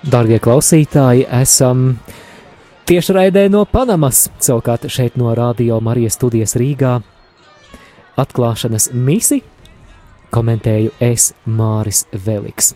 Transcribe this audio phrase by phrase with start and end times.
[0.00, 1.98] Darbie klausītāji, esam
[2.88, 6.96] tiešraidē no Panamas, savukārt šeit no Radio Marijas studijas Rīgā.
[8.20, 9.42] Atklāšanas misi
[10.32, 12.74] komentēju es Māris Veliks.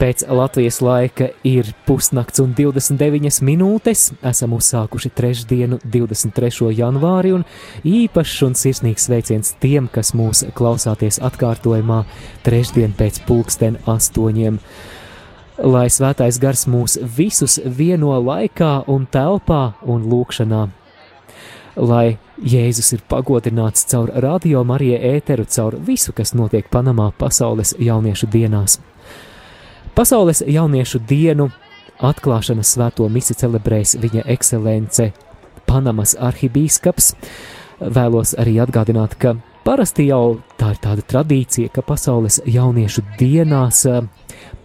[0.00, 4.06] Pēc Latvijas laika ir pusnakts un 29 minūtes.
[4.24, 6.70] Esam uzsākuši trešdienu, 23.
[6.78, 7.44] janvāri, un
[7.84, 11.98] īpašs un sirsnīgs sveiciens tiem, kas mūs klausāties atkārtojumā
[12.46, 14.56] trešdien pēc pulksten astoņiem.
[15.68, 20.62] Lai svētais gars mūs visus vieno laikā un telpā un lūkšanā.
[21.76, 22.06] Lai
[22.40, 28.80] Jēzus ir pagodināts caur radio Marija ēteru, caur visu, kas notiek Panamā pasaules jauniešu dienās.
[29.94, 31.48] Pasaules jauniešu dienu
[32.00, 35.10] atklāšanas svēto misi celebrēs viņa ekscelence
[35.66, 37.12] Panamas arhibīskaps.
[37.80, 39.34] Vēlos arī atgādināt, ka
[39.66, 44.00] parasti jau tā ir tāda tradīcija, ka pasaules jauniešu dienās eh,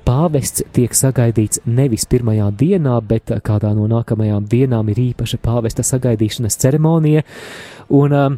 [0.05, 6.59] pāvests tiek sagaidīts nevis pirmajā dienā, bet kādā no nākamajām dienām ir īpaša pāvesta sagaidīšanas
[6.61, 7.25] ceremonija,
[7.89, 8.37] un um,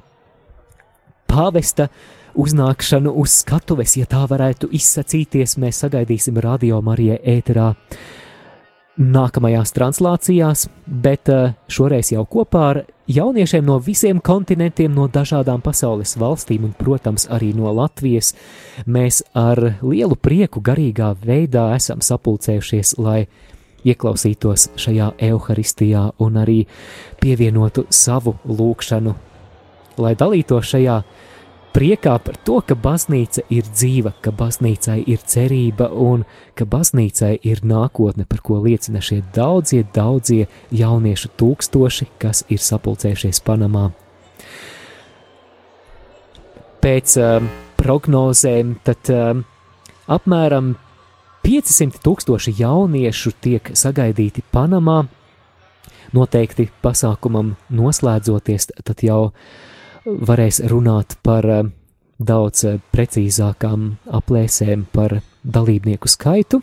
[1.27, 2.05] pāvesta uh,
[2.37, 7.71] uznākšanu uz skatuves, ja tā varētu izsacīties, mēs sagaidīsim radio Marijai ēterā
[8.97, 16.15] nākamajās translācijās, bet eh, šoreiz jau kopā ar jauniešiem no visiem kontinentiem, no dažādām pasaules
[16.17, 18.33] valstīm un, protams, arī no Latvijas,
[18.85, 23.27] mēs ar lielu prieku garīgā veidā esam sapulcējušies, lai
[23.87, 26.59] ieklausītos šajā evaharistijā un arī
[27.21, 29.13] pievienotu savu lūkšanu,
[30.01, 30.97] lai dalītos šajā
[31.77, 36.23] priekā par to, ka baznīca ir dzīva, ka baznīcai ir cerība un
[36.57, 43.43] ka baznīcai ir nākotne, par ko liecina šie daudzie, daudzie jauniešu tūkstoši, kas ir sapulcējušies
[43.45, 43.91] Panamā.
[46.81, 49.45] Pēc um, prognozēm tad um,
[50.09, 50.73] apmēram
[51.45, 55.03] 500 tūkstoši jauniešu tiek sagaidīti Panamā.
[56.15, 59.65] Noteikti pasākumam noslēdzoties, tad jau uh,
[60.07, 61.67] varēs runāt par eh,
[62.17, 66.61] daudz eh, precīzākām aplēsēm par dalībnieku skaitu.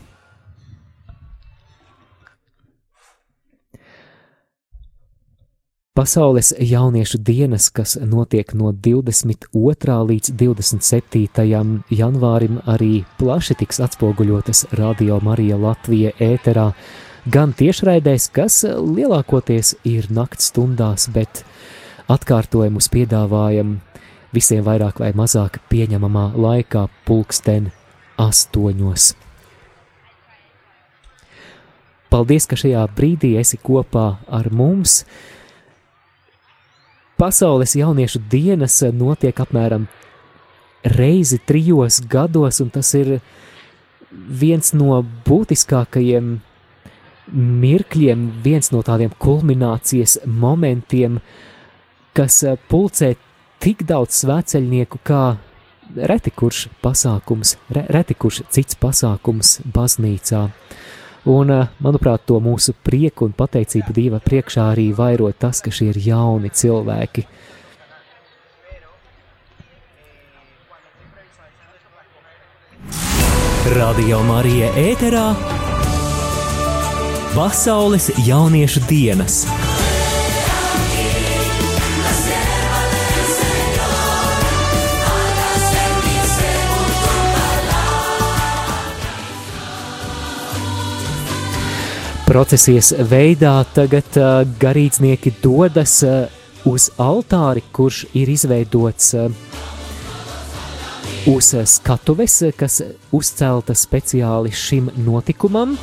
[5.95, 9.99] Pasaules jauniešu dienas, kas notiek no 22.
[10.09, 11.85] līdz 27.
[11.95, 16.73] janvārim, arī plaši tiks atspoguļotas Radio Marija Latvija ēterā,
[17.31, 21.45] gan tiešraidēs, kas lielākoties ir nakts stundās, bet
[22.11, 23.79] atkārtojumus piedāvājam
[24.35, 27.71] visiem vairāk vai mazāk pieņemamā laikā, pulksten
[28.21, 29.15] astoņos.
[32.13, 35.03] Paldies, ka šajā brīdī esi kopā ar mums.
[37.19, 39.89] Pasaules jauniešu dienas notiek apmēram
[40.85, 43.17] reizi trijos gados, un tas ir
[44.13, 46.37] viens no būtiskākajiem
[47.35, 51.54] mirkļiem, viens no tādiem kulminācijas momentiem, uh,
[52.15, 53.15] kas eh, pulcē
[53.63, 55.37] tik daudz svēceļnieku, kā
[55.95, 60.47] reti kurš pasākums, re, reti kurš cits pasākums baznīcā.
[61.25, 65.91] Un, eh, manuprāt, to mūsu prieku un pateicību Dieva priekšā arī vairo tas, ka šie
[65.95, 67.27] ir jauni cilvēki.
[73.75, 75.29] Radio Marija ēterā
[77.35, 79.41] Pasaules jauniešu dienas.
[92.35, 96.25] Procesijas veidā tagad uh, garīdznieki dodas uh,
[96.67, 99.29] uz altāri, kurš ir izveidots uh,
[101.31, 102.81] uz skatuves, kas
[103.15, 105.77] uzcelta speciāli šim notikumam.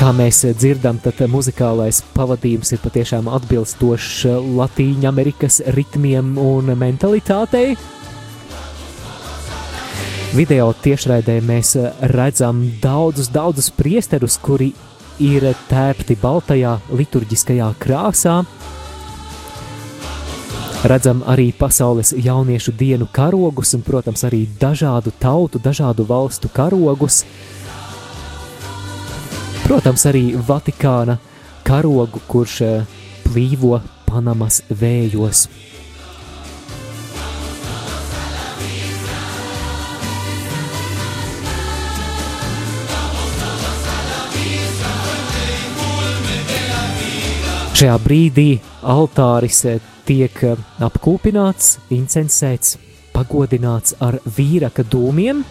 [0.00, 4.24] Kā mēs dzirdam, tad muzikālais pavadījums ir patiešām atbilstošs
[4.56, 7.76] Latīņa Amerikas ritmiem un mentalitātei.
[10.36, 14.66] Video tiešraidē mēs eh, redzam daudzus, daudzus priesterus, kuri
[15.24, 18.34] ir tērpti baltajā liturģiskajā krāsā.
[20.92, 27.22] Redzam arī pasaules jauniešu dienu karogus un, protams, arī dažādu tautu, dažādu valstu karogus.
[29.64, 31.16] Protams, arī Vatikāna
[31.64, 35.46] karogu, kurš eh, plīvo Panamas vējos.
[47.76, 48.54] Šajā brīdī
[48.88, 49.58] altāris
[50.08, 52.78] tiek eh, apkūpināts, incensēts,
[53.12, 55.42] pagodināts ar vīraka dūmiem,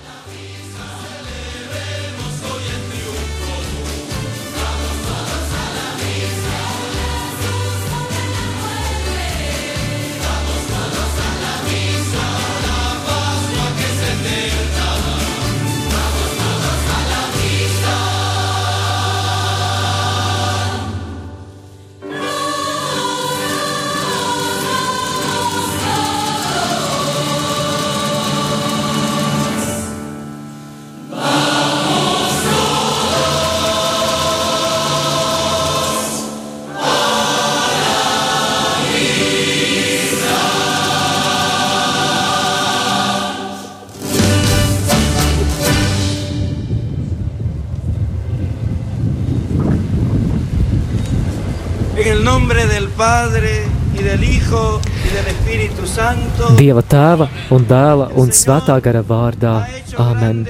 [56.58, 59.54] Dieva tēva un dēla un svētā gara vārdā.
[60.02, 60.46] Āmen.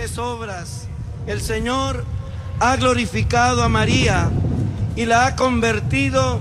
[1.28, 2.04] El Señor
[2.60, 4.30] ha glorificado a María
[4.96, 6.40] y la ha convertido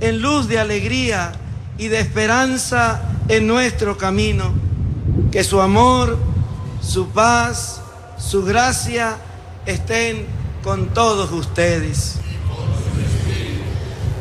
[0.00, 1.32] en luz de alegría
[1.76, 4.52] y de esperanza en nuestro camino.
[5.30, 6.16] Que su amor,
[6.80, 7.82] su paz,
[8.18, 9.16] su gracia
[9.66, 10.26] estén
[10.62, 12.16] con todos ustedes.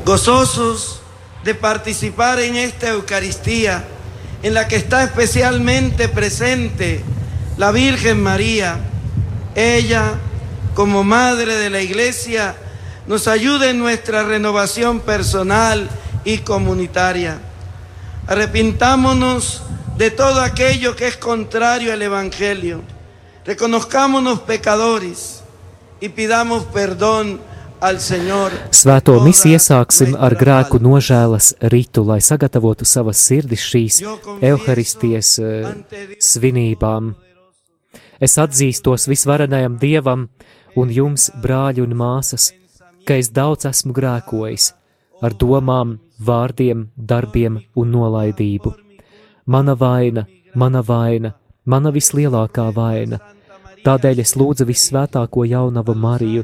[0.06, 1.01] Gozosos
[1.44, 3.86] de participar en esta Eucaristía
[4.44, 7.03] en la que está especialmente presente
[7.57, 8.77] la Virgen María.
[9.56, 10.13] Ella,
[10.75, 12.56] como Madre de la Iglesia,
[13.07, 15.89] nos ayuda en nuestra renovación personal
[16.24, 17.39] y comunitaria.
[18.27, 19.63] Arrepintámonos
[19.97, 22.81] de todo aquello que es contrario al Evangelio.
[23.45, 25.41] Reconozcámonos pecadores
[26.00, 27.41] y pidamos perdón
[27.79, 33.99] Svēto misiju iesāksim ar grēku nožēlas ritu, lai sagatavotu savas sirdis šīs
[34.43, 35.69] evaharistijas uh,
[36.19, 37.13] svinībām.
[38.19, 40.27] Es atzīstos visvarenajam Dievam
[40.75, 42.49] un jums, brāļi un māsas,
[43.07, 44.73] ka es daudz esmu grēkojis
[45.23, 48.75] ar domām, vārdiem, darbiem un nolaidību.
[49.47, 51.31] Mana vaina, mana vaina,
[51.63, 53.23] mana vislielākā vaina.
[53.87, 56.43] Tādēļ es lūdzu visvētāko jaunavu Mariju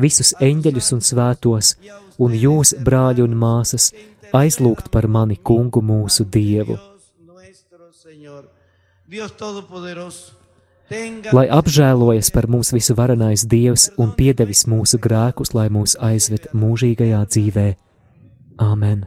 [0.00, 1.74] visus eņģeļus un svētos,
[2.18, 3.90] un jūs, brāļi un māsas,
[4.32, 6.78] aizlūgt par mani kungu mūsu Dievu.
[11.32, 17.24] Lai apžēlojas par mums visu varenais Dievs un piedevis mūsu grēkus, lai mūs aizved mūžīgajā
[17.32, 17.68] dzīvē.
[18.60, 19.06] Āmen!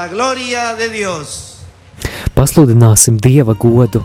[0.00, 1.60] La gloria de Dios.
[2.32, 4.00] Pasludināsim Dieva godu.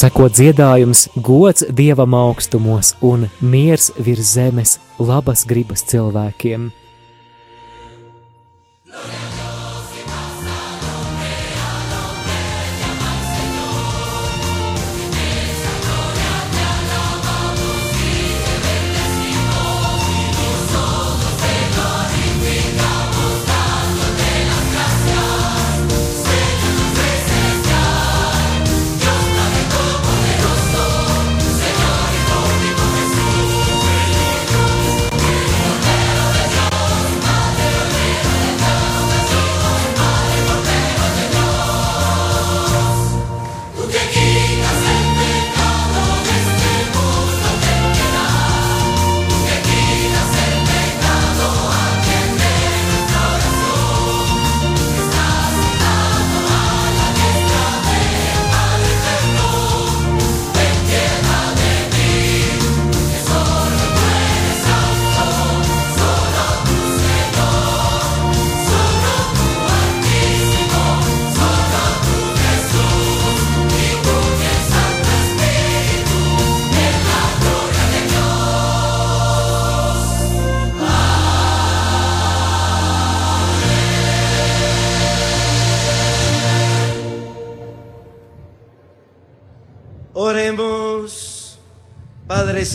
[0.00, 6.70] Seko dziedājums, gods dievam augstumos un miers virs zemes, labas gribas cilvēkiem.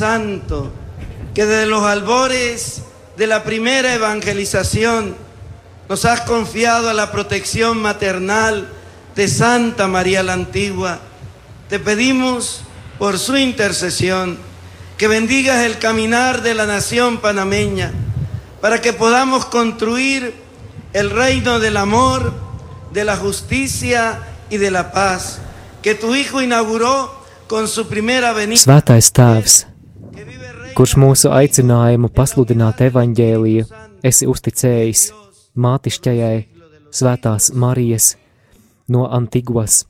[0.02, 0.72] Santo,
[1.36, 2.82] que desde los albores
[3.18, 5.16] de la primera evangelización
[5.88, 8.68] nos has confiado a la protección maternal
[9.16, 10.98] de Santa María la Antigua.
[11.70, 12.64] Te pedimos
[12.98, 14.40] por su intercesión
[14.98, 17.92] que bendigas el caminar de la nación panameña
[18.60, 20.34] para que podamos construir
[20.94, 22.34] el reino del amor,
[22.92, 25.38] de la justicia y de la paz
[25.84, 27.14] que tu Hijo inauguró
[27.46, 28.56] con su primera venida.
[30.82, 33.66] Kurš mūsu aicinājumu pasludināt evaņģēliju,
[34.02, 35.04] esi uzticējis
[35.62, 36.40] mātišķajai
[36.98, 38.08] Svētās Marijas
[38.90, 39.84] no Antiguas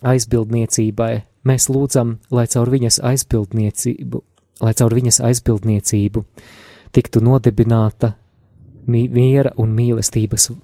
[0.00, 1.10] aizbildniecībai.
[1.44, 4.22] Mēs lūdzam, lai caur viņas aizbildniecību,
[4.64, 6.24] lai caur viņas aizbildniecību
[6.96, 8.14] tiktu nodibināta
[8.88, 10.54] miera un mīlestības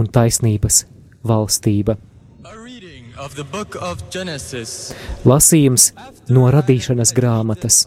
[0.00, 0.86] un taisnības
[1.28, 2.00] valstība.
[5.28, 5.90] Lasījums
[6.32, 7.84] no radīšanas grāmatas.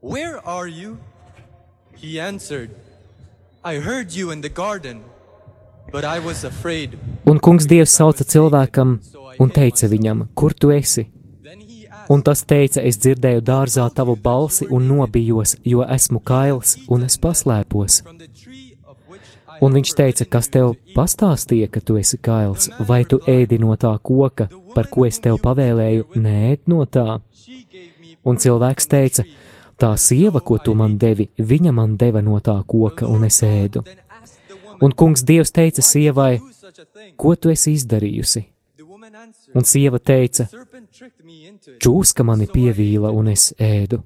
[0.00, 0.98] Where are you?
[1.96, 2.70] He answered,
[3.64, 5.02] I heard you in the garden,
[5.90, 6.98] but I was afraid.
[7.26, 9.00] Un kungs Dievs sauca cilvēkam
[9.42, 11.08] un teica viņam, kur tu esi?
[12.08, 17.18] Un tas teica, es dzirdēju dārzā tavu balsi un nobijos, jo esmu kails un es
[17.18, 18.00] paslēpos.
[19.60, 23.90] Un viņš teica, kas tev pastāstīja, ka tu esi kails, vai tu ēdi no tā
[24.02, 27.18] koka, par ko es tev pavēlēju, nēd no tā.
[28.28, 29.24] Un cilvēks teica,
[29.78, 33.82] tā sieva, ko tu man devi, viņa man deva no tā koka, un es ēdu.
[34.82, 36.38] Un kungs Dievs teica sievai,
[37.18, 38.44] ko tu esi izdarījusi?
[39.58, 40.46] Un sieva teica,
[41.82, 44.04] čūska mani pievīla un es ēdu.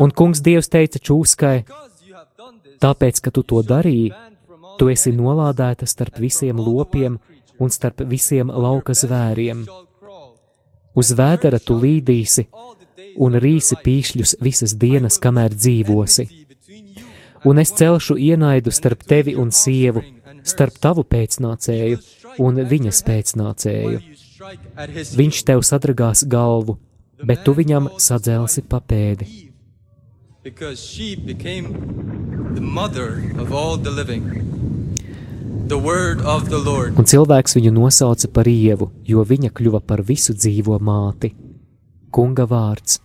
[0.00, 1.58] Un kungs Dievs teica čūskai,
[2.82, 4.12] tāpēc, ka tu to darīji,
[4.78, 7.18] tu esi nolādēta starp visiem lopiem
[7.62, 9.64] un starp visiem lauka zvēriem.
[10.98, 12.46] Uz vēdera tu līdīsi
[13.22, 16.28] un rīsi pīšļus visas dienas, kamēr dzīvosi.
[17.48, 20.02] Un es celšu ienaidu starp tevi un sievu,
[20.46, 21.98] starp tavu pēcnācēju
[22.42, 24.02] un viņas pēcnācēju.
[25.18, 26.78] Viņš tev sadragās galvu,
[27.22, 29.28] bet tu viņam sadzelsi papēdi.
[37.00, 41.32] Un cilvēks viņu nosauca par ievu, jo viņa kļuva par visu dzīvo māti.
[42.12, 43.00] Kunga vārds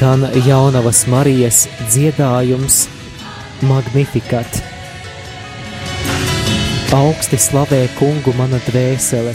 [0.00, 2.86] skan jaunavas Marijas dziedājums
[3.68, 4.48] Magnificat.
[6.96, 9.34] Augsti slavē kungu mana dvēsele,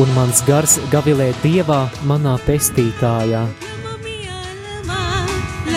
[0.00, 3.42] un mans gars gavilē dievā manā pestītājā.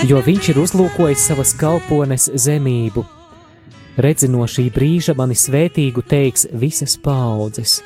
[0.08, 3.04] Jo viņš ir uzlūkojis savas kalpones zemību,
[4.00, 7.82] redzi no šī brīža mani svētīgu teiks visas paudzes,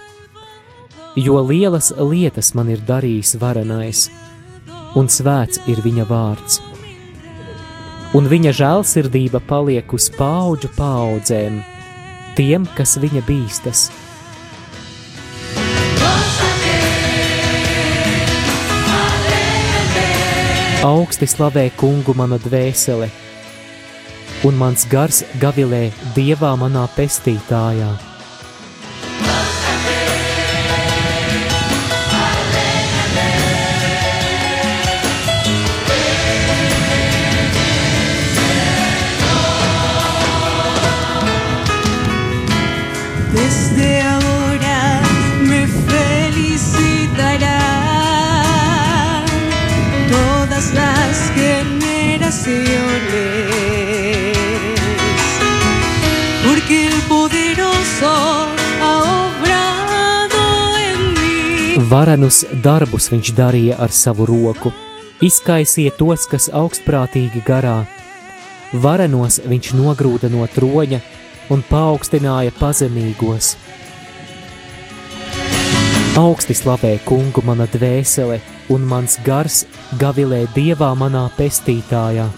[1.18, 4.06] jo lielas lietas man ir darījis varenais–
[4.96, 6.62] un svēts ir viņa vārds.
[8.16, 11.60] Un viņa žēlsirdība paliek uz paudžu paudzēm,
[12.38, 13.90] tiem, kas viņa bīstas.
[20.86, 23.10] Augsti slavē kungu mana dvēsele,
[24.46, 28.15] un mans gars gavilē dievā manā pestītājā.
[61.86, 64.72] Varenus darbus viņš darīja ar savu roku,
[65.22, 67.84] izkaisīja tos, kas augstprātīgi garā.
[68.74, 71.02] Varenos viņš nogrūda no troņa
[71.54, 73.52] un paaugstināja pazemīgos.
[76.18, 78.40] Augsti slavē kungu mana dvēsele,
[78.74, 79.66] un mans gars
[80.02, 82.30] gavilē dievā manā pestītājā.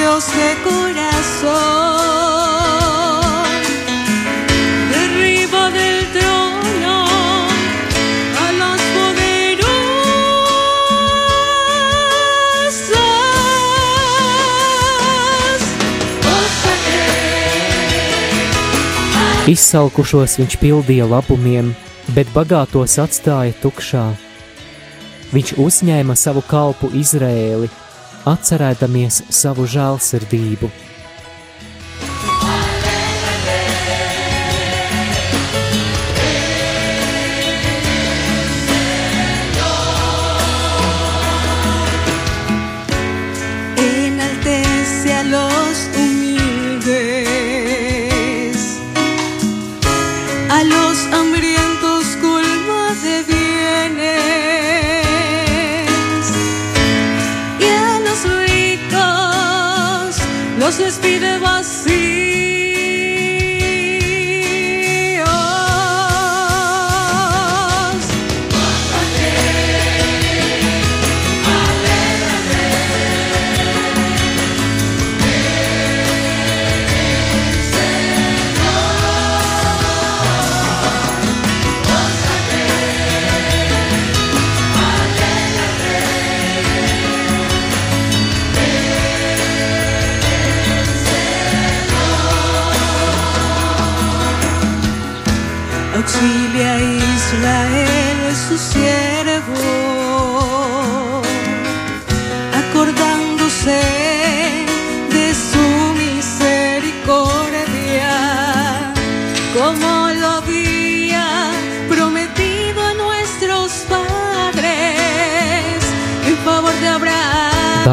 [0.00, 1.50] Soberbios de corazón.
[4.90, 7.06] Derriba del trono
[8.38, 9.70] a los poderosos.
[19.46, 21.74] Izsalkušos viņš pildīja labumiem,
[22.14, 24.14] bet bagātos atstāja tukšā.
[25.30, 27.68] Viņš uzņēma savu kalpu Izrēli,
[28.28, 30.89] atcerēdamies savu žēlsirdību.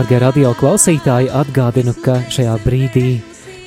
[0.08, 3.18] Darbie radio klausītāji, atgādinu, ka šajā brīdī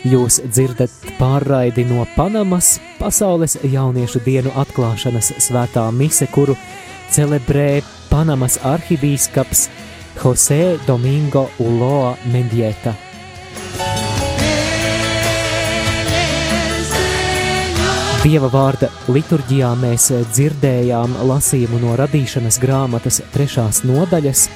[0.09, 6.55] jūs dzirdat pārraidi no Panamas Pasaules jauniešu dienu atklāšanas svētā mise, kuru
[7.13, 9.67] celebrē Panamas arhibīskaps
[10.23, 12.97] Jose Domingo Uloa Mendieta.
[18.25, 24.49] Dieva vārda liturģijā mēs dzirdējām lasījumu no radīšanas grāmatas trešās nodaļas.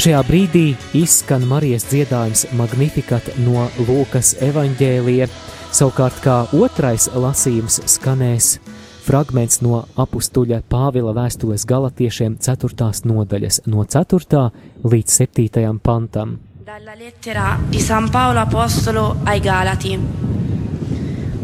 [0.00, 0.64] Šajā brīdī
[0.96, 5.28] izskan Marijas dziedājums Magnificat no Lūkas evaņģēlija,
[5.72, 8.56] savukārt kā otrais lasījums skanēs
[9.02, 12.90] fragments no apustuļa Pāvila vēstules galatiešiem 4.
[13.10, 14.42] nodaļas no 4.
[14.86, 15.78] līdz 7.
[15.82, 16.38] pantam.
[16.62, 19.98] Dalla lettera di San Paolo Apostolo ai Galati.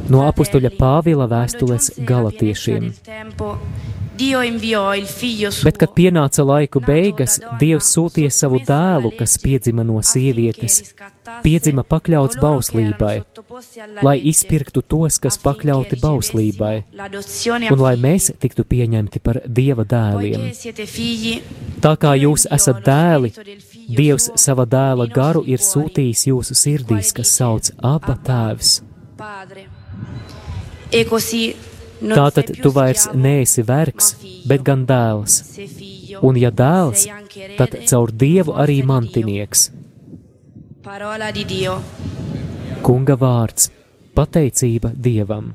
[0.09, 2.93] No apustuļa Pāvila vēstules galatiešiem.
[4.19, 10.81] Bet, kad pienāca laiku beigas, Dievs sūtīja savu dēlu, kas piedzima no sievietes,
[11.45, 13.15] piedzima pakļauts bauslībai,
[14.03, 16.75] lai izpirktu tos, kas pakļauti bauslībai,
[17.71, 20.51] un lai mēs tiktu pieņemti par Dieva dēliem.
[21.85, 23.35] Tā kā jūs esat dēli,
[23.87, 28.81] Dievs sava dēla garu ir sūtījis jūsu sirdīs, kas sauc Aba Tēvs.
[31.99, 34.15] Tātad tu vairs neesi vergs,
[34.47, 35.41] bet gan dēls.
[36.23, 37.07] Un ja dēls,
[37.59, 39.69] tad caur Dievu arī mantinieks.
[42.83, 43.71] Kunga vārds-
[44.17, 45.53] pateicība Dievam.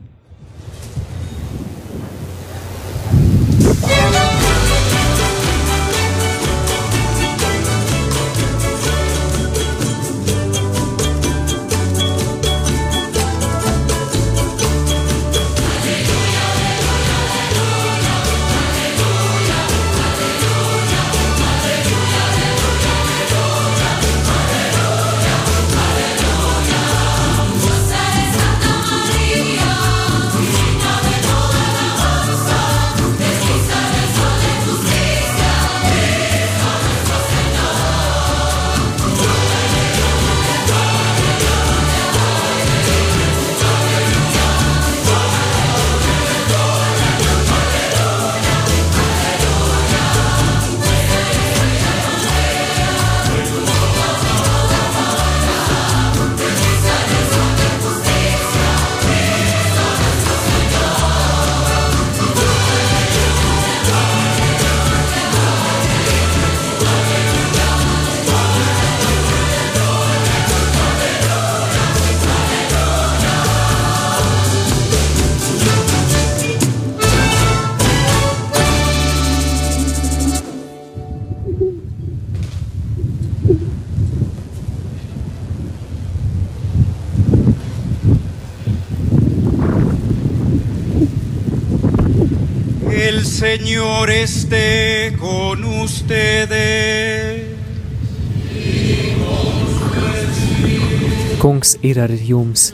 [101.73, 102.73] Kungs ir ar jums,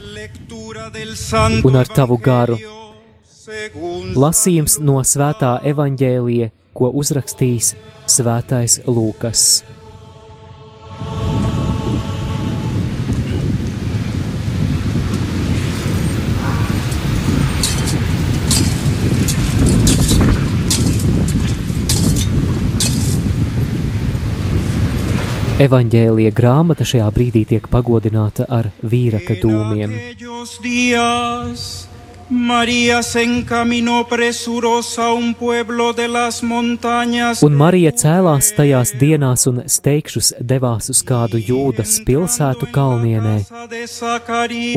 [1.64, 2.56] Un ar tavu garu.
[4.14, 7.74] Lasījums no svētā evaņģēlija, ko uzrakstījis
[8.06, 9.62] svētais Lūkas.
[25.60, 29.92] Evanģēlija grāmata šajā brīdī tiek pagodināta ar vīraka dūmiem.
[37.50, 43.38] un Marija cēlās tajās dienās un steigšus devās uz kādu jūdas pilsētu kalnienē,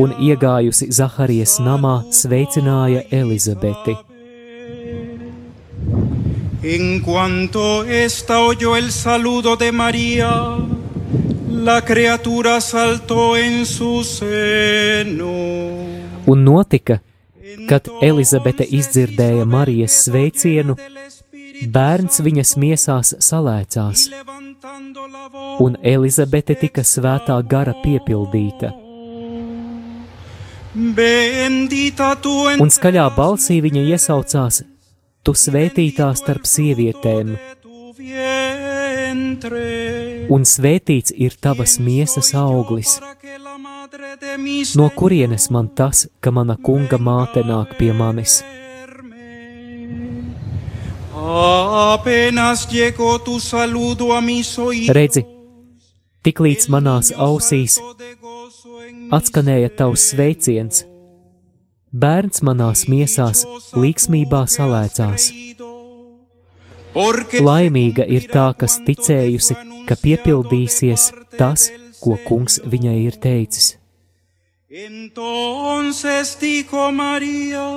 [0.03, 3.95] un iegājusi Zaharijas namā sveicināja Elizabeti.
[6.65, 10.55] En cuanto ésta oyó el saludo de María,
[11.53, 15.31] la criatura saltó en su seno.
[16.25, 16.99] Un notika,
[17.69, 20.75] kad Elizabete izdzirdēja Marijas sveicienu,
[21.73, 24.07] bērns viņas miesās salēcās,
[25.63, 28.73] un Elizabete tika svētā gara piepildīta,
[32.63, 34.63] un skaļā balsī viņa iesaucās:
[35.23, 37.37] Tu svētītā starp sievietēm.
[40.29, 42.97] Un svētīts ir tavas miesas auglis.
[44.79, 48.41] No kurienes man tas, ka mana kunga māte nāk pie manis?
[54.97, 55.23] Redzi,
[56.25, 57.79] tiklīdz manās ausīs
[59.13, 60.83] atskanēja tavs sveiciens,
[61.93, 63.43] bērns manās miesās
[63.77, 65.29] līksmībā salēcās.
[66.93, 69.55] Laimīga ir tā, kas ticējusi,
[69.87, 73.77] ka piepildīsies tas, ko kungs viņai ir teicis.
[74.73, 77.69] entonces dijo María,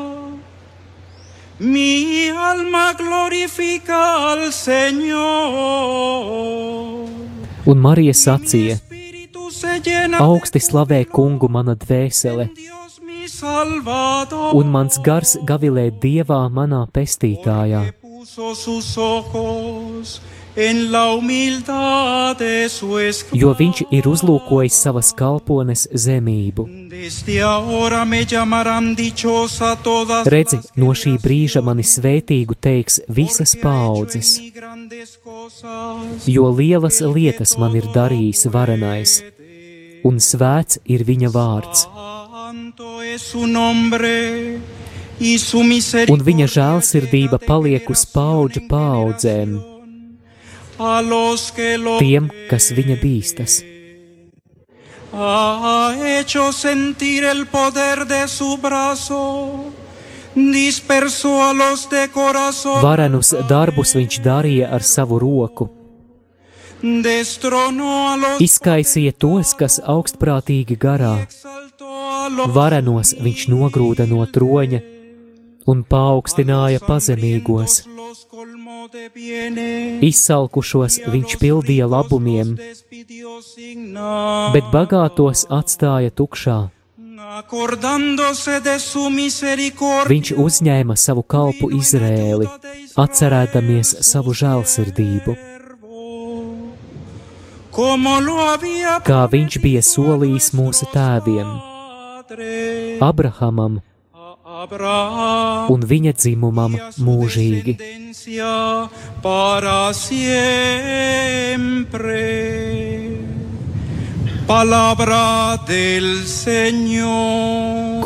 [1.58, 5.16] mi alma glorifica al Señor.
[7.66, 8.78] Un Marija sacīja:
[10.20, 12.48] Augsti slavē kungu mana dvēsele,
[13.26, 14.54] Salvador.
[14.54, 17.92] un mans gars gavilē dievā manā pestītājā,
[18.26, 20.20] puso sus ojos
[20.56, 23.38] en la humildad de su esclavo.
[23.40, 26.64] jo viņš ir uzlūkojis savas kalpones zemību.
[30.34, 34.40] Redzi, no šī brīža mani svētīgu teiks visas paudzes,
[36.26, 39.22] jo lielas lietas man ir darījis varenais,
[40.02, 41.86] un svēts ir viņa vārds,
[42.46, 44.60] Santo es su nombre
[46.12, 49.56] un viņa žēlsirdība paliek uz paudžu paudzēm,
[52.00, 53.62] tiem, kas viņa bīstas.
[62.84, 65.70] Varenus darbus viņš darīja ar savu roku,
[68.44, 71.14] izkaisīja tos, kas augstprātīgi garā,
[72.52, 74.95] varenos viņš nogrūda no troņa
[75.70, 77.82] un paaugstināja pazemīgos.
[80.06, 82.54] Izsalkušos viņš pildīja labumiem,
[84.54, 86.58] bet bagātos atstāja tukšā.
[90.12, 92.46] Viņš uzņēma savu kalpu Izrēli,
[93.04, 95.34] atcerēdamies savu žēlsirdību,
[99.10, 101.50] kā viņš bija solījis mūsu tēviem,
[103.02, 103.95] Abrahamam Abraham
[105.68, 107.74] un viņa dzimumam mūžīgi.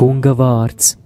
[0.01, 0.97] Kunga vārds.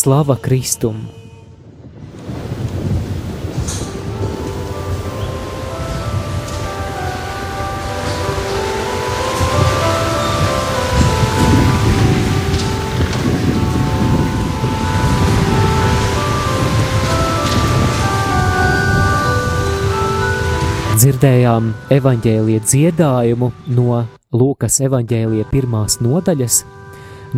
[0.00, 1.19] Slava Kristum!
[21.00, 24.02] Dzirdējām evaņģēlīja dziedājumu no
[24.36, 26.58] Lūkas evaņģēlīja pirmās nodaļas,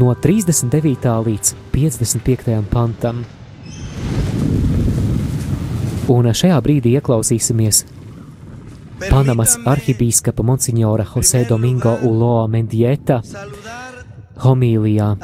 [0.02, 1.06] no 39.
[1.28, 2.56] līdz 55.
[2.72, 3.20] pantam.
[6.10, 7.84] Un šajā brīdī ieklausīsimies
[9.04, 13.22] Panamas arhibīskapa Monsignora Jose Domingo Uloa Mendieta
[14.42, 15.16] homīlijā.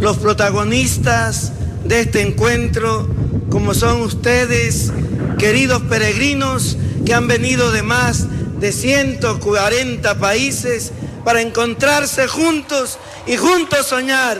[0.00, 1.52] los protagonistas
[1.84, 3.06] de este encuentro,
[3.48, 4.92] como son ustedes,
[5.38, 8.26] queridos peregrinos que han venido de más
[8.60, 10.90] de 140 países
[11.24, 14.36] para encontrarse juntos y juntos soñar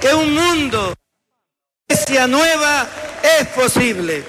[0.00, 0.94] que un mundo,
[1.88, 2.88] iglesia nueva,
[3.40, 4.24] es posible.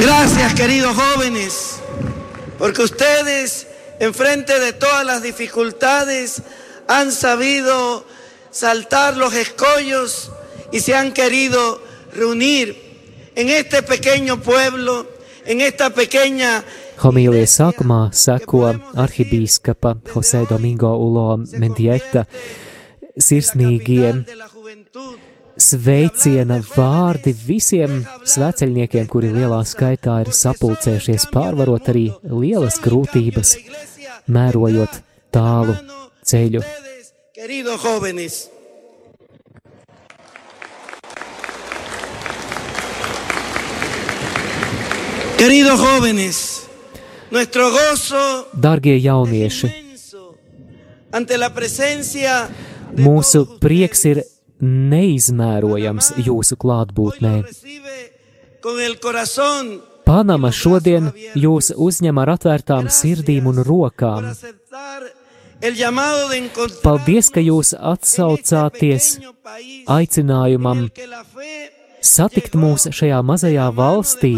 [0.00, 1.76] Gracias, queridos jóvenes,
[2.58, 3.66] porque ustedes,
[4.00, 6.42] enfrente de todas las dificultades,
[6.88, 8.06] han sabido
[8.50, 10.30] saltar los escollos
[10.72, 11.85] y se han querido
[12.16, 12.74] reunir
[13.36, 15.06] en este pequeño pueblo,
[15.44, 16.64] en esta pequeña
[16.96, 18.62] Homīlijas sākumā seko
[18.96, 22.24] arhibīskapa Jose Domingo Ulo Mendieta
[23.20, 25.18] sirsnīgie de la juventud.
[25.56, 33.56] sveiciena vārdi visiem sveceļniekiem, kuri lielā skaitā ir sapulcējušies pārvarot arī lielas grūtības,
[34.28, 35.00] mērojot
[35.32, 35.76] tālu
[36.24, 36.62] ceļu.
[37.36, 38.36] Queridos jóvenes,
[45.38, 46.66] queridos jóvenes,
[47.30, 49.68] nuestro gozo Dargie jaunieši,
[51.12, 52.46] ante la presencia
[52.96, 54.22] mūsu prieks ir
[54.60, 57.34] neizmērojams jūsu klātbūtnē.
[60.06, 64.30] Panama šodien jūs uzņem ar atvērtām sirdīm un rokām.
[66.82, 69.16] Paldies, ka jūs atsaucāties
[69.88, 70.86] aicinājumam
[72.06, 74.34] satikt mūs šajā mazajā valstī,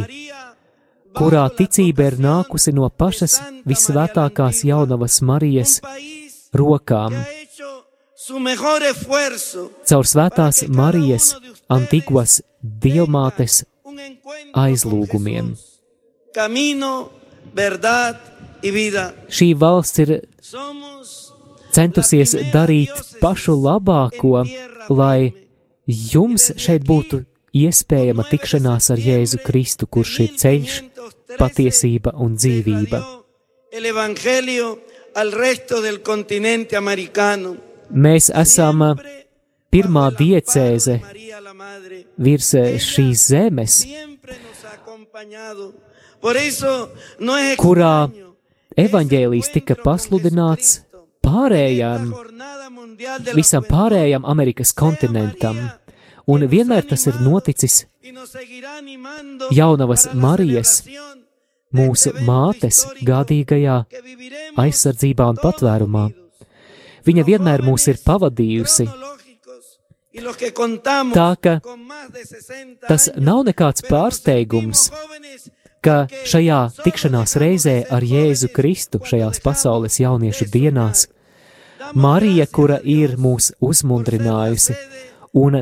[1.16, 5.78] kurā ticība ir nākusi no pašas visvētākās jaunavas Marijas
[6.52, 7.16] rokām.
[9.88, 11.32] Caur svētās Marijas
[11.72, 13.62] Antiguas dievmātes
[14.56, 15.54] aizlūgumiem.
[19.38, 20.14] Šī valsts ir
[21.72, 24.42] centusies darīt pašu labāko,
[24.90, 25.32] lai
[25.86, 27.22] jums šeit būtu
[27.56, 30.76] iespējama tikšanās ar Jēzu Kristu, kurš ir ceļš,
[31.38, 33.02] patiesība un dzīvība.
[37.88, 38.84] Mēs esam
[39.72, 40.98] pirmā diecēze
[42.18, 42.50] virs
[42.84, 43.78] šīs zemes,
[47.58, 47.94] kurā
[48.78, 50.78] evaņģēlijs tika pasludināts
[51.24, 52.12] pārējām,
[53.34, 55.60] visam pārējām Amerikas kontinentam,
[56.28, 57.84] un vienmēr tas ir noticis
[59.54, 60.82] jaunavas Marijas,
[61.74, 63.82] mūsu mātes gādīgajā
[64.60, 66.06] aizsardzībā un patvērumā.
[67.08, 68.88] Viņa vienmēr mūs ir pavadījusi,
[71.14, 74.88] tā ka con más de 60 tas nav nekāds pārsteigums,
[75.84, 81.06] ka šajā tikšanās reizē ar Jēzu Kristu šajās pasaules jauniešu dienās
[81.94, 84.74] Marija, kura ir mūs uzmundrinājusi
[85.36, 85.60] un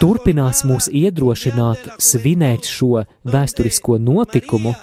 [0.00, 4.74] turpinās mūs iedrošināt svinēt šo vēsturisko notikumu,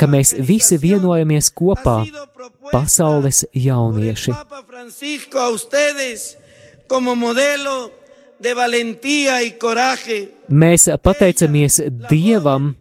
[0.00, 1.98] ka mēs visi vienojamies kopā,
[2.72, 4.34] pasaules jaunieši.
[10.48, 12.74] Mēs pateicamies Dievam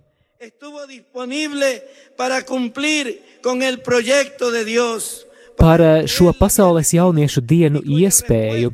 [5.57, 8.73] par šo pasaules jauniešu dienu iespēju,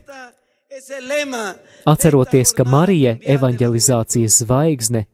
[1.86, 5.06] atceroties, ka Marija evanģelizācijas zvaigzne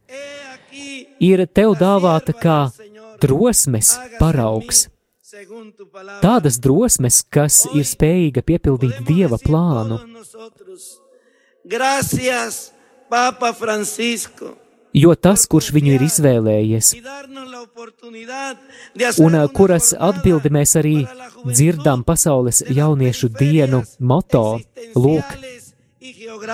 [0.52, 2.58] aquí ir tev dāvāta kā
[3.22, 4.86] drosmes paraugs,
[6.22, 10.00] tādas drosmes, kas ir spējīga piepildīt Dieva plānu.
[11.68, 12.72] Gracias,
[13.10, 14.54] Papa Francisco.
[14.98, 16.92] Jo tas, kurš viņu ir izvēlējies,
[19.20, 20.96] un una kuras atbildi mēs arī
[21.46, 24.58] dzirdam pasaules jauniešu dienu moto
[24.98, 25.34] Lūk,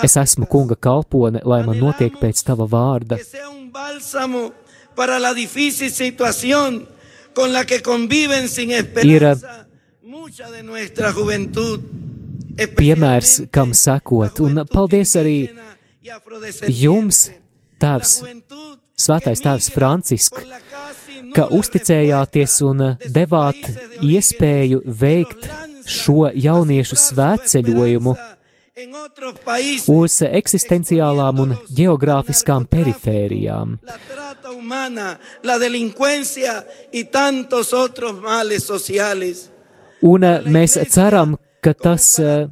[0.04, 3.18] es esmu kunga kalpone, lai man notiek pēc tava vārda.
[10.64, 11.86] Nuestra juventud.
[12.54, 15.38] Piemērs, kam sekot, un paldies arī
[16.70, 17.24] jums,
[17.84, 18.14] Tēvs,
[19.04, 20.38] Svētais Tēvs Francisk,
[21.34, 23.60] ka uzticējāties un devāt
[24.00, 25.48] iespēju veikt
[25.84, 28.14] šo jauniešu svētceļojumu
[29.94, 33.76] uz eksistenciālām un geogrāfiskām perifērijām.
[40.04, 42.48] Un eh, mēs ceram, ka tas eh,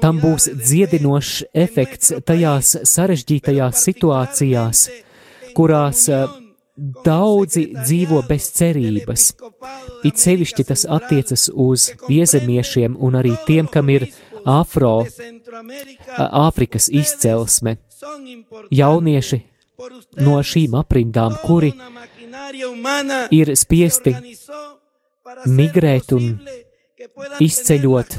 [0.00, 4.82] tam būs dziedinošs efekts tajās sarežģītajās situācijās,
[5.56, 6.26] kurās eh,
[7.06, 9.32] daudzi dzīvo bez cerības.
[10.04, 14.08] It sevišķi tas attiecas uz viezemiešiem un arī tiem, kam ir
[14.44, 15.06] afro,
[16.14, 17.78] Āfrikas izcelsme.
[18.74, 19.38] Jaunieši
[20.20, 21.72] no šīm aprindām, kuri
[23.34, 24.14] ir spiesti
[25.46, 26.28] migrēt un
[27.42, 28.18] izceļot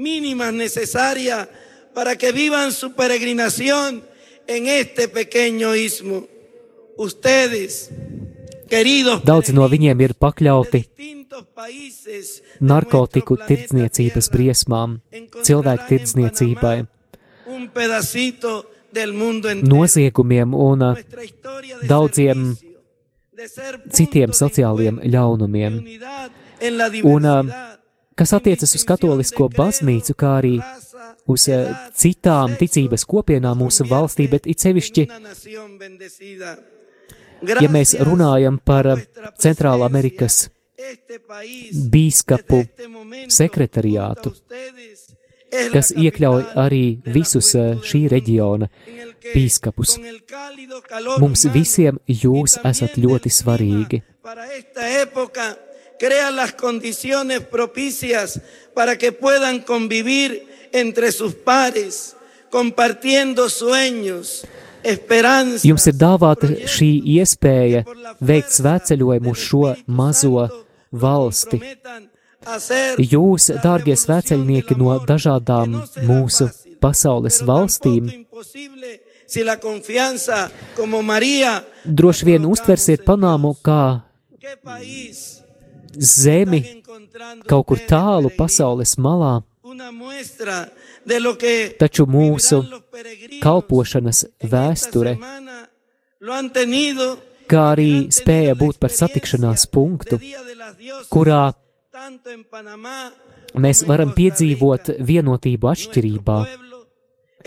[0.00, 1.48] mínimas necesarias
[1.94, 4.02] para que vivan su peregrinación
[4.46, 6.26] en este pequeño istmo.
[6.96, 7.90] Ustedes,
[8.68, 10.82] queridos Daudzi no viņiem ir pakļauti
[12.60, 14.98] narkotiku tirdzniecības briesmām,
[15.46, 16.76] cilvēku tirdzniecībai,
[19.70, 21.00] noziegumiem un uh,
[21.88, 22.50] daudziem
[23.96, 25.80] citiem sociāliem ļaunumiem.
[27.08, 27.69] Un uh,
[28.20, 30.58] kas attiecas uz katolisko baznīcu, kā arī
[31.30, 35.06] uz uh, citām ticības kopienām mūsu valstī, bet it sevišķi,
[37.64, 38.92] ja mēs runājam par
[39.40, 40.50] Centrāla Amerikas
[41.92, 42.60] bīskapu
[43.32, 44.34] sekretariātu,
[45.72, 46.84] kas iekļauj arī
[47.16, 48.68] visus eh, šī reģiona
[49.32, 49.96] bīskapus.
[51.20, 54.02] Mums visiem jūs esat ļoti svarīgi.
[56.00, 58.40] Crea las condiciones propicias
[58.72, 62.16] para que puedan convivir entre sus pares,
[62.48, 64.46] compartiendo sueños,
[64.82, 65.62] esperanzas.
[65.62, 67.84] Jums ir dāvāta šī iespēja
[68.16, 70.46] veikt svētceļojumu uz šo mazo
[70.88, 71.60] valsti.
[72.96, 76.48] Jūs, dārgie svēceļnieki no dažādām mūsu
[76.80, 78.08] pasaules valstīm,
[81.84, 83.82] droši vien uztversiet Panāmu kā
[85.94, 86.60] zemi
[87.48, 89.40] kaut kur tālu pasaules malā,
[91.80, 92.60] taču mūsu
[93.42, 95.16] kalpošanas vēsture,
[97.50, 100.20] kā arī spēja būt par satikšanās punktu,
[101.10, 101.44] kurā
[103.58, 106.38] mēs varam piedzīvot vienotību atšķirībā,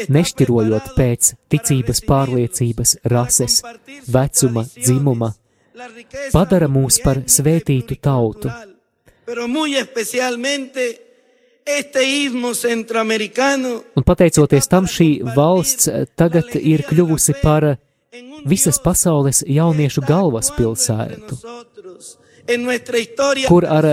[0.09, 3.61] nešķirojot pēc ticības pārliecības, rases,
[4.09, 5.33] vecuma, dzimuma,
[6.33, 8.51] padara mūs par svētītu tautu.
[13.95, 17.75] Un pateicoties tam, šī valsts tagad ir kļuvusi par
[18.45, 21.39] visas pasaules jauniešu galvaspilsētu
[23.47, 23.87] kur ar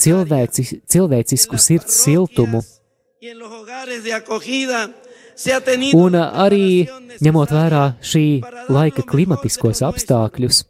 [0.00, 2.62] cilvēci, cilvēcisku sirds siltumu
[5.96, 6.86] un arī
[7.20, 8.24] ņemot vērā šī
[8.72, 10.64] laika klimatiskos apstākļus,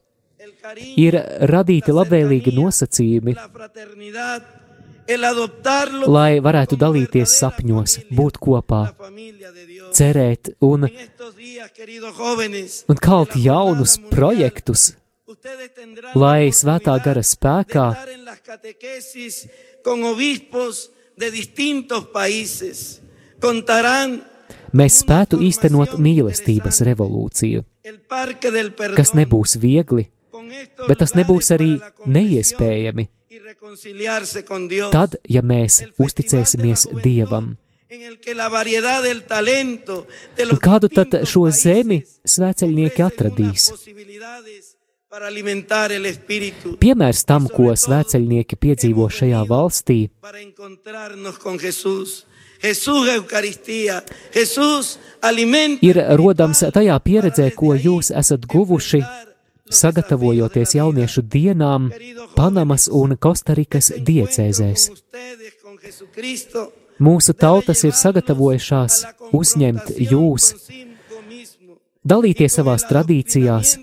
[0.99, 1.19] ir
[1.51, 3.37] radīti labvēlīgi nosacījumi,
[6.11, 8.83] lai varētu dalīties sapņos, būt kopā,
[9.95, 10.89] cerēt un,
[12.91, 14.89] un kalt jaunus projektus,
[16.19, 17.87] lai svētā gara spēkā
[24.73, 27.64] mēs spētu īstenot mīlestības revolūciju,
[28.97, 30.09] kas nebūs viegli,
[30.87, 33.09] bet tas nebūs arī neiespējami.
[34.93, 37.55] Tad, ja mēs uzticēsimies Dievam,
[40.43, 43.69] un kādu tad šo zemi svēceļnieki atradīs?
[46.83, 49.99] Piemērs tam, ko svēceļnieki piedzīvo šajā valstī,
[55.83, 59.03] ir rodams tajā pieredzē, ko jūs esat guvuši,
[59.71, 61.91] sagatavojoties jauniešu dienām
[62.37, 64.91] Panamas un Kostarikas diecēzēs.
[66.99, 69.01] Mūsu tautas ir sagatavojušās
[69.37, 70.53] uzņemt jūs,
[72.05, 73.77] dalīties savās tradīcijās,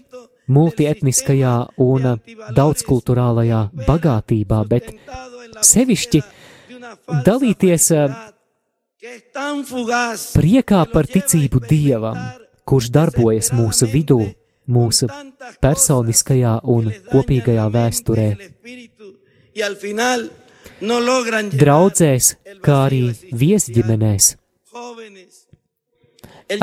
[0.48, 2.08] multietniskajā un
[2.58, 4.92] daudzkulturālajā bagātībā, bet
[5.62, 6.24] sevišķi
[7.26, 7.92] dalīties
[9.04, 12.20] priekā par ticību Dievam,
[12.64, 14.20] kurš darbojas mūsu vidū,
[14.68, 15.10] mūsu
[15.60, 18.28] personiskajā un kopīgajā vēsturē.
[21.64, 22.32] Draudzēs,
[22.64, 23.02] kā arī
[23.44, 24.34] viesģimenēs.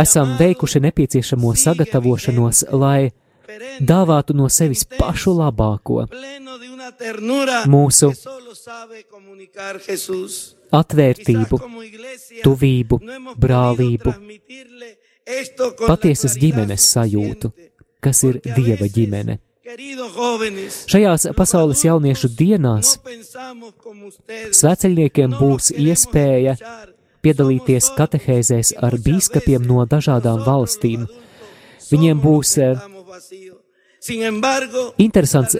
[0.00, 3.10] Esam veikuši nepieciešamo sagatavošanos, lai
[3.80, 6.06] dāvātu no sevis pašu labāko,
[7.70, 8.10] mūsu
[10.80, 11.60] atvērtību,
[12.44, 12.98] tuvību,
[13.44, 14.14] brālību,
[15.86, 17.52] patiesas ģimenes sajūtu,
[18.00, 19.38] kas ir Dieva ģimene.
[20.90, 22.96] Šajās pasaules jauniešu dienās
[24.58, 26.56] sveceļniekiem būs iespēja
[27.22, 31.06] piedalīties katehēzēs ar bīskapiem no dažādām valstīm.
[31.90, 32.56] Viņiem būs
[34.98, 35.56] Interesants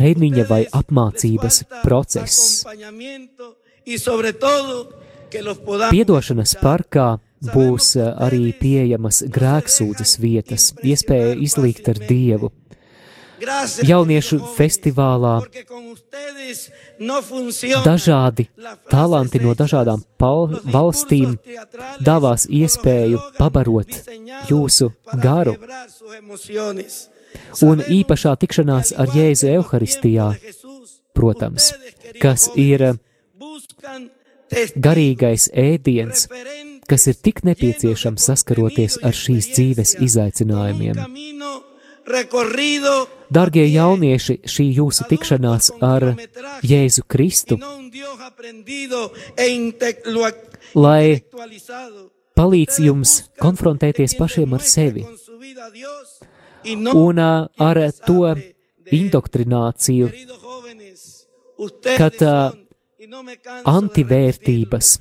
[0.00, 2.64] treniņa vai apmācības process.
[5.90, 7.08] Piedošanas parkā
[7.40, 12.52] būs eh, arī pieejamas grēksūdzes vietas, iespēja izlīgt ar Dievu.
[13.88, 15.38] Jauniešu festivālā
[17.86, 18.44] dažādi
[18.92, 20.02] talanti no dažādām
[20.74, 21.38] valstīm
[22.04, 23.96] dāvās iespēju pabarot
[24.50, 24.90] jūsu
[25.24, 25.56] garu.
[27.66, 30.30] Un īpašā tikšanās ar Jēzu Euharistijā,
[31.16, 31.72] protams,
[32.22, 32.84] kas ir
[34.76, 36.26] garīgais ēdiens,
[36.90, 40.98] kas ir tik nepieciešams saskaroties ar šīs dzīves izaicinājumiem.
[43.30, 46.08] Dargie jaunieši, šī jūsu tikšanās ar
[46.66, 47.60] Jēzu Kristu,
[50.74, 51.04] lai
[52.40, 55.04] palīdz jums konfrontēties pašiem ar sevi
[56.64, 58.34] un ar to
[58.90, 60.10] indoktrināciju,
[61.96, 62.22] kad
[63.64, 64.98] antivērtības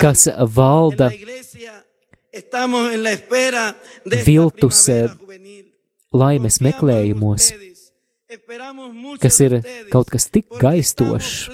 [0.00, 1.10] kas valda
[4.26, 4.82] viltus
[6.14, 7.48] laimes meklējumos,
[9.22, 9.58] kas ir
[9.92, 11.48] kaut kas tik gaistošs,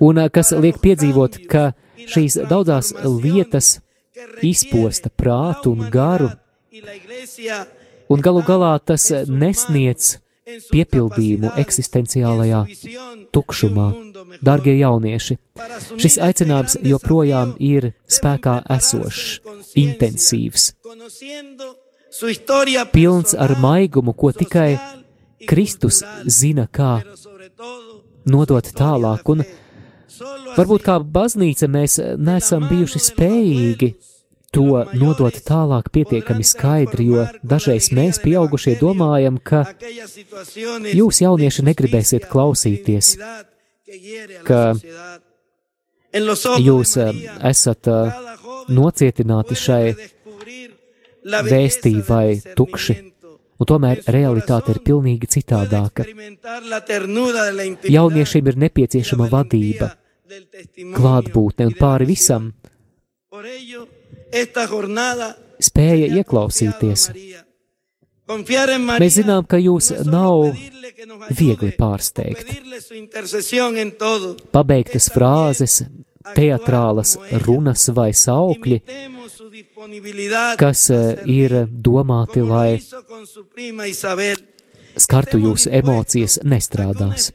[0.00, 1.72] un kas liek piedzīvot, ka
[2.10, 3.78] šīs daudzās lietas
[4.42, 6.30] izposta prātu un garu,
[8.10, 10.18] un galu galā tas nesniedz
[10.70, 12.64] piepildījumu eksistenciālajā
[13.34, 13.88] tukšumā.
[14.44, 15.36] Dargie jaunieši,
[16.00, 19.40] šis aicinājums joprojām ir spēkā esošs,
[19.78, 20.70] intensīvs,
[22.94, 24.78] pilns ar maigumu, ko tikai
[25.50, 27.00] Kristus zina, kā
[28.30, 29.44] nodot tālāk, un
[30.56, 33.90] varbūt kā baznīca mēs nesam bijuši spējīgi
[34.54, 39.64] to nodot tālāk pietiekami skaidri, jo dažreiz mēs, pieaugušie, domājam, ka
[40.90, 43.14] jūs, jaunieši, negribēsiet klausīties,
[44.46, 44.62] ka
[46.58, 48.18] jūs eh, esat eh,
[48.70, 49.84] nocietināti šai
[51.46, 53.09] vēstī vai tukši.
[53.60, 56.06] Un tomēr realitāte ir pilnīgi citādāka.
[57.96, 59.92] Jauniešiem ir nepieciešama vadība,
[60.96, 62.50] klātbūtne un pāri visam
[65.60, 67.06] spēja ieklausīties.
[68.30, 70.54] Mēs zinām, ka jūs nav
[71.34, 72.52] viegli pārsteigt.
[74.54, 75.80] Pabeigtas frāzes,
[76.36, 78.80] teatrālas runas vai saukļi,
[80.60, 82.80] kas eh, ir domāti, lai
[85.00, 87.30] skartu jūsu emocijas, nestrādās.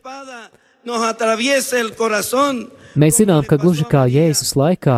[2.95, 4.97] Mēs zinām, ka gluži kā Jēzus laikā,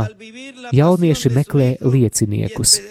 [0.76, 2.82] jaunieši meklē lieciniekus,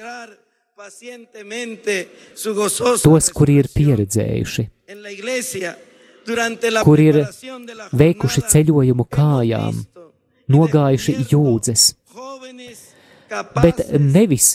[3.04, 4.66] tos, kuri ir pieredzējuši,
[6.86, 7.20] kuri ir
[7.92, 9.84] veikuši ceļojumu kājām,
[10.56, 11.90] nogājuši jūdzes,
[13.62, 14.54] bet nevis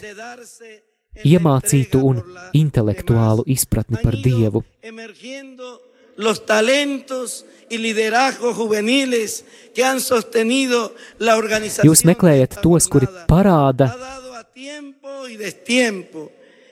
[1.28, 2.22] iemācītu un
[2.58, 4.64] intelektuālu izpratni par Dievu
[6.22, 11.88] los talentos y liderazgo juveniles que han sostenido la organización.
[11.88, 13.90] Jūs meklējat tos, kuri parāda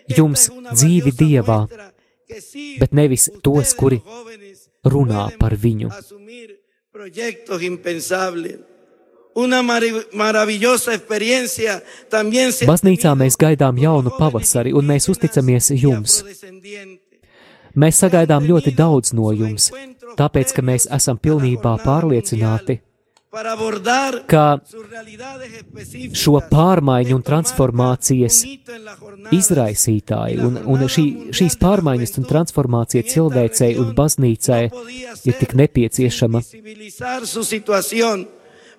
[0.10, 1.60] jums dzīvi Dievā,
[2.82, 4.02] bet nevis tos, kuri
[4.86, 5.90] runā par viņu.
[12.68, 16.24] Baznīcā mēs gaidām jaunu pavasari, un mēs uzticamies jums.
[17.80, 19.70] Mēs sagaidām ļoti daudz no jums,
[20.20, 22.80] tāpēc, ka mēs esam pilnībā pārliecināti,
[24.26, 24.46] ka
[26.18, 28.40] šo pārmaiņu un transformācijas
[29.38, 31.06] izraisītāji un, un šī,
[31.38, 34.64] šīs pārmaiņas un transformācija cilvēcei un baznīcai
[35.30, 36.42] ir tik nepieciešama.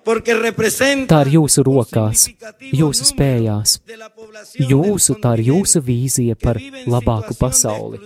[0.01, 2.27] Tā ir jūsu rokās,
[2.73, 3.77] jūsu spējās,
[4.57, 6.57] jūsu, tā ir jūsu vīzija par
[6.89, 8.01] labāku pasauli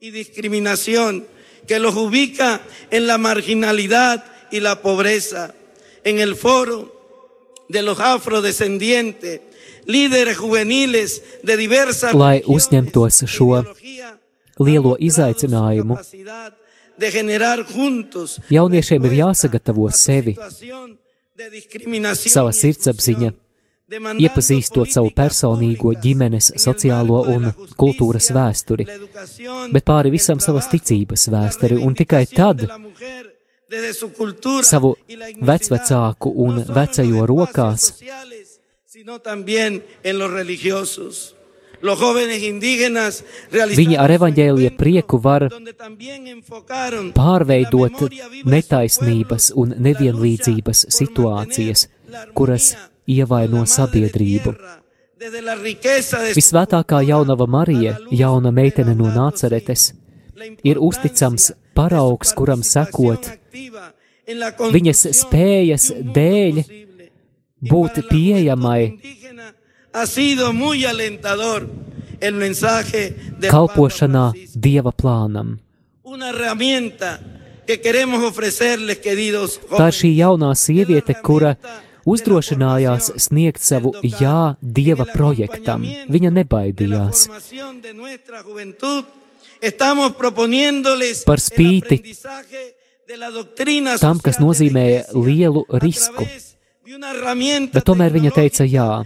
[0.00, 1.26] y discriminación
[1.66, 5.54] que los ubica en la marginalidad y la pobreza.
[6.04, 6.94] En el foro
[7.68, 9.40] de los afrodescendientes,
[9.84, 13.64] líderes juveniles de diversas Lai uzņemtos šo
[14.58, 15.98] lielo izaicinājumu,
[18.50, 20.34] jauniešiem ir jāsagatavo sevi,
[22.18, 23.30] sava sirdsapziņa,
[24.24, 28.88] iepazīstot savu personīgo ģimenes, sociālo un kultūras vēsturi,
[29.72, 32.66] bet pāri visam savas ticības vēsturi, un tikai tad
[34.66, 34.94] savu
[35.52, 37.92] vecvecāku un vecajo rokās,
[43.78, 45.46] Viņi ar evaņģēlija prieku var
[47.14, 48.02] pārveidot
[48.44, 51.86] netaisnības un nevienlīdzības situācijas,
[52.34, 52.72] kuras
[53.06, 54.54] ievaino sabiedrību.
[56.38, 59.92] Visvētākā jaunava Marija, jauna meitene no Nāceretes,
[60.66, 63.30] ir uzticams paraugs, kuram sekot
[64.74, 66.62] viņas spējas dēļ
[67.70, 68.82] būt pieejamai
[69.98, 71.68] ha sido muy alentador
[72.20, 74.32] el mensaje del kalpošanā.
[74.54, 75.58] Dieva plānam.
[76.02, 77.20] Una herramienta
[77.66, 79.96] que queremos ofrecerles, queridos Tā ir jóvenes.
[79.98, 81.56] šī jaunā sieviete, kura
[82.06, 85.82] uzdrošinājās sniegt savu jā Dieva projektam.
[85.82, 87.28] Viņa nebaidījās.
[91.26, 92.02] Par spīti
[94.00, 96.24] tam, kas nozīmēja lielu risku.
[97.72, 99.04] Bet tomēr viņa teica jā,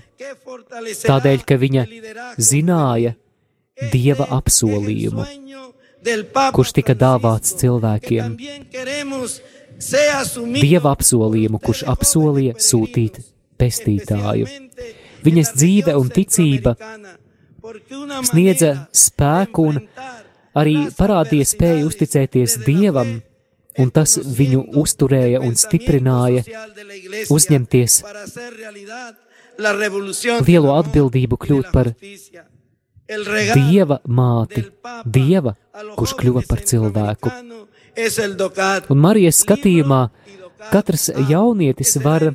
[1.03, 1.87] tādēļ, ka viņa
[2.41, 3.17] zināja
[3.93, 5.25] Dieva apsolījumu,
[6.55, 8.37] kurš tika dāvāts cilvēkiem.
[10.61, 13.19] Dieva apsolījumu, kurš apsolīja sūtīt
[13.59, 14.47] pestītāju.
[15.23, 16.77] Viņas dzīve un ticība
[18.29, 19.83] sniedza spēku un
[20.59, 23.21] arī parādīja spēju uzticēties Dievam,
[23.81, 26.45] un tas viņu uzturēja un stiprināja
[27.33, 28.03] uzņemties
[29.59, 31.93] lielu atbildību kļūt par
[33.13, 34.65] Dieva māti,
[35.05, 35.55] Dieva,
[35.99, 37.33] kurš kļuva par cilvēku.
[38.89, 40.01] Un Marijas skatījumā
[40.73, 42.31] katrs jaunietis var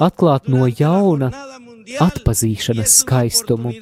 [0.00, 1.32] atklāt no jauna
[2.00, 3.74] atpazīšanas skaistumu.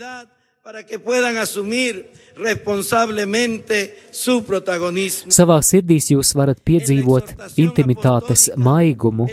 [0.64, 5.28] Para que puedan asumir responsablemente su protagonismo.
[5.28, 9.26] Savā sirdīs jūs varat piedzīvot intimitātes maigumu,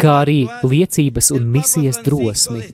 [0.00, 2.70] kā arī liecības un misijas drosmi.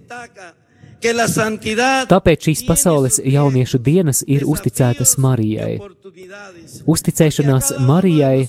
[2.13, 5.81] Tāpēc šīs pasaules jauniešu dienas ir uzticētas Marijai.
[6.87, 8.47] Uzticēšanās Marijai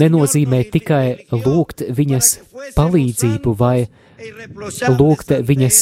[0.00, 1.04] nenozīmē tikai
[1.36, 2.32] lūgt viņas
[2.78, 5.78] palīdzību vai e lūgt viņas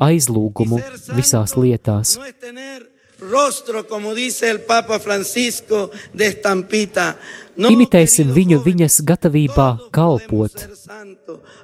[0.00, 0.80] Aizlūgumu
[1.16, 2.16] visās lietās.
[2.18, 2.86] No es tener
[3.20, 7.14] rostro, como dice el Papa Francisco, de estampita.
[7.56, 10.64] No, Imitēsim viņu viņas gatavībā kalpot.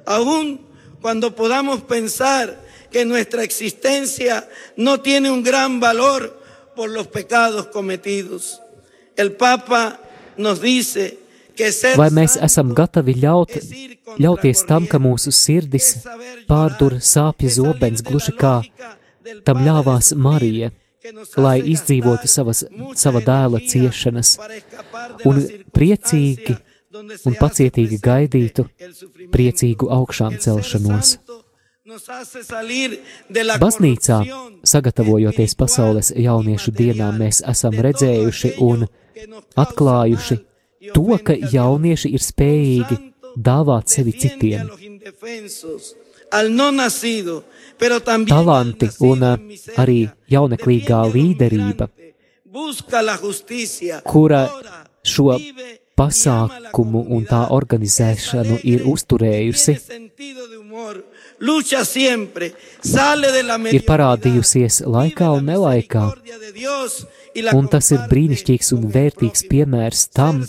[0.05, 0.59] Aún
[1.01, 2.53] cuando podamos pensar
[2.91, 6.41] que nuestra existencia no tiene un gran valor
[6.75, 8.61] por los pecados cometidos.
[9.15, 9.99] El Papa
[10.37, 11.19] nos dice
[11.97, 13.55] Vai mēs esam gatavi ļaut,
[14.21, 15.93] ļauties tam, ka mūsu sirdis
[16.49, 18.59] pārdur sāpju zobens, gluži kā
[19.47, 20.71] tam ļāvās Marija,
[21.39, 22.63] lai izdzīvotu savas,
[22.99, 24.35] sava dēla ciešanas
[25.25, 25.41] un
[25.73, 26.57] priecīgi
[26.97, 28.67] un pacietīgi gaidītu
[29.33, 31.17] priecīgu augšām celšanos.
[33.61, 34.17] Baznīcā,
[34.67, 38.87] sagatavojoties pasaules jauniešu dienām, mēs esam redzējuši un
[39.55, 40.39] atklājuši
[40.93, 42.97] to, ka jaunieši ir spējīgi
[43.37, 44.69] dāvāt sevi citiem.
[48.27, 49.77] Talanti un miseria.
[49.79, 49.99] arī
[50.29, 51.87] jauneklīgā līderība,
[54.03, 54.41] kura
[55.03, 55.37] šo
[55.97, 59.77] pasākumu un tā organizēšanu ir uzturējusi,
[63.77, 66.05] ir parādījusies laikā un nelaikā,
[67.53, 70.43] un tas ir brīnišķīgs un vērtīgs piemērs tam,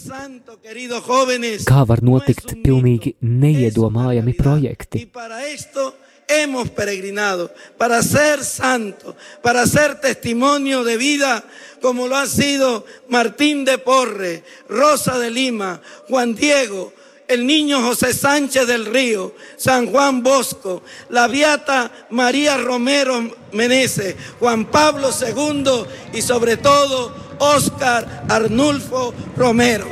[1.68, 5.06] kā var notikt pilnīgi neiedomājami projekti.
[5.12, 5.94] para esto
[6.28, 11.42] hemos peregrinado, para ser santo, para ser testimonio de vida,
[11.80, 16.92] como lo ha sido Martín de Porre, Rosa de Lima, Juan Diego,
[17.28, 23.20] el niño José Sánchez del Río, San Juan Bosco, la beata María Romero
[23.52, 29.86] Meneses, Juan Pablo II y sobre todo Óscar Arnulfo Romero.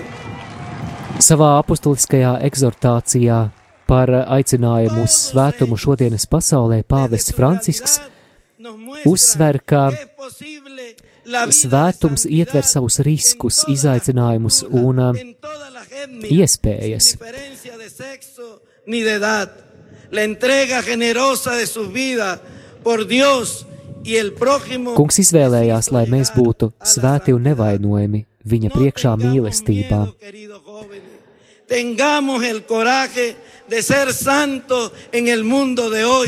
[1.20, 3.38] Savā apustuliskajā eksortācijā
[3.88, 8.00] par aicinājumu uz svētumu šodienas pasaulē pāvests Francisks
[9.06, 9.90] uzsver, ka
[11.54, 15.22] svētums ietver savus riskus, izaicinājumus un uh,
[16.30, 17.16] iespējas.
[24.96, 30.00] Kungs izvēlējās, lai mēs būtu svēti un nevainojami viņa priekšā mīlestībā.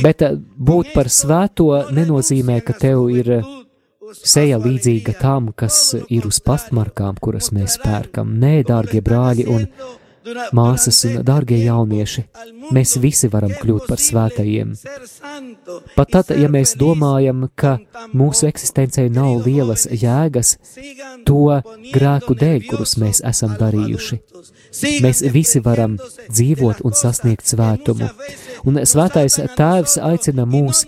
[0.03, 0.35] Bet uh,
[0.70, 3.31] būt par svēto nenozīmē, ka tev ir
[4.16, 8.36] seja līdzīga tam, kas ir uz pastmarkām, kuras mēs pērkam.
[8.40, 9.66] Nē, dārgie brāļi un
[10.52, 12.24] māsas un dārgie jaunieši,
[12.74, 14.74] mēs visi varam kļūt par svētajiem.
[15.94, 17.76] Pat tad, ja mēs domājam, ka
[18.16, 20.56] mūsu eksistencei nav lielas jēgas,
[21.28, 21.61] to
[21.94, 24.20] grēku dēļ, kurus mēs esam darījuši,
[25.04, 25.98] mēs visi varam
[26.28, 28.11] dzīvot un sasniegt svētumu.
[28.66, 30.84] Un svētais tēvs aicina mūs,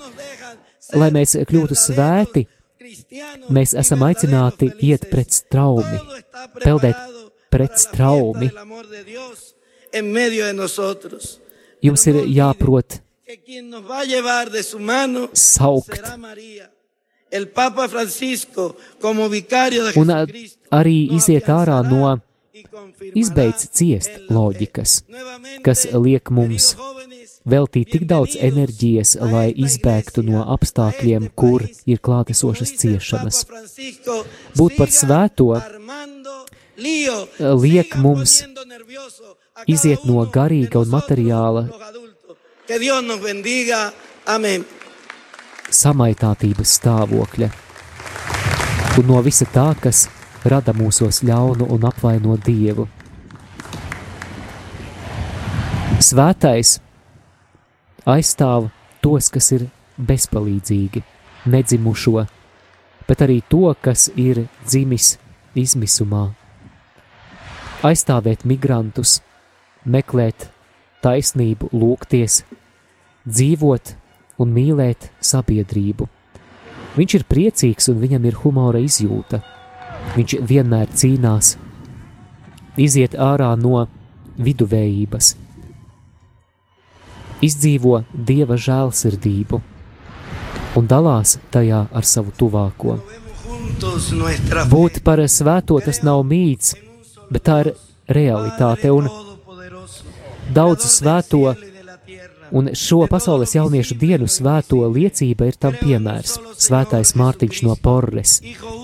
[0.96, 2.48] lai mēs kļūtu svēti,
[3.53, 6.01] mēs esam aicināti iet pret straumi,
[6.62, 6.99] peldēt
[7.51, 8.51] pret straumi.
[11.82, 13.01] Jums ir jāprot
[15.34, 16.03] saukt.
[20.03, 20.11] Un
[20.80, 22.16] arī iziet ārā no
[23.14, 24.97] izbeidz ciest loģikas,
[25.66, 26.74] kas liek mums
[27.49, 33.45] veltīt tik daudz enerģijas, lai izbēgtu no apstākļiem, kur ir klātesošas ciešanas.
[34.59, 35.55] Būt par svēto
[37.64, 38.43] liek mums
[39.66, 41.66] iziet no garīga un materiāla
[45.70, 47.51] samaitātības stāvokļa
[49.01, 50.09] un no visa tā, kas
[50.45, 52.86] rada mūsos ļaunu un apvaino Dievu.
[56.01, 56.78] Svētais
[58.11, 58.68] aizstāv
[59.04, 59.68] tos, kas ir
[60.11, 61.04] bezpalīdzīgi,
[61.50, 62.26] nedzimušo,
[63.08, 65.16] bet arī to, kas ir dzimis
[65.58, 66.28] izmisumā
[67.86, 69.20] aizstāvēt migrantus,
[69.84, 70.48] meklēt
[71.04, 72.42] taisnību, lūgties,
[73.24, 73.94] dzīvot
[74.40, 76.08] un mīlēt sabiedrību.
[76.96, 79.40] Viņš ir priecīgs un viņam ir humora izjūta.
[80.16, 81.54] Viņš vienmēr cīnās,
[82.80, 83.86] iziet ārā no
[84.40, 85.34] viduvējības,
[87.45, 89.61] izdzīvo dieva žēlsirdību
[90.76, 92.99] un dalās tajā ar savu tuvāko.
[94.70, 96.74] Būt par svēto tas nav mīts,
[97.30, 97.72] bet tā ir
[98.09, 98.93] realitāte.
[98.93, 99.09] Un
[100.55, 101.43] daudzu svēto
[102.51, 106.36] un šo pasaules jauniešu dienu svēto liecība ir tam piemērs.
[106.61, 108.41] Svētais Mārtiņš no Porres,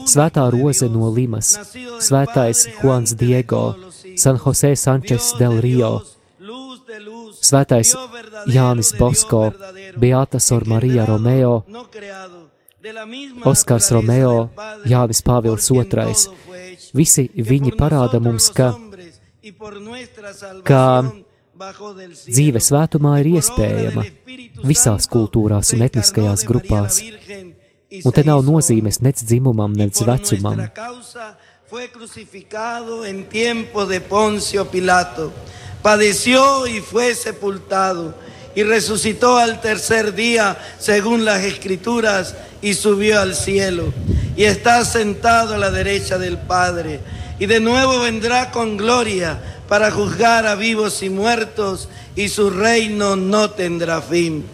[0.07, 1.57] Svētā Roze no Limas,
[2.03, 3.65] Svētais Juans Diego,
[4.17, 5.99] San Jose Sančes del Rio,
[7.47, 7.93] Svētais
[8.51, 9.45] Jānis Bosko,
[10.01, 11.61] Beata Sor Marija Romeo,
[13.47, 14.49] Oskars Romeo,
[14.87, 16.67] Jānis Pāvils II,
[16.97, 18.71] Visi viņi parāda mums, ka,
[20.67, 20.83] ka
[22.27, 24.07] dzīve svētumā ir iespējama
[24.67, 27.01] visās kultūrās un etniskajās grupās.
[28.03, 30.67] Un te nav nozīmes nec dzimumam, nec vecumam.
[31.67, 35.33] Fue crucificado en tiempo de Poncio Pilato,
[35.87, 38.13] padeció y fue sepultado
[38.57, 43.95] y resucitó al tercer día según las escrituras y subió al cielo
[44.37, 46.99] y está sentado a la derecha del Padre.
[47.39, 53.15] Y de nuevo vendrá con gloria para juzgar a vivos y muertos y su reino
[53.15, 54.45] no tendrá fin.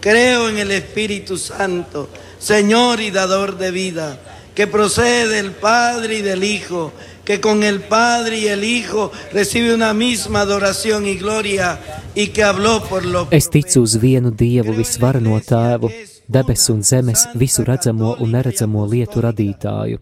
[0.00, 2.08] Creo en el Espíritu Santo,
[2.38, 4.18] Señor y dador de vida,
[4.54, 6.94] que procede del Padre y del Hijo,
[7.28, 11.78] que con el Padre y el Hijo recibe una misma adoración y gloria
[12.14, 15.90] y que habló por los Es ticu uz vienu Dievu visvarano tēvu,
[16.26, 19.98] debesu un zemes, visu redzamo un neredzamo lietu radītāju.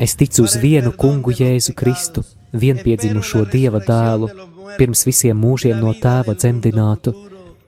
[0.00, 4.32] Es ticu uz vienu kungu Jēzu Kristu, vienpiedzimušo Dieva dēlu,
[4.74, 7.14] pirms visiem mūžiem no tēva dzemdinātu,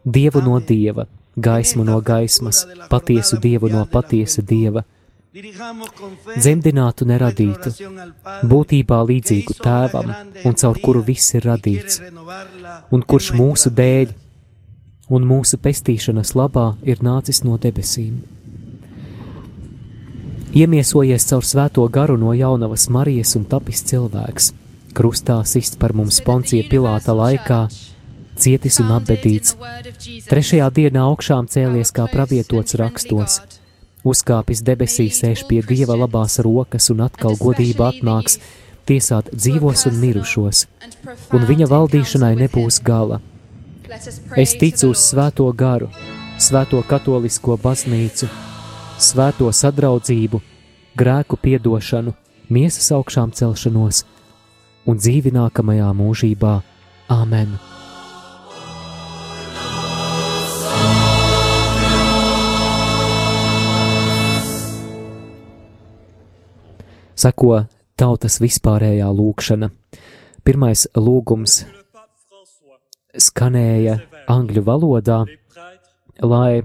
[0.02, 1.06] Dievu no Dieva,
[1.38, 4.82] gaismu no gaismas, patiesu Dievu no patiesa Dieva,
[5.36, 7.72] dzemdinātu neradītu,
[8.52, 10.12] būtībā līdzīgu tēvam
[10.48, 12.00] un caur kuru viss ir radīts,
[12.94, 14.14] un kurš mūsu dēļ
[15.12, 18.22] un mūsu pestīšanas labā ir nācis no debesīm.
[20.56, 24.54] Iemiesojies caur svēto garu no jaunavas Marijas un tapis cilvēks,
[24.96, 27.66] krustā sists par mums Poncija Pilāta laikā,
[28.40, 29.52] cietis un apbedīts,
[30.30, 33.42] trešajā dienā augšām cēlies kā pravietots rakstos,
[34.06, 38.40] uzkāpis debesīs sēž pie Dieva labās rokas un atkal godība atnāks
[38.86, 40.66] tiesāt dzīvos un mirušos,
[41.34, 43.20] un viņa valdīšanai nebūs gala
[44.36, 45.86] Es ticu uz svēto garu,
[46.42, 48.26] svēto katolisko baznīcu,
[48.98, 50.40] svēto sadraudzību,
[50.98, 52.16] grēku piedošanu,
[52.50, 54.02] miesas augšām celšanos
[54.90, 56.58] un dzīvi nākamajā mūžībā.
[57.20, 57.75] Āmen!
[67.16, 67.64] Seko
[67.96, 69.70] tautas vispārējā lūkšana.
[70.44, 71.62] Pirmais lūgums
[73.16, 73.96] skanēja
[74.28, 75.22] angļu valodā,
[76.20, 76.62] lai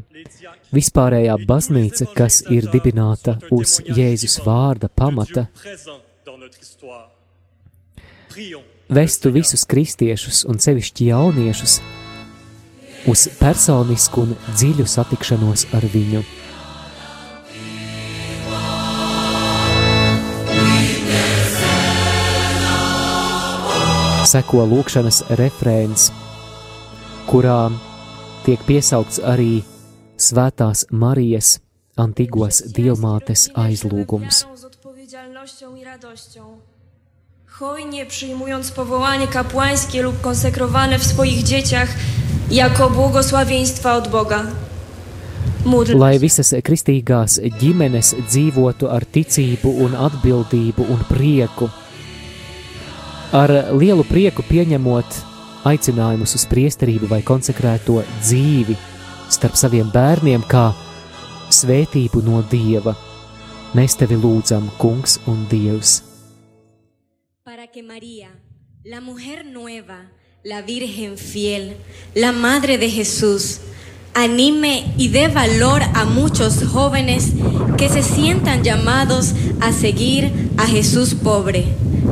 [0.76, 5.48] vispārējā baznīca, kas ir dibināta uz Jēzus vārda pamata,
[8.92, 11.80] vestu visus kristiešus un sevišķi jauniešus
[13.12, 16.24] uz personisku un dziļu satikšanos ar viņu.
[24.32, 26.06] Seko lūkšanas refrēns,
[27.28, 27.66] kurā
[28.46, 29.58] tiek piesaukts arī
[30.16, 31.58] Svētās Marijas
[32.00, 34.46] Antigos dievmātes aizlūgums.
[37.60, 41.90] Hojnie przyjmując powołanie kapłańskie lub konsekrowane w swoich dzieciach
[42.52, 44.46] jako błogosławieństwa od Boga.
[45.94, 51.68] Lai visas kristīgās ģimenes dzīvotu ar ticību un atbildību un prieku,
[53.32, 55.20] ar lielu prieku pieņemot
[55.68, 58.76] aicinājumus uz priesterību vai konsekrēto dzīvi
[59.32, 60.72] starp saviem bērniem kā
[61.52, 62.96] svētību no Dieva.
[63.76, 66.02] Mēs tevi lūdzam, Kungs un Dievs.
[67.46, 68.30] Para que María,
[68.84, 70.12] la mujer nueva,
[70.44, 71.78] la Virgen fiel,
[72.16, 73.62] la Madre de Jesús,
[74.14, 77.32] anime y dé valor a muchos jóvenes
[77.78, 81.66] que se sientan llamados a seguir a Jesús pobre,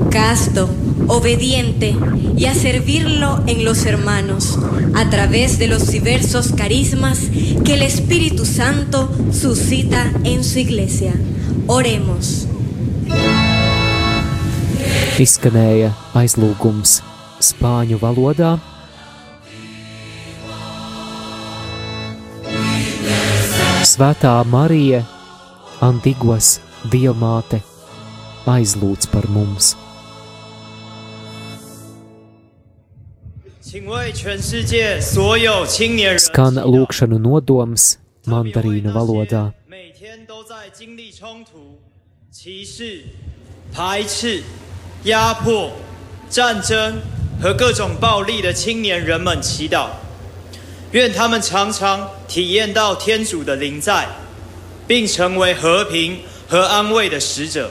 [0.10, 0.70] casto,
[1.10, 1.96] obediente
[2.38, 4.58] y a servirlo en los hermanos
[4.96, 7.20] a través de los diversos carismas
[7.66, 11.14] que el Espíritu Santo suscita en su iglesia.
[11.68, 12.48] Oremos.
[15.20, 17.02] Izskanēja aizlūgums
[17.44, 18.54] spāņu valodā.
[23.90, 25.04] Svētā Marija,
[25.84, 27.60] Antigos diamāte,
[28.48, 29.74] aizlūdz par mums.
[33.72, 36.20] 请为全世界所有青年人
[39.68, 41.80] 每天都在经历冲突
[42.32, 43.04] 歧视
[43.72, 44.42] 排斥
[45.04, 45.72] 压迫
[46.32, 46.96] 战争
[47.40, 49.90] 和各种暴力的青年人们祈祷。
[50.94, 54.08] 愿他们常常体验到天主的在
[54.88, 57.70] 并成为和平和安慰的使者。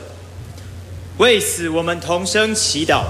[1.17, 3.07] 为此我们同声祈祷。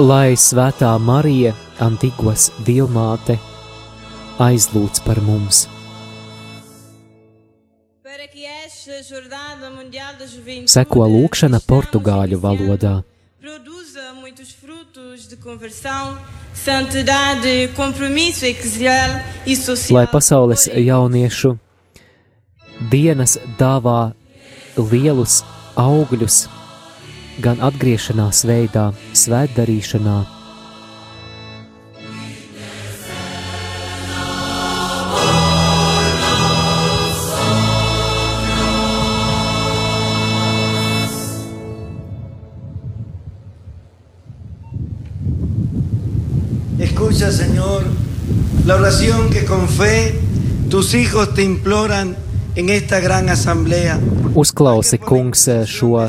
[0.00, 1.50] Lai Svētā Marija,
[1.84, 3.34] Antigos diamāte,
[4.40, 5.66] aizlūdz par mums.
[10.72, 12.94] Seko lūkšana portugāļu valodā.
[13.44, 13.52] E.
[19.98, 21.52] Lai pasaules jauniešu
[22.94, 24.00] dienas dāvā
[24.80, 25.42] lielus
[25.76, 26.46] augļus,
[27.42, 30.18] gan atgriešanās veidā, svētdarīšanā,
[46.80, 47.84] Escucha, Señor,
[48.64, 50.18] la oración que con fe
[50.70, 52.16] tus hijos te imploran
[52.54, 53.98] en esta gran asamblea.
[54.34, 56.08] Uzklausi, kungs, šo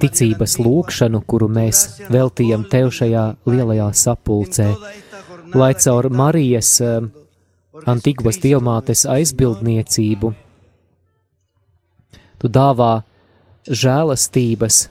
[0.00, 1.82] ticības lūkšanu, kuru mēs
[2.12, 4.70] veltījam tev šajā lielajā sapulcē,
[5.54, 7.10] lai caur Marijas eh,
[7.88, 10.32] Antigvas diamātes aizbildniecību
[12.42, 12.92] tu dāvā
[13.70, 14.86] žēlastības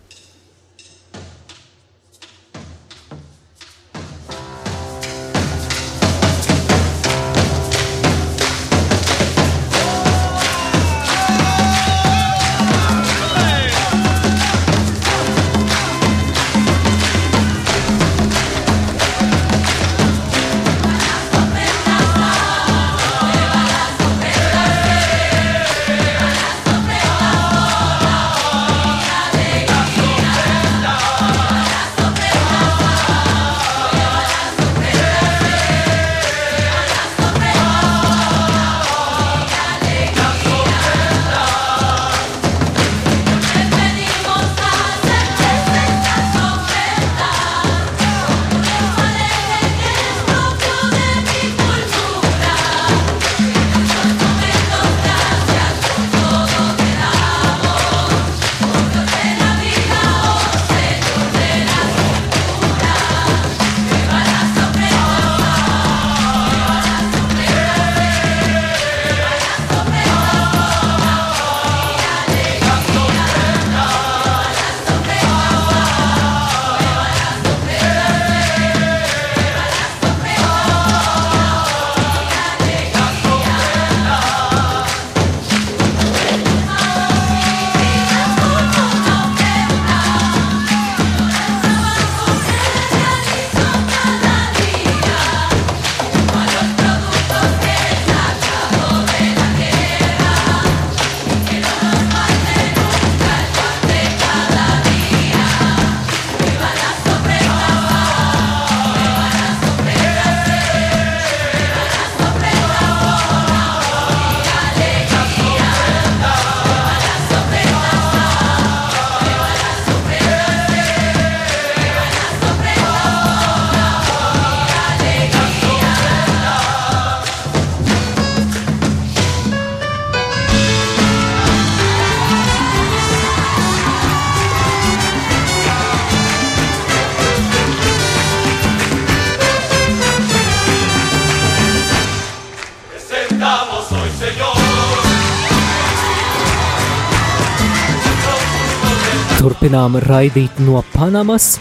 [149.91, 151.59] Turpinām raidīt no Panamas,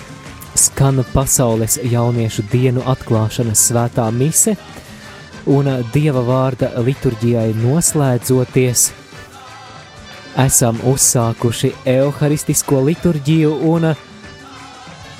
[0.54, 4.54] skan pasaules jauniešu dienu atklāšanas svētā mise,
[5.50, 8.84] un Dieva vārda liturģijai noslēdzoties,
[10.38, 13.88] esam uzsākuši evharistisko liturģiju un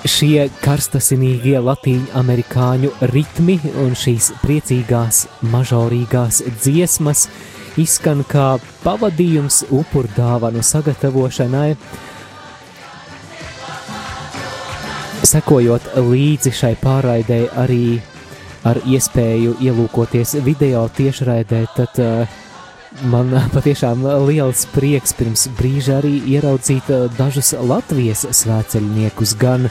[0.07, 7.27] šie karstasinīgie latīņu amerikāņu ritmi un šīs priecīgās mažorīgās dziesmas
[7.81, 8.53] izskan kā
[8.85, 11.75] pavadījums upurdāvanu sagatavošanai,
[15.31, 18.01] sekojot līdzi šai pārraidē arī
[18.69, 22.39] ar iespēju ielūkoties video tiešraidē, tad uh,
[23.13, 29.69] man patiešām liels prieks pirms brīža arī ieraudzīt dažus Latvijas svēceļniekus, gan,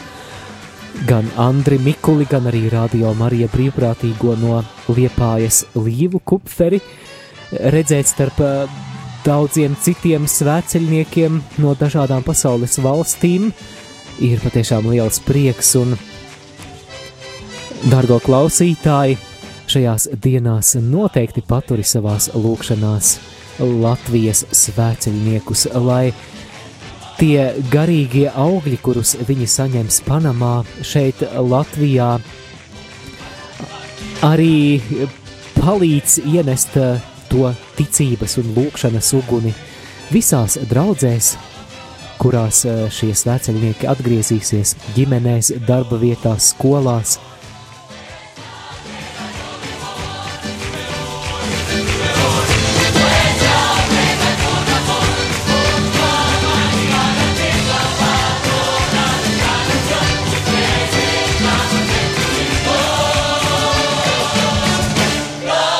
[1.09, 6.81] gan Andri Mikuli, gan arī Radio Marija brīvprātīgo no Liepājas Līvu Kupferi,
[7.51, 8.39] redzēt starp
[9.25, 13.49] daudziem citiem svēceļniekiem no dažādām pasaules valstīm,
[14.23, 15.95] ir patiešām liels prieks un,
[17.89, 19.17] dargo klausītāji,
[19.69, 23.17] šajās dienās noteikti paturi savās lūkšanās
[23.59, 26.11] Latvijas svēceļniekus, lai
[27.19, 32.13] tie garīgie augļi, kurus viņi saņems Panamā, šeit Latvijā,
[34.25, 34.79] arī
[35.59, 36.79] palīdz ienest
[37.29, 39.53] to ticības un lūkšanas uguni
[40.09, 41.35] visās draudzēs,
[42.19, 47.17] kurās šie svēceļnieki atgriezīsies ģimenēs, darba vietās, skolās,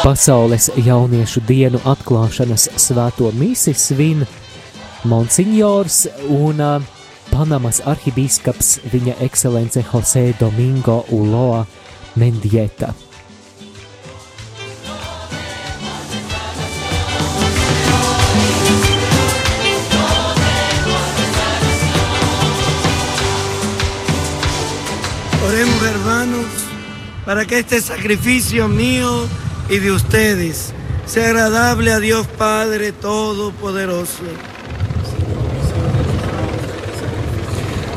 [0.09, 4.23] Pasaules jauniešu dienu atklāšanas svēto misi svin
[5.03, 6.59] Monsignors un
[7.29, 11.61] Panamas arhibīskaps viņa ekscelence Jose Domingo Uloa
[12.19, 12.89] Mendieta.
[25.47, 26.45] Oremos hermanos
[27.25, 29.27] para que este sacrificio mío
[29.69, 30.73] y de ustedes
[31.05, 34.48] sea agradable a Dios Padre Todopoderoso.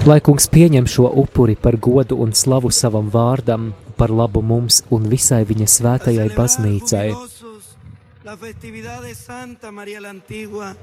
[0.03, 5.05] Lai kungs pieņem šo upuri par godu un slavu savam vārdam, par labu mums un
[5.07, 7.13] visai viņa svētajai baznīcai.
[8.25, 10.75] La festividad de Santa María la Antigua,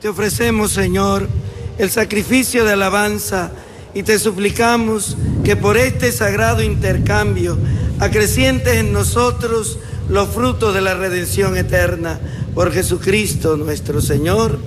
[0.00, 1.28] te ofrecemos, Señor,
[1.76, 3.50] el sacrificio de alabanza
[3.92, 7.58] y te suplicamos que por este sagrado intercambio
[8.00, 12.18] acrecientes en nosotros los frutos de la redención eterna
[12.54, 14.58] por Jesucristo nuestro Señor.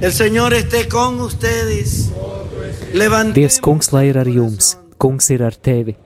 [0.00, 2.10] El Señor esté con ustedes.
[2.94, 5.96] Dievs, kungs, lai ir ar jums, kungs ir ar tevi.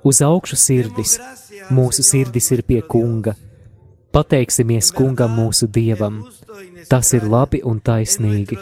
[0.00, 1.18] Uz augšu sirdis,
[1.68, 3.34] mūsu sirdis ir pie kunga.
[4.16, 6.22] Pateiksimies kungam mūsu dievam.
[6.88, 8.56] Tas ir labi un taisnīgi.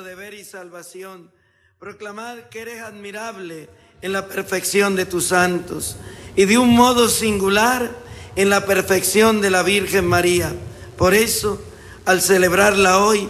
[1.79, 3.69] Proclamar que eres admirable
[4.03, 5.97] en la perfección de tus santos
[6.35, 7.89] y de un modo singular
[8.35, 10.51] en la perfección de la Virgen María.
[10.99, 11.63] Por eso,
[12.05, 13.29] al celebrarla hoy,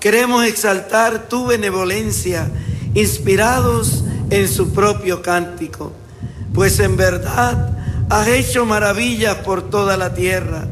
[0.00, 2.50] queremos exaltar tu benevolencia,
[3.00, 5.92] inspirados en su propio cántico,
[6.52, 7.76] pues en verdad
[8.10, 10.66] has hecho maravillas por toda la tierra.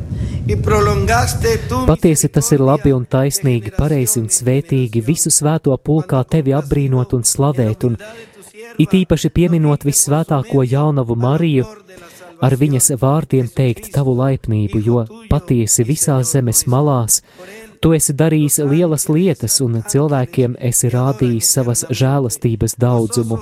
[1.86, 7.24] Patiesi tas ir labi un taisnīgi, pareizi un svētīgi visu svēto pulkā tevi apbrīnot un
[7.26, 7.96] slavēt, un
[8.78, 11.66] it īpaši pieminot visvētāko jaunavu Mariju,
[12.42, 17.22] ar viņas vārdiem teikt tavu laipnību, jo patiesi visās zemes malās
[17.80, 23.38] tu esi darījis lielas lietas un cilvēkiem esi rādījis savas žēlastības daudzumu,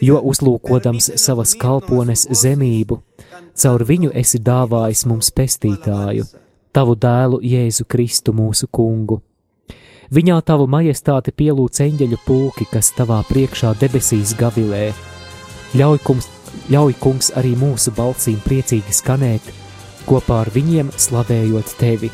[0.00, 3.00] jo uzlūkodams savas kalpones zemību,
[3.54, 6.26] caur viņu esi dāvājis mums pestītāju,
[6.72, 9.20] tavu dēlu Jēzu Kristu mūsu kungu.
[10.12, 14.90] Viņā tavu majestāti pielūdz eņģeļu pulki, kas tavā priekšā debesīs gavilē.
[15.72, 16.28] Ļauj, kungs,
[16.72, 19.48] ļauj kungs arī mūsu balsīm priecīgi skanēt,
[20.08, 22.12] kopā ar viņiem slavējot tevi.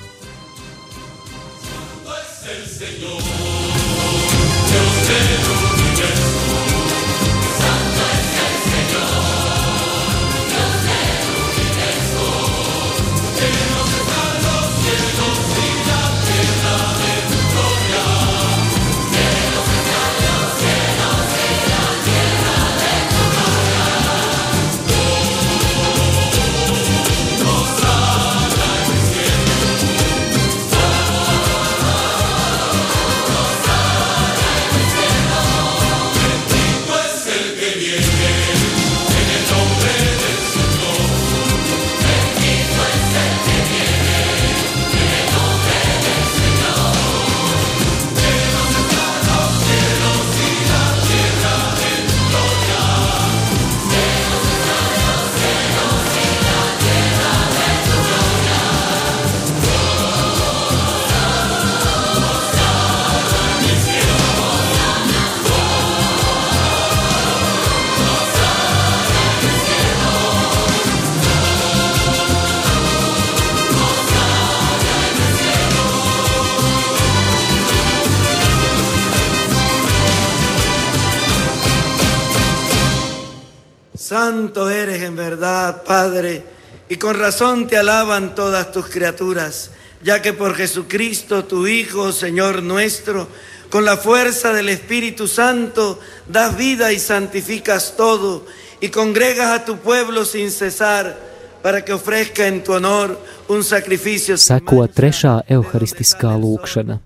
[86.99, 89.70] Y con razón te alaban todas tus criaturas,
[90.03, 93.28] ya que por Jesucristo, tu Hijo, Señor nuestro,
[93.70, 98.44] con la fuerza del Espíritu Santo, das vida y santificas todo,
[98.80, 101.16] y congregas a tu pueblo sin cesar,
[101.62, 104.34] para que ofrezca en tu honor un sacrificio.
[104.36, 106.99] Seko trešā evharistiskā lūkšana.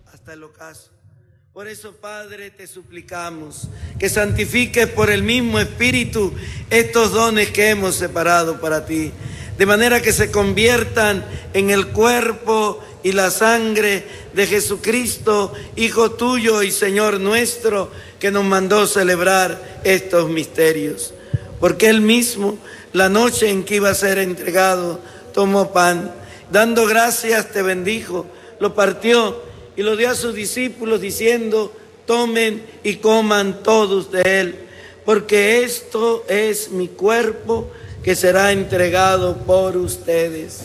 [1.52, 3.68] Por eso, Padre, te suplicamos
[3.98, 6.32] que santifiques por el mismo Espíritu
[6.70, 9.12] estos dones que hemos separado para ti,
[9.58, 16.62] de manera que se conviertan en el cuerpo y la sangre de Jesucristo, Hijo tuyo
[16.62, 21.12] y Señor nuestro, que nos mandó celebrar estos misterios.
[21.60, 22.58] Porque Él mismo,
[22.92, 25.00] la noche en que iba a ser entregado,
[25.32, 26.12] tomó pan,
[26.50, 28.26] dando gracias te bendijo,
[28.60, 29.42] lo partió
[29.76, 31.72] y lo dio a sus discípulos diciendo,
[32.06, 34.58] tomen y coman todos de él,
[35.04, 37.70] porque esto es mi cuerpo
[38.02, 40.62] que será entregado por ustedes.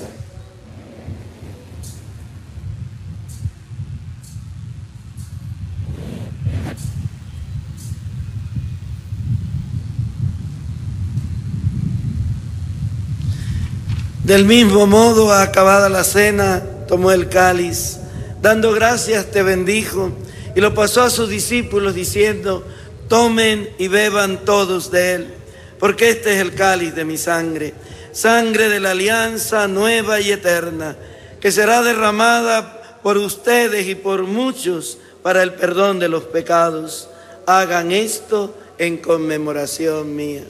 [14.27, 17.99] Del mismo modo, acabada la cena, tomó el cáliz,
[18.41, 20.11] dando gracias te bendijo.
[20.53, 22.65] Y lo pasó a sus discípulos diciendo,
[23.07, 25.33] tomen y beban todos de él,
[25.79, 27.73] porque este es el cáliz de mi sangre,
[28.11, 30.95] sangre de la alianza nueva y eterna,
[31.39, 37.09] que será derramada por ustedes y por muchos para el perdón de los pecados.
[37.45, 40.43] Hagan esto en conmemoración mía.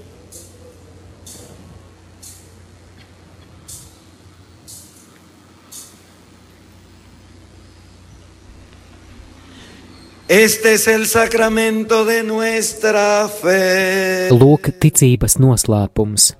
[10.30, 14.28] Este es el sacramento de nuestra fe.
[14.36, 16.34] Lūk, ticības noslēpums.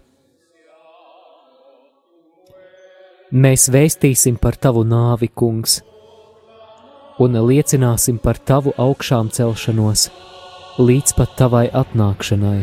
[3.32, 5.78] Mēs vēstīsim par tavu nāvi, kungs,
[7.24, 10.10] un liecināsim par tavu augšām celšanos
[10.84, 12.60] līdz pat tavai atnākšanai.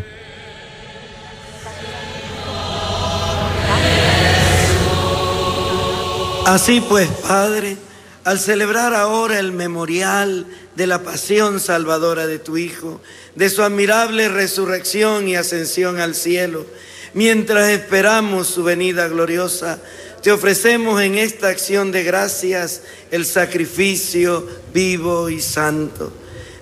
[6.53, 7.79] Así pues, Padre,
[8.25, 10.47] al celebrar ahora el memorial
[10.77, 13.01] de la pasión salvadora de tu Hijo,
[13.35, 16.67] de su admirable resurrección y ascensión al cielo,
[17.13, 19.79] mientras esperamos su venida gloriosa,
[20.23, 26.11] te ofrecemos en esta acción de gracias el sacrificio vivo y santo.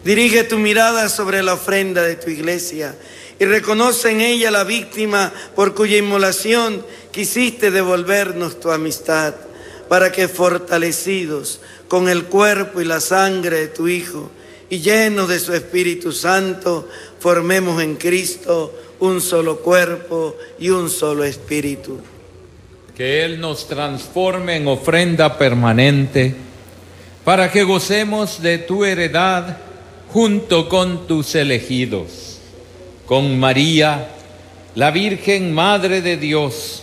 [0.04, 2.96] Dirige tu mirada sobre la ofrenda de tu iglesia
[3.38, 9.34] y reconoce en ella la víctima por cuya inmolación quisiste devolvernos tu amistad,
[9.92, 14.30] para que fortalecidos con el cuerpo y la sangre de tu Hijo
[14.70, 16.88] y llenos de su Espíritu Santo,
[17.18, 22.00] formemos en Cristo un solo cuerpo y un solo espíritu.
[22.96, 26.36] Que Él nos transforme en ofrenda permanente
[27.22, 29.58] para que gocemos de tu heredad
[30.08, 32.38] junto con tus elegidos,
[33.04, 34.08] con María,
[34.74, 36.82] la Virgen Madre de Dios,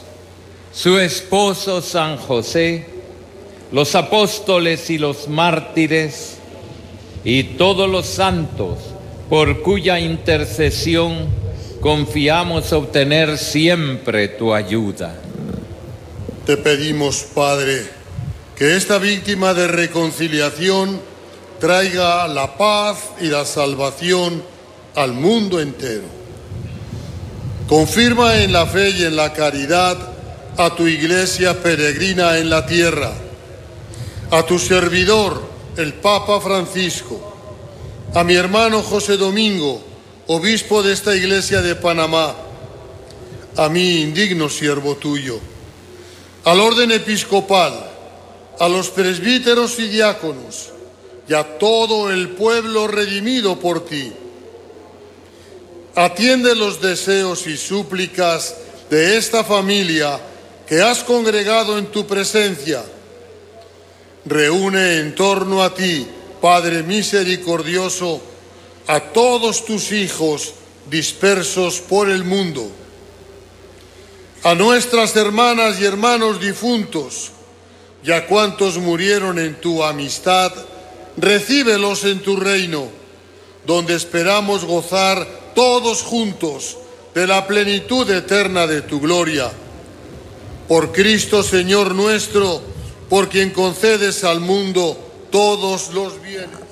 [0.72, 2.99] su esposo San José,
[3.72, 6.38] los apóstoles y los mártires
[7.24, 8.78] y todos los santos
[9.30, 11.28] por cuya intercesión
[11.82, 15.16] confiamos obtener siempre tu ayuda.
[16.46, 17.86] Te pedimos, Padre,
[18.56, 21.00] que esta víctima de reconciliación
[21.60, 24.42] traiga la paz y la salvación
[24.96, 26.08] al mundo entero.
[27.68, 29.96] Confirma en la fe y en la caridad
[30.58, 33.12] a tu iglesia peregrina en la tierra,
[34.32, 35.42] a tu servidor,
[35.76, 37.20] el Papa Francisco,
[38.14, 39.82] a mi hermano José Domingo,
[40.28, 42.36] obispo de esta iglesia de Panamá,
[43.58, 45.40] a mí, indigno siervo tuyo,
[46.46, 47.90] al orden episcopal,
[48.60, 50.70] a los presbíteros y diáconos,
[51.28, 54.12] y a todo el pueblo redimido por ti.
[55.96, 58.56] Atiende los deseos y súplicas
[58.90, 60.20] de esta familia
[60.68, 62.84] que has congregado en tu presencia.
[64.30, 66.06] Reúne en torno a ti,
[66.40, 68.22] Padre misericordioso,
[68.86, 70.54] a todos tus hijos
[70.88, 72.70] dispersos por el mundo,
[74.44, 77.32] a nuestras hermanas y hermanos difuntos,
[78.04, 80.54] y a cuantos murieron en tu amistad,
[81.18, 82.88] recíbelos en tu reino,
[83.66, 86.78] donde esperamos gozar todos juntos
[87.16, 89.52] de la plenitud eterna de tu gloria.
[90.68, 92.62] Por Cristo Señor nuestro,
[93.10, 94.98] por quien concedes al mundo
[95.32, 96.70] todos los bienes.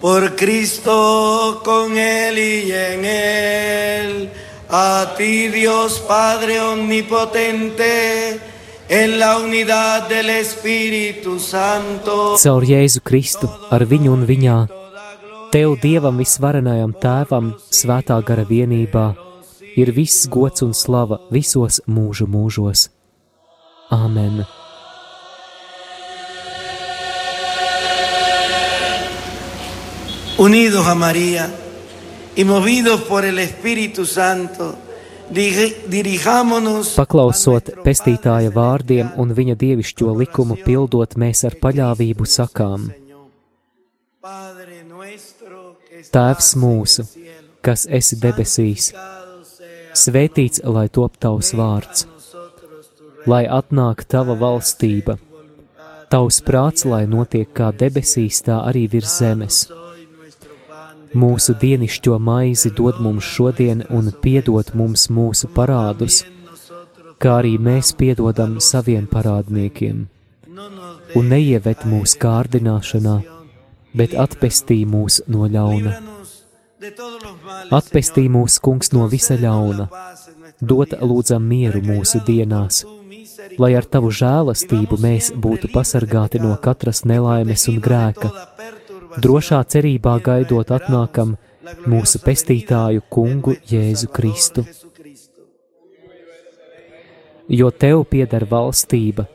[0.00, 4.30] Por Cristo, con Él y en Él,
[4.68, 8.40] A ti Dios Padre Omnipotente,
[8.88, 12.36] en la unidad del Espíritu Santo.
[12.42, 14.56] Caur Jēzu Kristu, ar viņu un viņā,
[15.52, 19.06] Tev, Dievam visvarenajam Tēvam, svētā gara vienībā,
[19.76, 22.88] ir viss gods un slava visos mūžu mūžos.
[23.94, 24.63] Āmen!
[30.38, 31.48] Unidos a María
[32.34, 34.74] y movidos por el Espíritu Santo,
[36.94, 42.90] Paklausot pestītāja vārdiem un viņa dievišķo likumu pildot, mēs ar paļāvību sakām:
[46.12, 47.06] Tēvs mūsu,
[47.64, 48.90] kas esi debesīs,
[49.94, 52.04] svētīts lai top tavs vārds,
[53.26, 55.16] lai atnāk tava valstība,
[56.12, 59.64] tavs prāts, lai notiek kā debesīs, tā arī virs zemes.
[61.14, 66.24] Mūsu dienišķo maizi dod mums šodien un piedod mums mūsu parādus,
[67.22, 70.08] kā arī mēs piedodam saviem parādniekiem.
[71.14, 73.14] Un neieved mūsu kārdināšanā,
[73.94, 75.94] bet atpestī mūs no ļauna.
[77.78, 79.86] Atpestī mūs, kungs, no visa ļauna,
[80.60, 82.82] dod lūdzam mieru mūsu dienās,
[83.62, 88.32] lai ar tavu žēlastību mēs būtu pasargāti no katras nelaimes un grēka,
[89.22, 91.36] drošā cerībā gaidot atnākam
[91.88, 94.64] mūsu pestītāju kungu Jēzu Kristu.
[97.48, 99.26] Jo tev pieder valstība,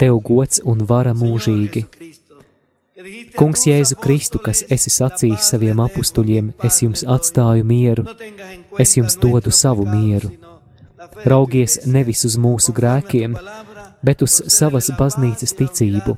[0.00, 1.84] tev gods un vara mūžīgi.
[3.36, 8.04] Kungs Jēzu Kristu, kas esi sacījis saviem apstuļiem, es jums atstāju mieru,
[8.78, 10.32] es jums dodu savu mieru.
[11.24, 13.36] Raugies nevis uz mūsu grēkiem,
[14.04, 16.16] bet uz savas baznīcas ticību,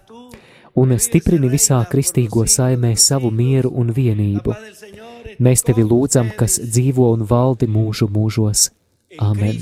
[0.74, 4.55] un stiprini visā kristīgo saimē savu mieru un vienību.
[5.43, 8.70] Mēs tevi lūdzam, kas dzīvo un valdi mūžu mūžos.
[9.19, 9.61] Amen.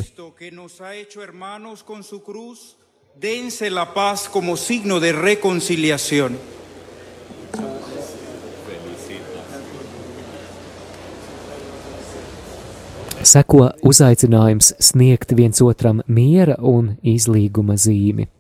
[3.21, 6.39] Dense la paz como signo de reconciliación.
[13.21, 18.31] Seko uzaicinājums sniegt viens otram miera un izlīguma zīmi.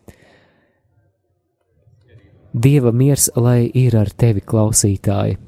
[2.52, 5.38] Dieva miers, lai ir ar tevi, klausītāji!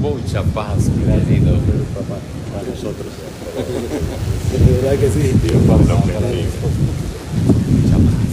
[0.00, 1.56] Mucha paz, querido.
[2.56, 3.06] para nosotros.
[4.52, 5.32] De verdad que sí.
[5.42, 6.20] Dios lo bendiga.
[7.70, 8.25] Mucha paz.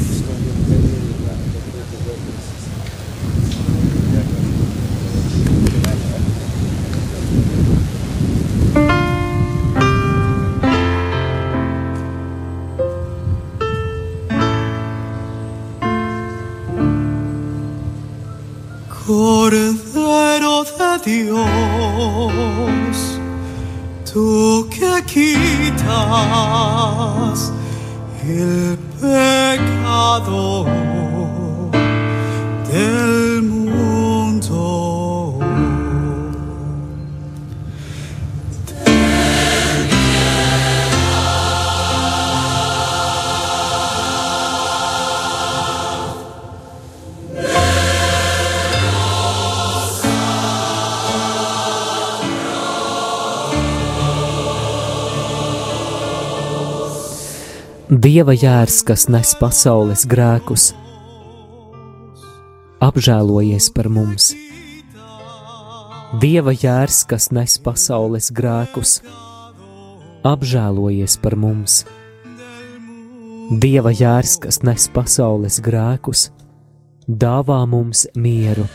[21.13, 22.97] Dios,
[24.11, 25.93] tú que quitas
[28.27, 30.43] el pecado
[32.67, 33.12] del
[58.03, 60.73] Dieva jērs, kas nes pasaules grēkus,
[62.83, 64.25] apžēlojies par mums.
[66.19, 68.97] Dieva jērs, kas nes pasaules grēkus,
[70.27, 71.77] apžēlojies par mums.
[73.63, 76.25] Dieva jērs, kas nes pasaules grēkus,
[77.07, 78.67] dāvā mums mieru.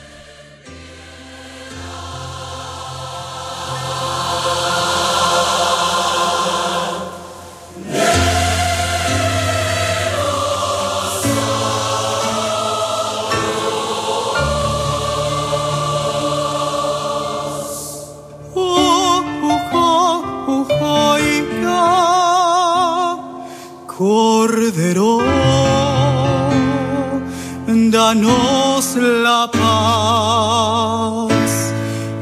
[28.09, 29.73] Danos la paz.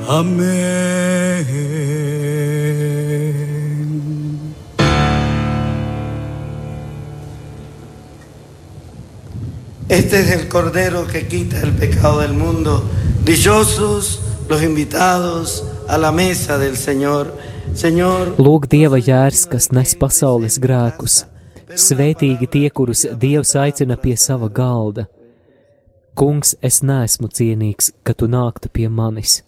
[0.08, 1.46] Amén.
[9.88, 12.82] Este es el Cordero que quita el pecado del mundo.
[13.24, 17.32] Dichosos los invitados a la mesa del Señor.
[17.74, 21.26] Señor, Lūk, Dieva jērs, kas nes pasaules grēkus.
[21.76, 25.06] Svētīgi tie, kurus Dievs aicina pie sava galda.
[26.16, 29.42] Kungs, es neesmu cienīgs, ka tu nāktu pie manis,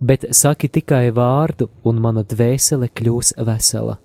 [0.00, 3.98] bet saki tikai vārdu, un mana dvēsele kļūs vesela.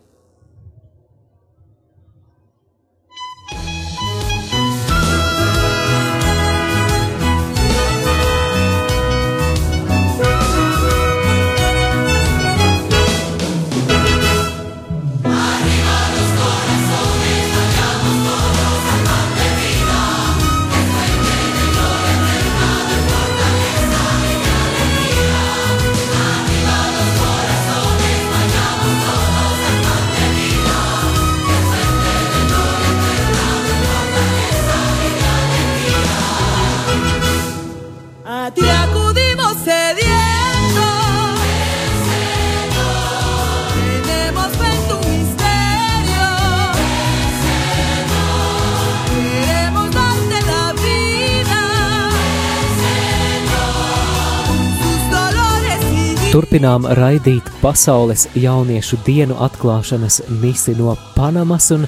[56.40, 61.82] Turpinām raidīt pasaules jauniešu dienu atklāšanas misi no Panamas, un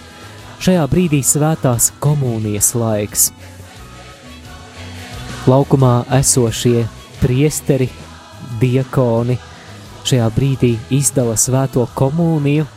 [0.59, 3.29] šajā brīdī svētās komunijas laiks.
[5.47, 6.83] Laukumā esošie
[7.21, 7.87] priesteri,
[8.59, 9.39] diakoni
[10.03, 12.67] šajā brīdī izdala svēto komuniju.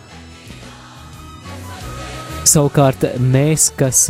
[2.55, 4.07] Savukārt mēs, kas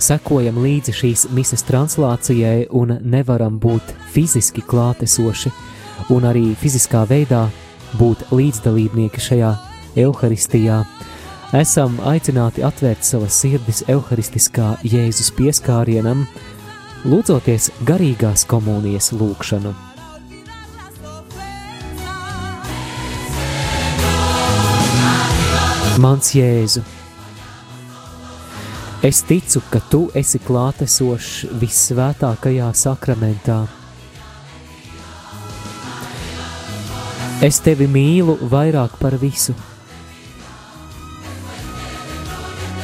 [0.00, 5.52] sekojam līdzi šīs mises translācijai un nevaram būt fiziski klātesoši
[6.10, 7.48] un arī fiziskā veidā
[7.98, 9.50] būt līdzdalībnieki šajā
[9.98, 10.80] evaharistijā,
[11.56, 16.24] esam aicināti atvērt savas sirdis evaharistiskā Jēzus pieskārienam,
[17.04, 19.74] lūdzoties garīgās komunijas lūgšanu.
[26.00, 26.80] Mans Jēzu,
[29.04, 33.58] es ticu, ka tu esi klātesošs visvētākajā sakramentā.
[37.40, 39.54] Es tevi mīlu vairāk par visu,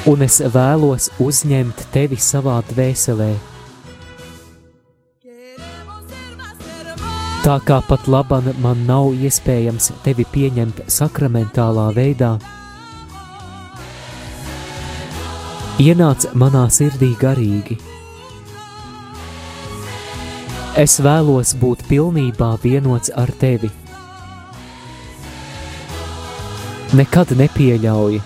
[0.08, 3.28] un es vēlos uzņemt tevi savā dvēselē.
[7.44, 12.32] Tā kā pat labam man nav iespējams tevi pieņemt sakramentālā veidā,
[15.84, 17.76] ienāc manā sirdī garīgi.
[20.80, 23.70] Es vēlos būt pilnībā vienots ar tevi.
[26.96, 28.22] Nekad nepieļauju,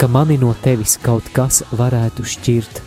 [0.00, 2.80] ka mani no tevis kaut kas varētu šķirt.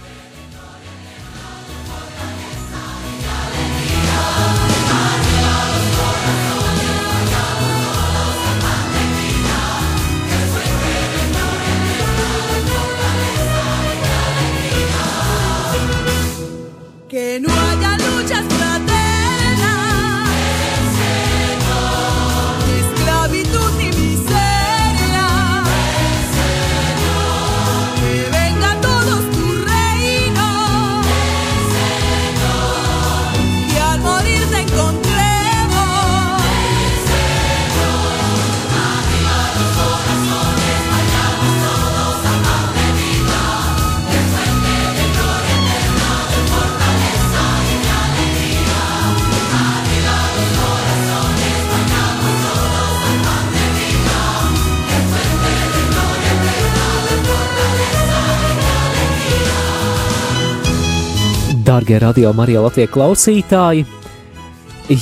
[61.72, 63.86] Dārgie radio Marija Latvijas klausītāji!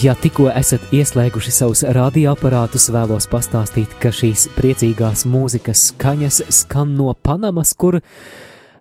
[0.04, 7.16] Ja tikko esat ieslēguši savus radioaparātus, vēlos pastāstīt, ka šīs priecīgās mūzikas skaņas skan no
[7.26, 7.98] Panamas, kur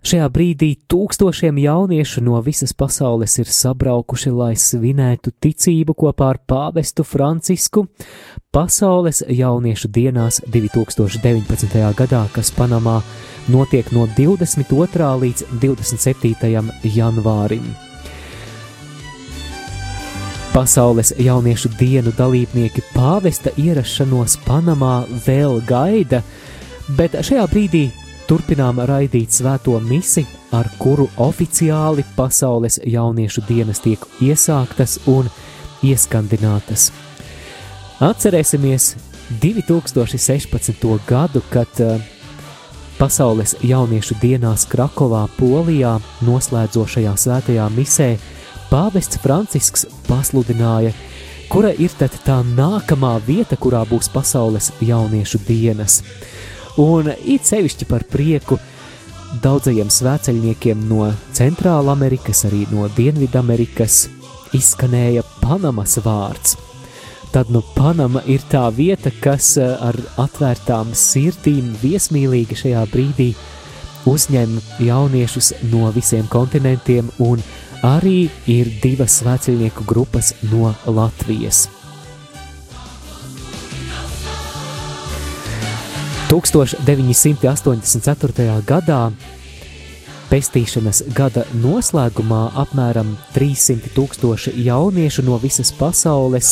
[0.05, 7.03] šajā brīdī tūkstošiem jauniešu no visas pasaules ir sabraukuši, lai svinētu ticību kopā ar pāvestu
[7.07, 7.85] Francisku
[8.55, 11.75] pasaules jauniešu dienās 2019.
[11.99, 12.99] gadā, kas Panamā
[13.51, 15.11] notiek no 22.
[15.25, 16.63] līdz 27.
[16.95, 17.69] janvārim.
[20.49, 26.23] Pasaules jauniešu dienu dalībnieki pāvesta ierašanos Panamā vēl gaida,
[26.97, 27.83] bet šajā brīdī
[28.29, 35.29] turpinām raidīt svēto misi, ar kuru oficiāli pasaules jauniešu dienas tiek iesāktas un
[35.85, 36.91] ieskandinātas.
[37.99, 38.93] Atcerēsimies
[39.41, 40.85] 2016.
[41.09, 41.97] gadu, kad uh,
[42.99, 45.93] Pasaules jauniešu dienās Krakovā, Polijā,
[46.27, 48.09] noslēdzošajā svētajā misē,
[48.67, 50.91] Pāvests Francisks pasludināja,
[51.47, 56.01] kura ir tad tā nākamā vieta, kurā būs pasaules jauniešu dienas.
[56.79, 58.55] Un it sevišķi par prieku
[59.43, 64.07] daudzajiem svēceļniekiem no Centrāla Amerikas, arī no Dienvidamerikas
[64.55, 66.55] izskanēja Panamas vārds.
[67.29, 73.33] Tad nu Panama ir tā vieta, kas eh, ar atvērtām sirdīm viesmīlīgi šajā brīdī
[74.09, 77.43] uzņem jauniešus no visiem kontinentiem, un
[77.85, 81.67] arī ir divas svēceļnieku grupas no Latvijas.
[86.29, 88.61] 1984.
[88.69, 89.09] gadā
[90.29, 96.51] pestīšanas gada noslēgumā apmēram 300 tūkstoši jauniešu no visas pasaules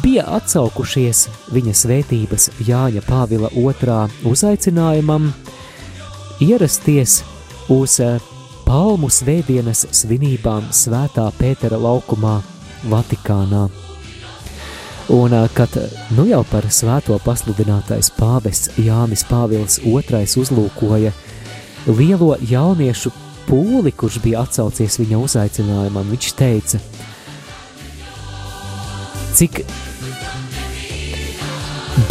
[0.00, 1.18] bija atsaukušies
[1.52, 5.28] viņa svētības Jāņa Pāvila II uzaicinājumam
[6.40, 7.20] ierasties
[7.68, 8.16] uz eh,
[8.64, 12.40] Palmu svētdienas svinībām Svētā Pētera laukumā
[12.88, 13.68] Vatikānā.
[15.08, 15.74] Un, kad
[16.14, 21.10] nu jau par svēto pasludinātais pāvests Jānis Pāvils II uzlūkoja
[21.90, 23.10] lielo jauniešu
[23.48, 26.80] pūli, kurš bija atsaucies viņa uzaicinājumam, viņš teica,
[29.34, 29.64] cik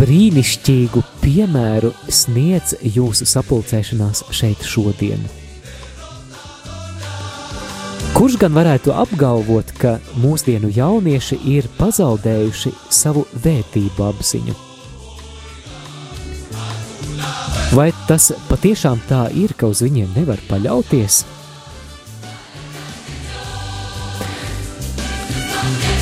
[0.01, 5.40] brīnišķīgu piemēru sniedz jūsu sapulcēšanās šeit šodien.
[8.21, 14.53] Kurš gan varētu apgalvot, ka mūsdienu jaunieši ir pazaudējuši savu vērtību apziņu?
[17.73, 21.23] Vai tas patiešām tā ir, ka uz viņiem nevar paļauties?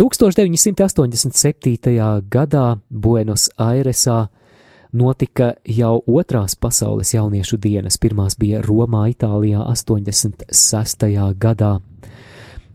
[0.00, 2.22] 1987.
[2.30, 4.30] gadā Buenos Airesā
[4.96, 8.00] notika jau otrās pasaules jauniešu dienas.
[8.00, 11.04] Pirmās bija Romā, Itālijā 86.
[11.36, 11.84] gadā.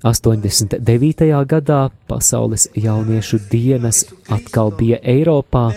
[0.03, 1.45] 89.
[1.49, 5.73] gadā pasaules jauniešu dienas atkal bija Eiropā,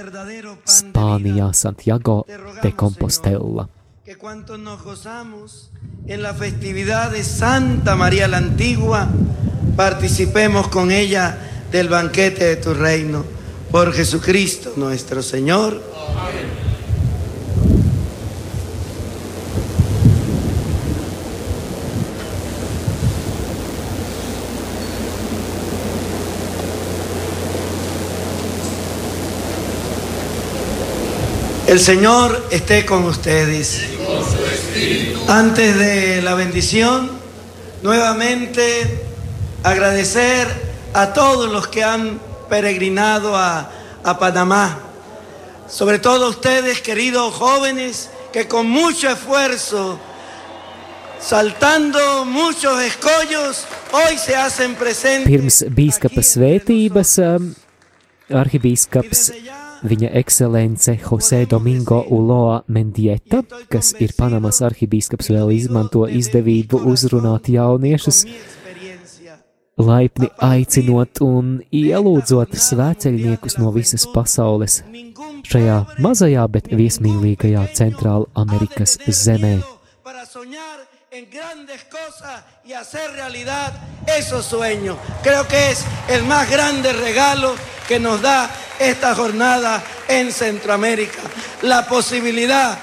[0.67, 2.27] Spānijā, Santiago
[2.63, 3.71] de Compostela.
[4.05, 5.71] Que cuantos nos gozamos
[6.07, 9.09] en la festividad de Santa María la Antigua,
[9.79, 11.39] participemos con ella
[11.71, 13.25] del banquete de tu reino.
[13.71, 15.81] Por Jesucristo nuestro Señor.
[31.69, 33.85] El Señor esté con ustedes.
[35.29, 37.13] Antes de la bendición,
[37.85, 39.08] nuevamente
[39.63, 40.47] agradecer
[40.95, 43.71] a todos los que han peregrinado a,
[44.05, 44.79] a Panamá,
[45.69, 49.99] sobre todo ustedes, queridos jóvenes, que con mucho esfuerzo,
[51.21, 55.29] saltando muchos escollos, hoy se hacen presentes.
[55.29, 57.51] Pirms bīskapa svētības, um,
[58.33, 59.33] arhibīskaps
[59.89, 68.25] viņa ekscelence Jose Domingo Uloa Mendieta, kas ir Panamas arhibīskaps, vēl izmanto izdevību uzrunāt jauniešus
[69.79, 74.83] laipni aicinot un ielūdzot svēceļniekus no visas pasaules
[75.49, 79.59] šajā mazajā, bet viesmīlīgajā Centrāla Amerikas zemē.
[81.11, 83.73] en grandes cosas y hacer realidad
[84.07, 84.99] esos sueños.
[85.23, 87.55] Creo que es el más grande regalo
[87.89, 91.21] que nos da esta jornada en Centroamérica.
[91.63, 92.79] La posibilidad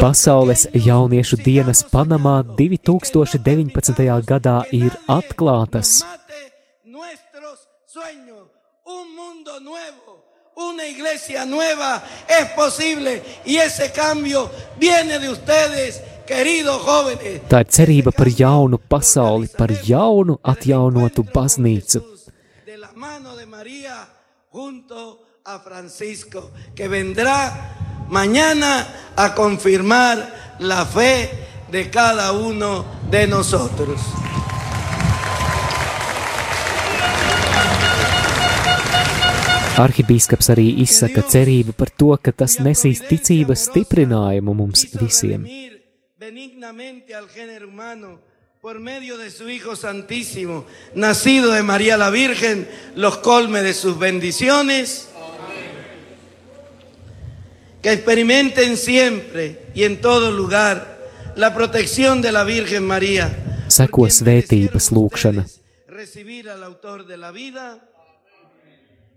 [0.00, 4.06] Pasaules jauniešu dienas Panamā 2019.
[4.26, 6.02] gadā ir atklātas.
[10.56, 16.02] una iglesia nueva es posible y ese cambio viene de ustedes.
[16.30, 21.98] Tā ir cerība par jaunu pasauli, par jaunu atjaunotu baznīcu.
[24.52, 31.30] junto a Francisco, que vendrá mañana a confirmar la fe
[31.70, 34.00] de cada uno de nosotros.
[39.80, 45.46] Arhibīskaps arī izsaka cerību par to, ka tas nesīs ticības stiprinājumu mums visiem.
[46.20, 48.20] benignamente al género humano
[48.60, 53.98] por medio de su Hijo Santísimo, nacido de María la Virgen, los colme de sus
[53.98, 55.08] bendiciones.
[57.82, 60.98] Que experimenten siempre y en todo lugar
[61.36, 63.30] la protección de la Virgen María.
[63.70, 65.46] Seko svētības lūkšana.
[66.00, 67.78] recibir al autor de la vida,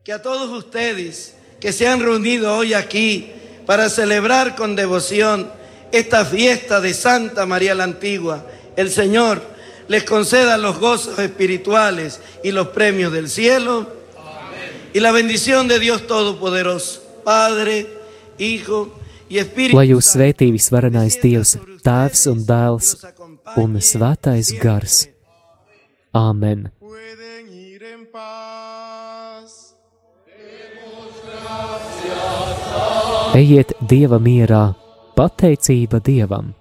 [0.03, 3.31] que a todos ustedes que se han reunido hoy aquí
[3.65, 5.49] para celebrar con devoción
[5.93, 8.45] esta fiesta de Santa María la Antigua,
[8.75, 9.41] el Señor
[9.87, 13.87] les conceda los gozos espirituales y los premios del cielo
[14.93, 17.87] y la bendición de Dios Todopoderoso, Padre,
[19.73, 21.55] Lai jūs svētī visvarenais Dievs,
[21.85, 22.95] Tēvs un Dēls
[23.61, 25.03] un Svētais Gars.
[26.13, 26.69] Āmen!
[33.33, 34.65] Ejiet Dieva mierā,
[35.17, 36.53] pateicība Dievam!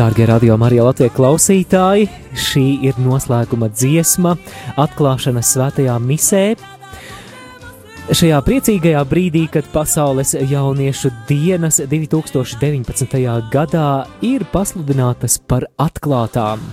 [0.00, 4.30] Dārgie radio Marija Latvijas klausītāji, šī ir noslēguma dziesma
[4.80, 6.44] atklāšanas svētajā misē.
[8.08, 13.18] Šajā priecīgajā brīdī, kad pasaules jauniešu dienas 2019.
[13.52, 13.90] gadā
[14.24, 16.64] ir pasludinātas par atklātām.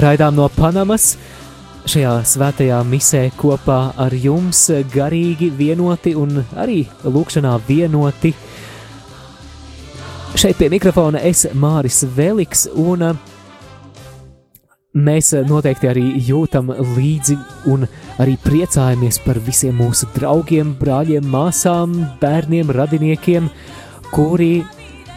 [0.00, 1.18] Raidām no Panamas.
[1.84, 8.32] Šajā svētajā misē kopā ar jums garīgi vienoti un arī lūkšanā vienoti
[10.34, 13.18] Šeit pie mikrofona es Māris Veliks, un uh,
[14.98, 17.36] mēs noteikti arī jūtam līdzi
[17.70, 17.86] un
[18.22, 23.46] arī priecājamies par visiem mūsu draugiem, brāļiem, māsām, bērniem, radiniekiem,
[24.10, 24.64] kuri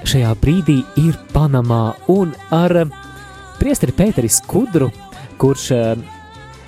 [0.05, 1.95] šajā brīdī ir Panamā.
[2.13, 2.83] Un ar
[3.57, 4.91] priesteri Pēteri Skudru,
[5.41, 5.71] kurš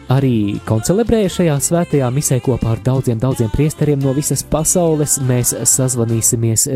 [0.10, 5.19] arī koncelebrēja šajā svētajā misē kopā ar daudziem, daudziem priesteriem no visas pasaules.
[5.30, 6.68] Mēs sazvanīsimies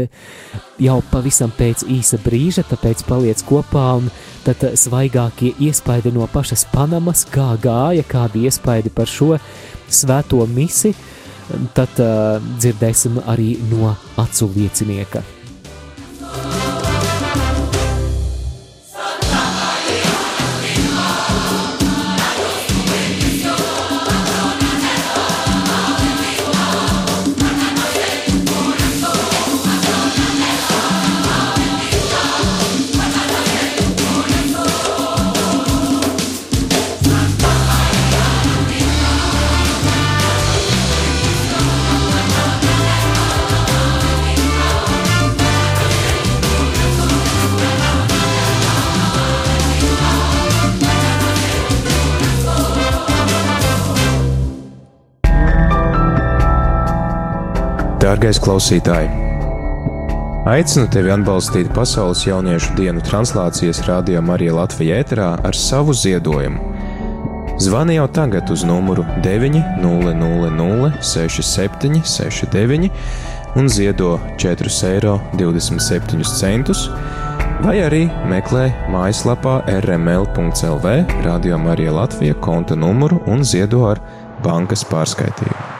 [0.83, 4.09] jau pavisam pēc īsa brīža, tāpēc paliec kopā un
[4.45, 9.37] tad svaigākie iespaidi no pašas Panamas, kā gāja, kādi iespaidi par šo
[9.89, 10.93] svēto misi,
[11.75, 15.23] tad uh, dzirdēsim arī no acu liecinieka.
[58.03, 59.05] Dārgais klausītāj!
[60.51, 66.59] Aicinu tevi atbalstīt Pasaules jauniešu dienu translācijas radio Marija Latvijā ēterā ar savu ziedojumu.
[67.63, 72.91] Zvani jau tagad uz numuru 900 6769
[73.55, 76.75] un ziedo 4,27 eiro,
[77.63, 80.85] vai arī meklē mājaslapā rml.clv
[81.23, 84.03] radio Marija Latvija konta numuru un ziedo ar
[84.43, 85.72] bankas pārskaitījumu.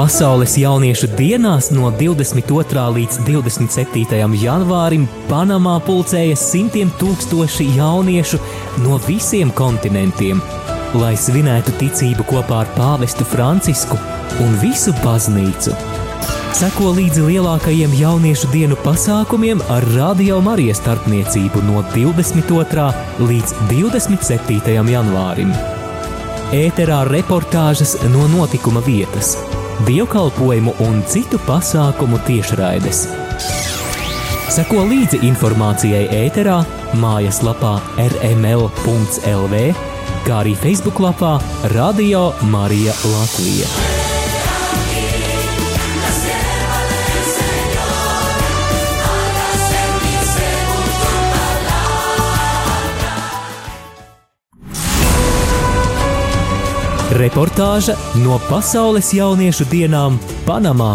[0.00, 2.84] Pasaules jauniešu dienās no 22.
[2.94, 4.22] līdz 27.
[4.40, 8.40] janvārim Panamā pulcējas simtiem tūkstoši jauniešu
[8.86, 10.40] no visiem kontinentiem,
[10.96, 14.00] lai svinētu ticību kopā ar pāvestu Francisku
[14.40, 15.76] un visu baznīcu.
[16.56, 22.88] Seko līdzi lielākajiem jauniešu dienu pasākumiem ar Radio Marijas starpniecību no 22.
[23.20, 24.80] līdz 27.
[24.96, 25.52] janvārim.
[26.56, 29.36] Ēterā reportāžas no notikuma vietas
[29.86, 33.04] dievkalpojumu un citu pasākumu tiešraides.
[34.50, 36.58] Seko līdzi informācijai ēterā,
[37.00, 37.76] mājaslapā
[38.08, 39.62] rml.lv,
[40.26, 41.38] kā arī Facebook lapā
[41.76, 43.99] Radio Marija Latvija.
[57.20, 57.92] Reportāža
[58.22, 60.14] no pasaules jauniešu dienām
[60.46, 60.94] Panamā.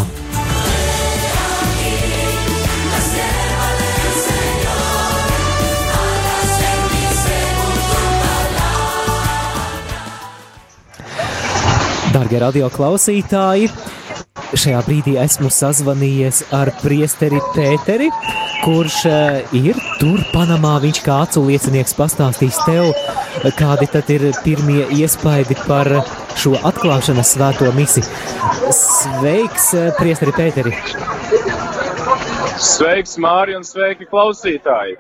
[12.09, 13.69] Darbie radio klausītāji,
[14.57, 18.09] šajā brīdī esmu sazvanījies ar priesteri Pēteri,
[18.63, 19.03] kurš
[19.61, 20.79] ir tur Panamā.
[20.87, 22.89] Viņš kā acu liecinieks pastāstīs tev,
[23.53, 25.89] kādi tad ir pirmie iespaidi par
[26.39, 28.03] šo atklāšanas svēto misi.
[28.73, 30.73] Sveiks, priesteri Pēteri!
[32.55, 34.97] Sveiks, Māri, un sveiki, klausītāji!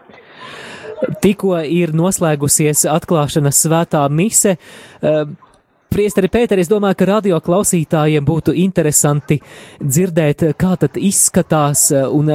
[1.21, 4.55] Tikko ir noslēgusies atklāšanas svētā mise.
[5.95, 9.39] Priesteri Pēteri, es domāju, ka radio klausītājiem būtu interesanti
[9.79, 12.31] dzirdēt, kā tad izskatās un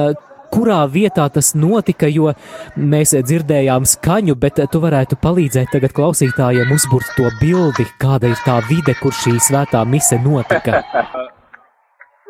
[0.51, 2.33] kurā vietā tas notika, jo
[2.75, 8.59] mēs dzirdējām skaņu, bet tu varētu palīdzēt tagad klausītājiem uzburt to bildi, kāda ir tā
[8.69, 10.83] vide, kur šī svētā mise notika.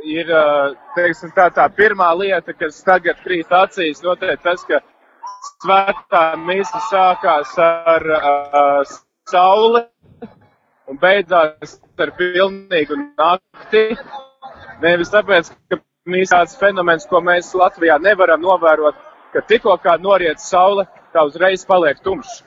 [0.06, 0.32] ir
[0.96, 4.82] teiksim, tā, tā pirmā lieta, kas tagad krīt acīs, noteikti tas, ka
[5.62, 8.98] svētā mise sākās ar uh,
[9.30, 9.84] sauli
[10.90, 13.86] un beidzās ar pilnīgu nakti.
[14.82, 15.78] Nevis tāpēc, ka
[16.10, 18.96] Mīs tāds fenomens, ko mēs Latvijā nevaram novērot,
[19.36, 22.40] ka tikko kā noriet saule, tā uzreiz paliek tumšs.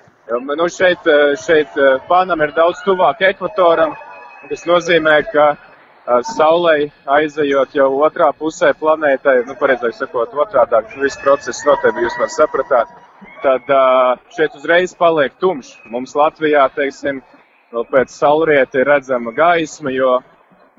[0.58, 1.06] Nu, šeit,
[1.38, 1.76] šeit
[2.08, 3.94] Panam ir daudz tuvāk ekvatoram,
[4.50, 5.46] kas nozīmē, ka
[6.32, 12.34] saulei aizejot jau otrā pusē planētai, nu, pareizāk sakot, otrādāk, viss process notiek, jūs man
[12.34, 12.90] sapratāt,
[13.46, 13.70] tad
[14.34, 15.76] šeit uzreiz paliek tumšs.
[15.94, 17.22] Mums Latvijā, teiksim,
[17.70, 20.18] vēl pēc saulrieta ir redzama gaisma, jo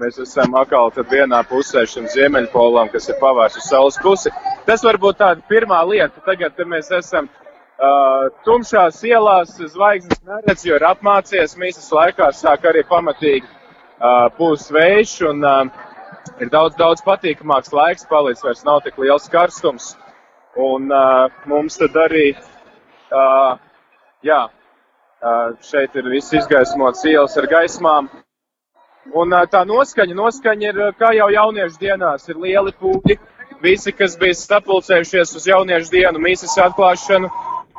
[0.01, 4.33] Mēs esam atkal vienā pusē šim ziemeļpolam, kas ir pavērsts uz saules pusi.
[4.67, 6.19] Tas varbūt tāda pirmā lieta.
[6.25, 7.29] Tagad mēs esam
[7.75, 11.57] Uh, tumšās ielās zvaigznes neredz, jo ir apmācies.
[11.59, 15.67] Mīsas laikā sāk arī pamatīgi uh, pūst vējš un uh,
[16.39, 19.89] ir daudz, daudz patīkamāks laiks palicis, vairs nav tik liels karstums.
[20.55, 22.29] Un uh, mums tad arī,
[23.11, 23.59] uh,
[24.23, 28.07] jā, uh, šeit ir viss izgaismots ielas ar gaismām.
[29.13, 33.17] Un uh, tā noskaņa, noskaņa ir, kā jau jauniešu dienās, ir lieli pūļi.
[33.61, 37.29] Visi, kas bija sapulcējušies uz jauniešu dienu, mīsas atklāšanu,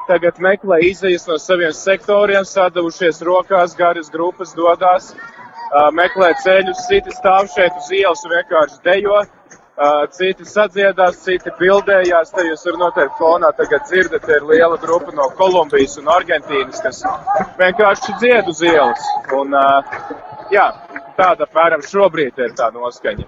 [0.07, 7.15] tagad meklē izējas no saviem sektoriem, sadavušies rokās, garas grupas dodās, uh, meklē ceļus, citi
[7.19, 9.24] stāv šeit uz ielas un vienkārši dejo,
[10.16, 15.28] citi sadziedās, citi bildējās, te jūs varat noteikti fonā tagad dzirdat, ir liela grupa no
[15.36, 17.03] Kolumbijas un Argentīnas, kas
[17.61, 19.05] vienkārši dzied uz ielas.
[19.36, 19.53] Un,
[20.55, 20.70] jā,
[21.18, 23.26] tāda apmēram šobrīd ir tā noskaņa.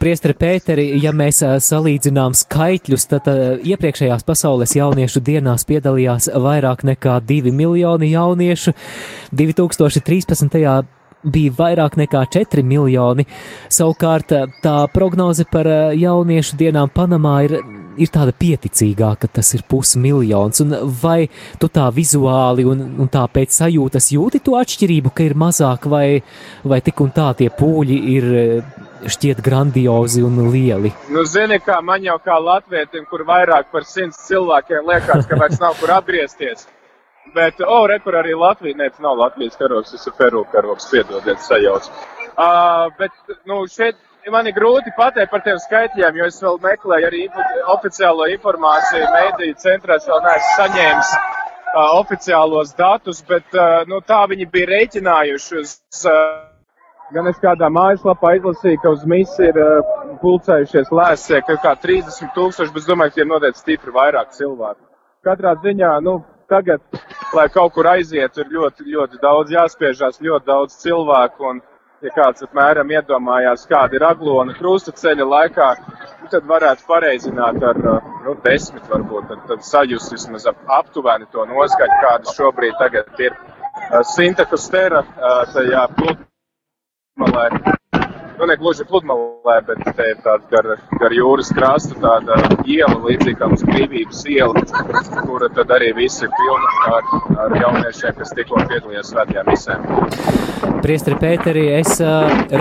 [0.00, 3.28] Priestri Pēteri, ja mēs salīdzinām skaitļus, tad
[3.66, 8.74] iepriekšējās pasaules jauniešu dienās piedalījās vairāk nekā 2 miljoni jauniešu.
[9.36, 10.88] 2013
[11.24, 13.26] bija vairāk nekā 4 miljoni.
[13.68, 14.32] Savukārt
[14.64, 17.58] tā prognoze par jauniešu dienām Panamā ir,
[17.98, 20.62] ir tāda pieticīgāka, tas ir pusmiljons.
[21.02, 21.28] Vai
[21.60, 26.20] tu tā vizuāli un, un tā pēc sajūtas jūti to atšķirību, ka ir mazāk vai,
[26.64, 28.28] vai tik un tā tie pūļi ir
[29.10, 30.92] šķiet grandiozi un lieli?
[31.12, 35.60] Nu, zini, kā man jau kā latvietim, kur vairāk par simts cilvēkiem liekas, ka vairs
[35.62, 36.68] nav kur atgriezties.
[37.34, 40.88] Bet, oh, re, kur arī Latvija, nē, tas nav Latvijas karogs, tas ir Peru karogs,
[40.90, 41.86] piedodiet, sajauc.
[42.30, 43.14] Uh, bet,
[43.46, 43.98] nu, šeit
[44.28, 47.22] man ir grūti pateikt par tiem skaitļiem, jo es vēl meklēju arī
[47.72, 54.48] oficiālo informāciju, mēdīju centrās vēl neesmu saņēmis uh, oficiālos datus, bet, uh, nu, tā viņi
[54.52, 56.42] bija rēķinājuši uz, uh,
[57.14, 62.34] gan es kādā mājaslapā izlasīju, ka uz misi ir uh, pulcējušies lēsie, ka kā 30
[62.36, 64.84] tūkstoši, bet es domāju, ka tie ir noteikti stipri vairāk cilvēku.
[65.24, 66.20] Katrā ziņā, nu,
[66.50, 66.82] tagad,
[67.36, 71.50] lai kaut kur aizietu, ir ļoti, ļoti daudz jāspiežās, ļoti daudz cilvēku.
[71.52, 71.60] Un,
[72.04, 75.68] ja kāds apmēram iedomājās, kāda ir aglona krusta ceļa laikā,
[76.22, 81.44] nu, tad varētu pareizināt ar nu, desmit, varbūt tad, tad sajust vismaz ap, aptuveni to
[81.50, 83.36] noskaņu, kāda šobrīd tagad ir.
[84.14, 85.02] Sinta Kostera,
[85.54, 87.78] tajā pludmalē,
[88.40, 90.68] nu ne gluži pludmalē, bet te ir tāds gar,
[91.02, 94.62] gar jūras krastu tāda iela, līdzīgi kā mums brīvības iela,
[95.26, 97.10] kura tad arī visi ir pilna ar,
[97.44, 99.76] ar jauniešiem, kas tikko piedalījās svētajā misē.
[100.80, 102.00] Priestri Pēteri, es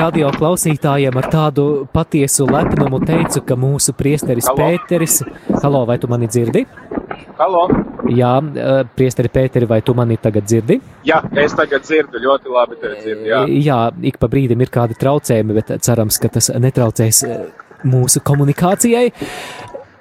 [0.02, 4.60] radio klausītājiem ar tādu patiesu lepnumu teicu, ka mūsu priesteris Halo.
[4.60, 5.22] Pēteris,
[5.64, 6.66] halo, vai tu mani dzirdi?
[7.40, 7.64] Halo?
[8.10, 8.32] Jā,
[8.96, 10.80] priesteri Pēteri, vai tu mani tagad dzirdi?
[11.08, 13.42] Jā, es tagad dzirdu, ļoti labi tevi dzirdu, jā.
[13.70, 13.80] Jā,
[14.12, 17.24] ik pa brīdim ir kādi traucējumi, bet cerams, ka tas netraucēs
[17.88, 19.12] mūsu komunikācijai.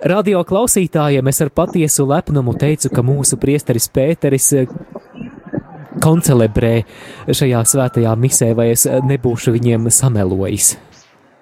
[0.09, 4.53] Radio klausītājiem es ar patiesu lepnumu teicu, ka mūsu priesteris Pēteris
[5.99, 6.75] koncelebrē
[7.35, 10.77] šajā svētajā misē, vai es nebūšu viņiem samelojis.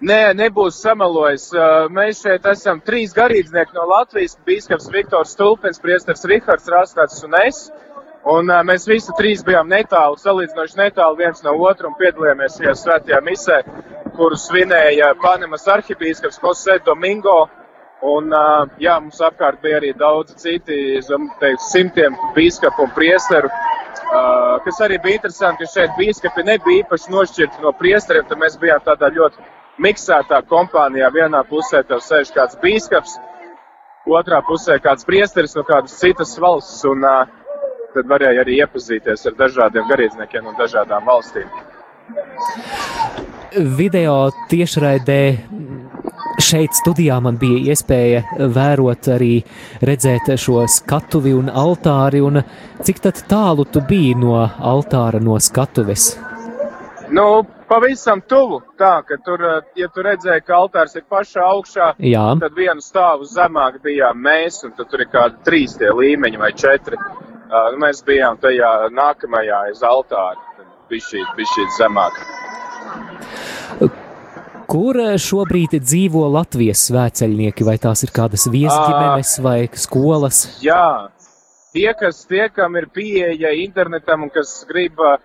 [0.05, 1.47] Nē, nebūs samelojis.
[1.57, 7.33] Uh, Mēs šeit esam trīs garīdznieki no Latvijas- bīskaps Viktors Stulpins, priestars Rihards Rastāts un
[7.41, 7.71] es.
[8.27, 13.23] Un mēs visi trīs bijām netālu, salīdzinoši netālu viens no otru un piedalījāmies šajā svētajā
[13.23, 13.63] misē,
[14.19, 17.49] kuru svinēja Panemas arhibīskaps Jose Domingo.
[18.03, 18.29] Un,
[18.83, 23.49] jā, mums apkārt bija arī daudz citi, es teiktu, simtiem bīskapu un priesteru.
[24.67, 28.83] Kas arī bija interesanti, ka šeit bīskapi nebija īpaši nošķirti no priesteriem, tad mēs bijām
[28.85, 31.11] tādā ļoti miksētā kompānijā.
[31.15, 33.17] Vienā pusē tev sēž kāds bīskaps,
[34.07, 37.25] otrā pusē kāds priesteris no kādas citas valsts, un uh,
[37.95, 41.49] tad varēja arī iepazīties ar dažādiem garīdzniekiem no dažādām valstīm.
[43.77, 45.21] Video tiešraidē
[46.43, 48.23] šeit studijā man bija iespēja
[48.53, 49.33] vērot arī
[49.89, 52.43] redzēt šo skatuvi un altāri, un
[52.85, 53.01] cik
[53.31, 56.15] tālu tu biji no altāra, no skatuves?
[57.09, 58.61] Nu, pavisam tuvu.
[58.79, 62.27] Tā, ka tur, eh, ja tu redzēji, ka altārs ir pašā augšā, Jā.
[62.41, 66.97] tad vienu stāvu zemāk bijām mēs, un tur ir kādi trīs tie līmeņi vai četri.
[67.47, 70.35] Uh, mēs bijām tajā nākamajā aiz altāra,
[70.91, 72.17] bija šī, zemāk.
[74.67, 80.41] Kur eh, šobrīd dzīvo Latvijas svēceļnieki, vai tās ir kādas viesģimenes vai skolas?
[80.65, 81.07] Jā,
[81.77, 85.17] tie, kas tie, kam ir pieeja internetam un kas grib uh,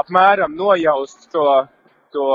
[0.00, 1.44] apmēram nojaust to,
[2.14, 2.26] to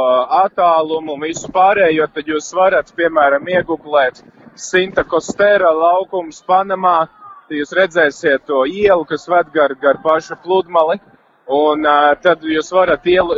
[0.44, 4.22] attālumu un visu pārējo, tad jūs varat, piemēram, iegooglēt
[4.58, 7.08] Sinta Kostera laukums Panamā,
[7.48, 11.00] tad jūs redzēsiet to ielu, kas ved gar, gar pašu pludmali.
[11.48, 13.38] Un uh, tad jūs varat ielu,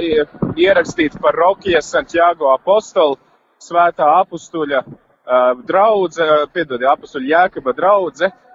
[0.58, 3.20] ierakstīt par Rokija Santiago apostolu,
[3.62, 8.49] svētā apustuļa uh, draudze, piedodiet, apustuļa Jēkaba draudze, Uh,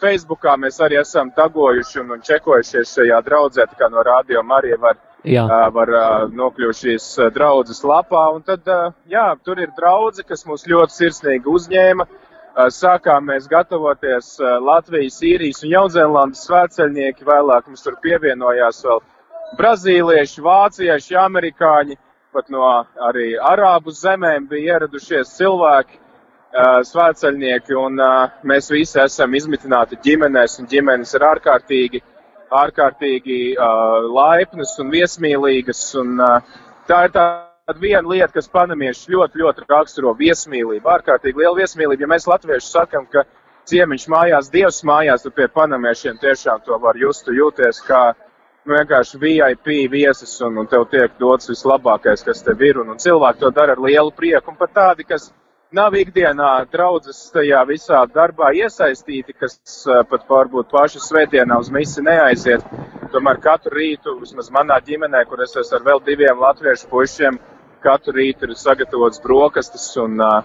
[0.00, 4.76] Facebookā mēs arī esam tagojuši un, un čekojušies šajā draudzē, tā kā no radio Marija
[4.80, 5.46] var, Jā.
[5.72, 5.88] var
[6.32, 8.26] nokļūt šīs draudzes lapā.
[8.36, 8.68] Un tad,
[9.08, 12.06] jā, tur ir draudze, kas mūs ļoti sirsnīgi uzņēma.
[12.74, 19.00] Sākām mēs gatavoties Latvijas, Īrijas un Jaunzēlandes svētceļnieki, vēlāk mums tur pievienojās vēl
[19.56, 21.96] brazīlieši, vācieši, amerikāņi,
[22.34, 22.66] pat no
[23.08, 25.98] arī arābu zemēm bija ieradušies cilvēki
[26.52, 28.00] svētceļnieki, un
[28.46, 32.00] mēs visi esam izmitināti ģimenēs, un ģimenes ir ārkārtīgi,
[32.50, 33.38] ārkārtīgi
[34.10, 36.16] laipnas un viesmīlīgas, un
[36.88, 42.02] tā ir tāda viena lieta, kas panamieši ļoti, ļoti raksturo viesmīlību, ārkārtīgi liela viesmīlība.
[42.02, 43.24] Ja mēs latvieši sakam, ka
[43.70, 48.08] ciemiņš mājās, dievs mājās, tad pie panamiešiem tiešām to var just, tu jūties kā
[48.66, 52.98] nu, vienkārši VIP viesis, un, un tev tiek dots vislabākais, kas tev ir, un, un
[52.98, 55.30] cilvēki to dara ar lielu prieku, un pat tādi, kas
[55.76, 59.56] nav ikdienā draudzes tajā visā darbā iesaistīti, kas
[59.86, 62.64] uh, pat varbūt paši svētdienā uz misi neaiziet.
[63.10, 67.38] Tomēr katru rītu, vismaz manā ģimenē, kur es esmu ar vēl diviem latviešu pušiem,
[67.82, 70.42] katru rītu ir sagatavots brokastis un, uh,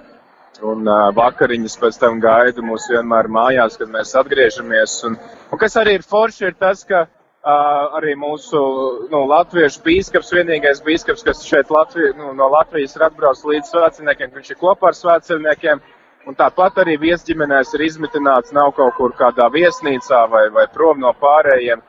[0.61, 4.97] un uh, vakariņas pēc tam gaidu mūs vienmēr mājās, kad mēs atgriežamies.
[5.09, 5.17] Un,
[5.51, 7.07] un kas arī ir forši, ir tas, ka
[7.45, 8.59] Uh, arī mūsu
[9.11, 14.31] nu, latviešu bīskaps, vienīgais bīskaps, kas šeit Latvi, nu, no Latvijas ir atbraucis līdz svētceļniekiem,
[14.33, 15.83] viņš ir kopā ar svētceļniekiem.
[16.25, 21.11] Un tāpat arī viesģimenēs ir izmitināts, nav kaut kur kādā viesnīcā vai, vai prom no
[21.21, 21.85] pārējiem,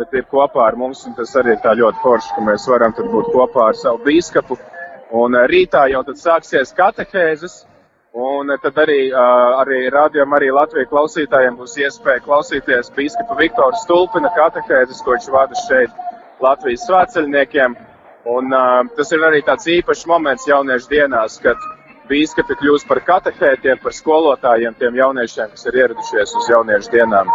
[0.00, 2.96] bet ir kopā ar mums, un tas arī ir tā ļoti forši, ka mēs varam
[2.96, 4.56] tur būt kopā ar savu bīskapu.
[5.12, 7.66] Un rītā jau tad sāksies katehēzes,
[8.16, 15.02] Un tad arī, arī rādījām arī Latviju klausītājiem būs iespēja klausīties bīskapa Viktora Stulpina katehēzes,
[15.04, 15.92] ko viņš vada šeit
[16.40, 17.76] Latvijas svētceļniekiem.
[18.32, 18.56] Un
[18.96, 21.60] tas ir arī tāds īpašs moments jauniešu dienās, kad
[22.08, 27.30] bīskapi kļūst par katehētiem, par skolotājiem tiem jauniešiem, kas ir ieradušies uz jauniešu dienām.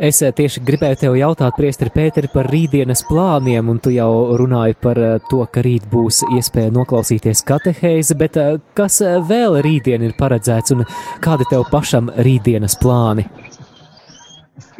[0.00, 4.78] Es eh, tieši gribēju tev jautāt, Priesteri Pēteri, par rītdienas plāniem, un tu jau runāji
[4.80, 10.14] par eh, to, ka rīt būs iespēja noklausīties katehēzi, bet eh, kas vēl rītdien ir
[10.16, 10.86] paredzēts un
[11.24, 13.26] kādi tev pašam rītdienas plāni?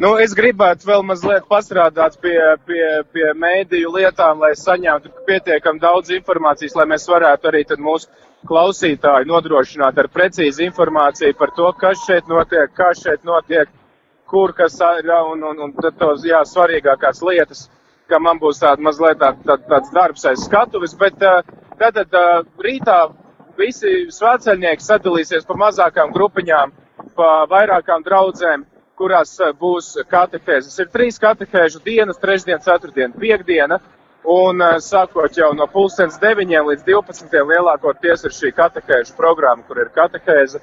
[0.01, 6.09] Nu, es gribētu vēl mazliet pastrādāt pie, pie, pie mēdīju lietām, lai saņemtu pietiekami daudz
[6.15, 8.09] informācijas, lai mēs varētu arī mūsu
[8.49, 13.69] klausītāju nodrošināt ar precīzu informāciju par to, kas šeit notiek, kā šeit notiek
[14.31, 17.67] kur kas ir, un, un, un tos, jā, svarīgākās lietas,
[18.09, 22.15] ka man būs tāda mazliet tā, tā, tāds darbs aiz skatuves, bet tad, tad
[22.63, 22.99] rītā
[23.59, 26.71] visi svētceļnieki sadalīsies pa mazākām grupiņām,
[27.17, 28.65] pa vairākām draudzēm,
[28.99, 30.77] kurās būs katehēzes.
[30.79, 33.79] Ir trīs katehēžu dienas, trešdiena, ceturtdiena, piekdiena,
[34.31, 39.91] un sākot jau no pulkstens 9 līdz 12 lielākoties ir šī katehēžu programma, kur ir
[39.95, 40.61] katehēze,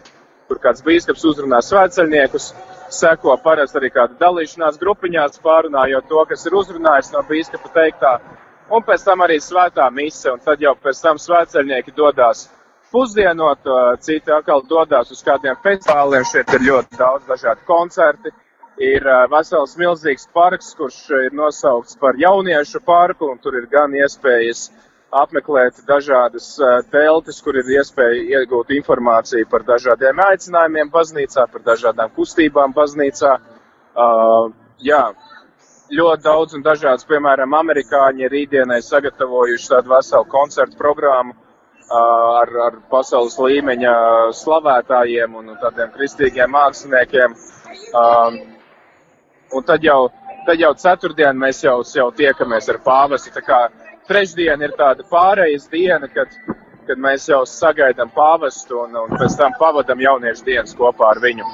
[0.48, 2.52] kur kāds bīskaps uzrunā svētceļniekus,
[2.94, 8.12] seko parasti arī kāda dalīšanās grupiņās, pārunājot to, kas ir uzrunājis no bīskapa teiktā,
[8.70, 12.48] un pēc tam arī svētā mise, un tad jau pēc tam svētceļnieki dodās
[12.92, 13.68] pusdienot,
[14.00, 18.32] citi atkal dodās uz kādiem festivāliem, šeit ir ļoti daudz dažādi koncerti,
[18.80, 24.68] ir vesels milzīgs parks, kurš ir nosaukts par jauniešu parku, un tur ir gan iespējas
[25.10, 26.50] apmeklēt dažādas
[26.92, 33.38] teltis, kur ir iespēja iegūt informāciju par dažādiem aicinājumiem baznīcā, par dažādām kustībām baznīcā.
[33.98, 34.52] Uh,
[34.84, 35.02] jā,
[35.90, 42.78] ļoti daudz un dažāds, piemēram, amerikāņi rītdienai sagatavojuši tādu veselu koncertu programmu uh, ar, ar
[42.92, 43.96] pasaules līmeņa
[44.36, 47.36] slavētājiem un tādiem kristīgiem māksliniekiem.
[47.96, 48.38] Um,
[49.56, 50.10] un tad jau,
[50.46, 53.32] tad jau ceturtdien mēs jau, jau tiekamies ar pāvesi.
[53.32, 53.64] Tā kā
[54.08, 56.32] trešdiena ir tāda pārejas diena, kad,
[56.88, 61.46] kad mēs jau sagaidām pāvestu un, un pēc tam pavadam jauniešu dienas kopā ar viņu.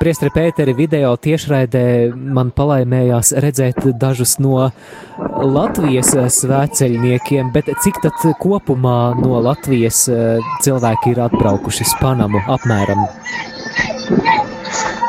[0.00, 1.82] Priestri Pēteri video tiešraidē
[2.14, 4.68] man palaimējās redzēt dažus no
[5.56, 13.06] Latvijas svētceļniekiem, bet cik tad kopumā no Latvijas eh, cilvēki ir atbraukuši uz Panamu apmēram?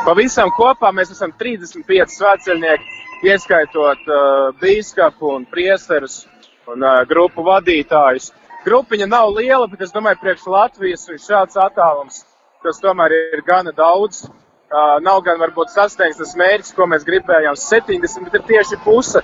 [0.08, 6.22] Pavisam kopā mēs esam 35 svētceļnieki, ieskaitot uh, bīskapu un priesterus
[6.70, 8.30] un uh, grupu vadītājus.
[8.66, 12.22] Grupiņa nav liela, bet es domāju, priekš Latvijas ir šāds attālums,
[12.62, 14.26] kas tomēr ir gana daudz.
[14.68, 19.22] Uh, nav gan varbūt sasniegts tas mērķis, ko mēs gribējām 70, bet ir tieši puse.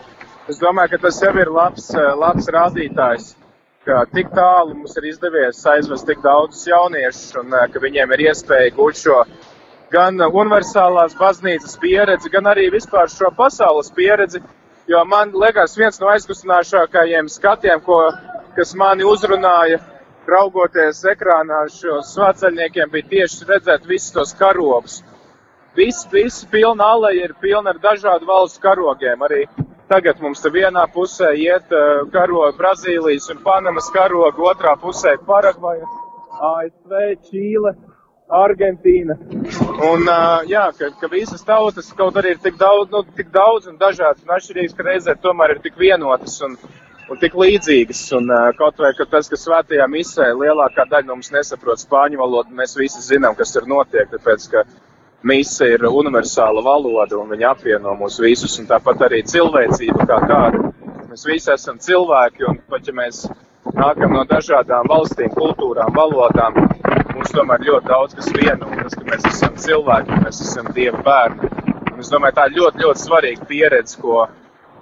[0.49, 3.31] Es domāju, ka tas jau ir labs, labs rādītājs,
[3.85, 8.73] ka tik tālu mums ir izdevies aizvest tik daudzus jauniešus un ka viņiem ir iespēja
[8.77, 9.23] gūt šo
[9.95, 14.43] gan universālās baznīcas pieredzi, gan arī vispār šo pasaules pieredzi,
[14.91, 18.01] jo man liekas viens no aizkustināšākajiem skatiem, ko,
[18.57, 19.81] kas mani uzrunāja,
[20.27, 25.03] raugoties ekrānā uz šo svētceļniekiem, bija tieši redzēt visus tos karogus.
[25.77, 29.23] Viss, viss pilna aleja ir pilna ar dažādu valstu karogiem.
[29.27, 29.43] Arī
[29.91, 35.89] tagad mums te vienā pusē iet uh, karogi Brazīlijas un Panamas karogi, otrā pusē Paragvaja,
[36.53, 36.95] ASV,
[37.27, 37.75] Čīle,
[38.33, 39.17] Argentīna.
[39.85, 43.69] Un, uh, jā, ka, ka visas tautas kaut arī ir tik daudz, nu, tik daudz
[43.69, 46.57] un dažādas un atšķirīgas, ka reizē tomēr ir tik vienotas un,
[47.13, 48.01] un tik līdzīgas.
[48.17, 52.23] Un uh, kaut vai, ka tas, ka svētajā misē lielākā daļa no mums nesaprot spāņu
[52.23, 54.65] valodu, mēs visi zinām, kas tur notiek, tāpēc, ka
[55.25, 60.71] mise ir universāla valoda un viņa apvieno mūs visus, un tāpat arī cilvēcība kā tāda.
[61.13, 63.27] Mēs visi esam cilvēki, un pat ja mēs
[63.73, 66.57] nākam no dažādām valstīm, kultūrām, valodām,
[67.15, 71.01] mums tomēr ļoti daudz kas vieno, un tas, ka mēs esam cilvēki, mēs esam Dieva
[71.07, 71.51] bērni.
[71.93, 74.27] Un es domāju, tā ir ļoti, ļoti svarīga pieredze, ko,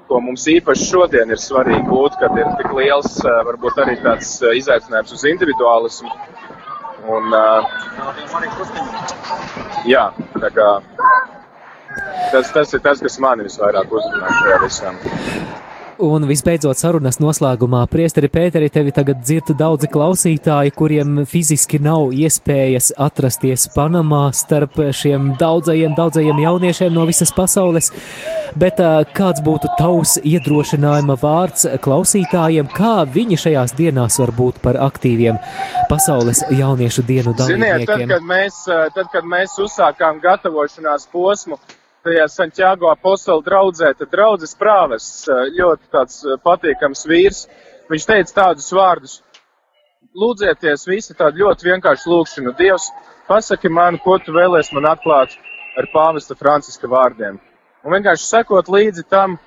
[0.08, 3.18] ko mums īpaši šodien ir svarīgi būt, kad ir tik liels,
[3.48, 6.12] varbūt arī tāds izaicinājums uz individuālismu.
[7.12, 7.34] Un,
[9.90, 10.06] jā,
[10.38, 10.68] tā kā
[12.32, 15.02] tas, tas ir tas, kas mani visvairāk uzrunā šajā visam.
[16.02, 22.88] Un visbeidzot, sarunas noslēgumā, Priesteri Pēteri, tevi tagad dzird daudzi klausītāji, kuriem fiziski nav iespējas
[22.98, 27.92] atrasties Panamā starp šiem daudzajiem, daudzajiem jauniešiem no visas pasaules.
[28.58, 28.82] Bet
[29.14, 35.38] kāds būtu tavs iedrošinājuma vārds klausītājiem, kā viņi šajās dienās var būt par aktīviem
[35.92, 38.10] pasaules jauniešu dienu Ziniet, tad, dalībniekiem?
[38.10, 38.58] kad mēs,
[38.98, 41.60] tad, kad mēs uzsākām gatavošanās posmu,
[42.06, 47.44] tajā Santiago apostola draudzē, tad draudzes prāves ļoti tāds patīkams vīrs.
[47.90, 49.20] Viņš teica tādus vārdus.
[50.18, 52.52] Lūdzieties visi tādu ļoti vienkāršu lūgšanu.
[52.58, 52.90] Dievs,
[53.28, 55.38] pasaki man, ko tu vēlēs man atklāt
[55.78, 57.38] ar pāvesta Franciska vārdiem.
[57.82, 59.38] Un vienkārši sekot līdzi tam,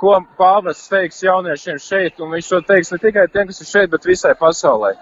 [0.00, 3.90] ko pāvests teiks jauniešiem šeit, un viņš to teiks ne tikai tiem, kas ir šeit,
[3.92, 4.94] bet visai pasaulē.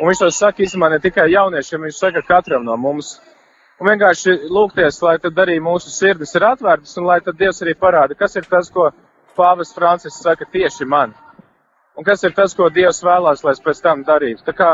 [0.00, 3.18] Un viņš to saka īstenībā ne tikai jauniešiem, viņš saka katram no mums
[3.80, 7.74] un vienkārši lūgties, lai tad arī mūsu sirdis ir atvērtas un lai tad Dievs arī
[7.74, 8.90] parāda, kas ir tas, ko
[9.36, 11.14] Pāvests Francis saka tieši man.
[11.96, 14.44] Un kas ir tas, ko Dievs vēlās, lai es pēc tam darītu.
[14.44, 14.70] Tā kā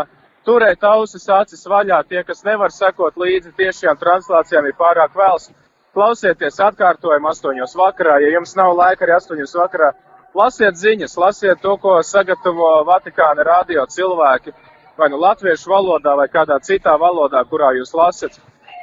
[0.47, 5.51] turēt ausis acis vaļā, tie, kas nevar sekot līdzi tiešajām translācijām, ir pārāk vēls.
[5.97, 9.93] Klausieties atkārtojumu astoņos vakarā, ja jums nav laika arī astoņos vakarā.
[10.37, 14.53] Lasiet ziņas, lasiet to, ko sagatavo Vatikāna radio cilvēki,
[14.99, 18.37] vai nu latviešu valodā, vai kādā citā valodā, kurā jūs lasat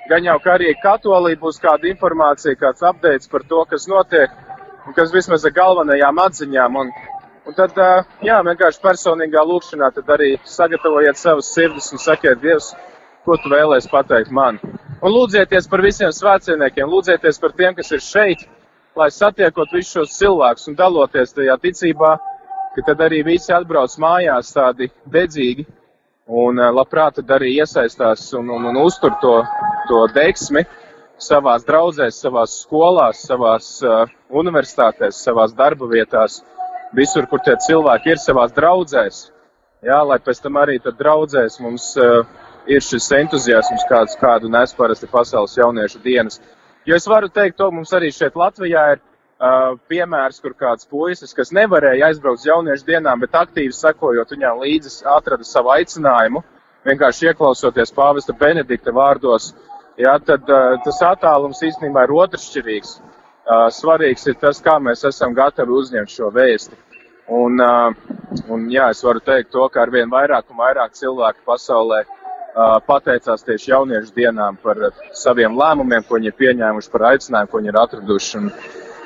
[0.09, 4.31] gan jau ka arī katolī būs kāda informācija, kāds updates par to, kas notiek,
[4.87, 6.79] un kas vismaz ar galvenajām atziņām.
[6.81, 6.89] Un,
[7.47, 7.77] un tad,
[8.25, 12.73] jā, vienkārši personīgā lūkšanā tad arī sagatavojiet savas sirdis un sakiet, Dievs,
[13.23, 14.59] ko tu vēlēsi pateikt man.
[15.03, 18.43] Un lūdzieties par visiem svētcieniekiem, lūdzieties par tiem, kas ir šeit,
[18.95, 22.17] lai satiekot visus šos cilvēkus un daloties tajā ticībā,
[22.75, 25.65] ka tad arī visi atbrauc mājās tādi dedzīgi
[26.27, 29.35] un labprāt arī iesaistās un, un, un uztur to,
[29.89, 30.63] to deksmi
[31.23, 36.41] savās draudzēs, savās skolās, savās uh, universitātēs, savās darba vietās,
[36.95, 39.29] visur, kur tie cilvēki ir savās draudzēs.
[39.83, 42.23] Jā, lai pēc tam arī tad draudzēs mums uh,
[42.67, 46.39] ir šis entuziasms, kāds, kādu nes parasti pasaules jauniešu dienas.
[46.87, 51.35] Jo es varu teikt, to mums arī šeit Latvijā ir uh, piemērs, kur kāds puisis,
[51.35, 56.43] kas nevarēja aizbraukt uz jauniešu dienām, bet aktīvi sekojot viņām līdzi, atrada savu aicinājumu,
[56.87, 59.53] vienkārši ieklausoties pāvesta Benedikta vārdos,
[59.97, 62.95] jā, tad uh, tas attālums īstenībā ir otršķirīgs.
[63.43, 66.77] Uh, svarīgs ir tas, kā mēs esam gatavi uzņemt šo vēsti.
[67.33, 67.95] Un, uh,
[68.51, 73.43] un jā, es varu teikt to, ka arvien vairāk un vairāk cilvēku pasaulē uh, pateicās
[73.47, 77.81] tieši jauniešu dienām par saviem lēmumiem, ko viņi ir pieņēmuši, par aicinājumu, ko viņi ir
[77.83, 78.41] atraduši.
[78.41, 78.51] Un,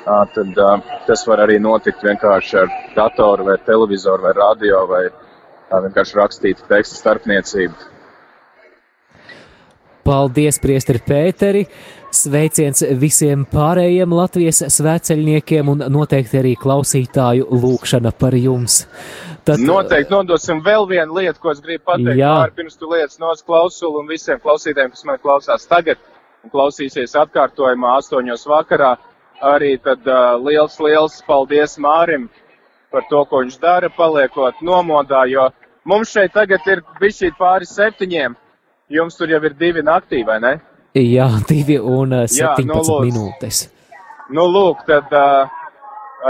[0.08, 0.56] tad
[1.04, 5.02] tas var arī notikt vienkārši ar datoru vai televizoru vai radio vai
[5.68, 7.97] vienkārši rakstītu tekstu starpniecību.
[10.08, 11.66] Paldies, Priesteri Pēteri!
[12.16, 18.78] Sveiciens visiem pārējiem Latvijas svēceļniekiem un noteikti arī klausītāju lūkšana par jums.
[19.44, 22.22] Tad, Noteikti nodosim vēl vienu lietu, ko es gribu pateikt.
[22.22, 22.32] Jā.
[22.56, 26.00] Pirms tu lietas nos klausulu un visiem klausītājiem, kas man klausās tagad
[26.40, 28.94] un klausīsies atkārtojumā astoņos vakarā.
[29.44, 32.30] Arī tad uh, liels, liels paldies Mārim
[32.88, 35.50] par to, ko viņš dara, paliekot nomodā, jo
[35.84, 38.40] mums šeit tagad ir bišķīt pāri septiņiem.
[38.88, 40.54] Jums tur jau ir divi naktī, vai ne?
[40.96, 43.00] Jā, divi un uh, Jā, 17 nu, lūdzu.
[43.04, 43.58] minūtes.
[44.32, 45.50] Nu, lūk, tad uh,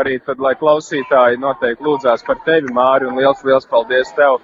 [0.00, 4.40] arī tad, lai klausītāji noteikti lūdzās par tevi, Māri, un liels, liels paldies tev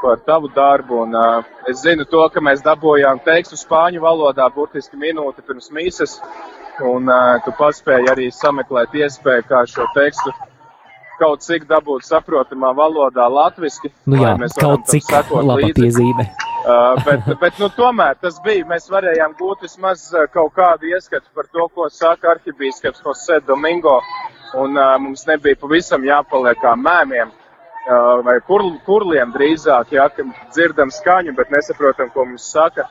[0.00, 1.02] par tavu darbu.
[1.04, 6.16] Un, uh, es zinu to, ka mēs dabūjām tekstu spāņu valodā burtiski minūti pirms mīsas,
[6.80, 10.32] un uh, tu paspēji arī sameklēt iespēju, kā šo tekstu
[11.20, 13.92] kaut cik dabūt saprotamā valodā latviski.
[14.08, 15.76] Nu jā, kaut cik laba līdzi.
[15.82, 16.30] piezīme.
[16.60, 18.66] Uh, bet, bet nu, tomēr tas bija.
[18.68, 23.94] Mēs varējām gūt vismaz uh, kaut kādu ieskatu par to, ko saka arhibīskaps Jose Domingo.
[24.60, 30.26] Un uh, mums nebija pavisam jāpaliek kā mēmiem uh, vai kur, kurliem drīzāk, jā, ka
[30.52, 32.84] dzirdam skaņu, bet nesaprotam, ko mums saka.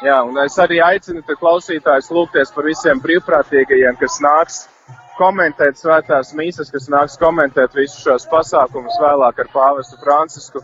[0.00, 4.62] Jā, un es arī aicinu klausītājus lūgties par visiem brīvprātīgajiem, kas nāks
[5.20, 10.62] komentēt svētās mīsas, kas nāks komentēt visus šos pasākumus vēlāk ar pāvestu Francisku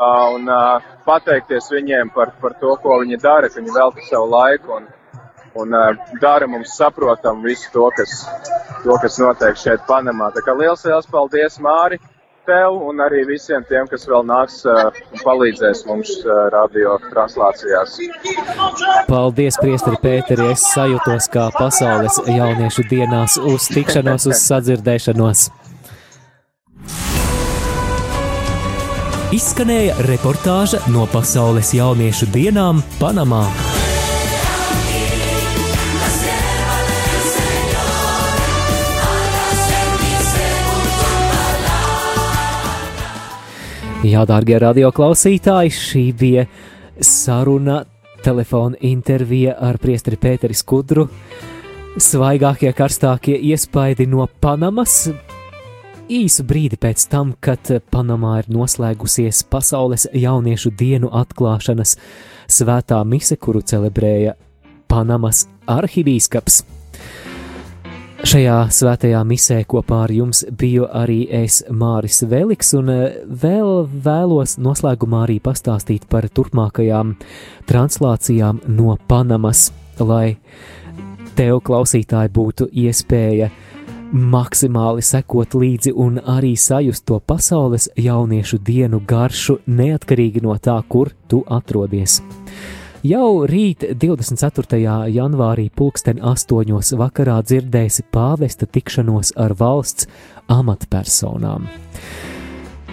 [0.00, 0.48] un
[1.04, 4.86] pateikties viņiem par, par to, ko viņi dara, ka viņi velta savu laiku un,
[5.60, 5.76] un
[6.22, 8.24] dara mums saprotam visu to, kas,
[8.84, 10.30] to, kas notiek šeit Panamā.
[10.36, 12.00] Tā kā liels, liels paldies, Māri!
[12.50, 16.10] Tev un arī visiem tiem, kas vēl nāks un palīdzēs mums
[16.50, 17.94] radio translācijās.
[19.06, 20.50] Paldies, Priesteri Pēteri!
[20.50, 25.46] Es sajūtos kā pasaules jauniešu dienās uz tikšanos, uz sadzirdēšanos.
[29.30, 33.44] Izskanēja reportāža no pasaules jauniešu dienām Panamā.
[44.00, 46.46] Jā, dārgie radioklausītāji, šī bija
[47.04, 47.82] saruna,
[48.24, 51.04] telefona intervija ar priesteri Pēteri Skudru.
[52.00, 55.10] Svaigākie, karstākie iespaidi no Panamas.
[56.08, 61.98] Īsu brīdi pēc tam, kad Panamā ir noslēgusies Pasaules jauniešu dienu atklāšanas
[62.48, 64.32] svētā mise, kuru celebrēja
[64.88, 66.62] Panamas arhibīskaps.
[68.20, 74.58] Šajā svētajā misē kopā ar jums biju arī es, Māris Veliks, un eh, vēl vēlos
[74.60, 77.14] noslēgumā arī pastāstīt par turpmākajām
[77.70, 80.36] translācijām no Panamas, lai
[81.38, 83.48] tev, klausītāji, būtu iespēja
[84.12, 91.14] maksimāli sekot līdzi un arī sajust to pasaules jauniešu dienu garšu, neatkarīgi no tā, kur
[91.30, 92.20] tu atrodies.
[93.00, 94.76] Jau rīt, 24.
[95.08, 96.98] janvārī, pulksten 8.
[97.00, 100.04] vakarā dzirdēsi pāvesta tikšanos ar valsts
[100.52, 101.64] amatpersonām.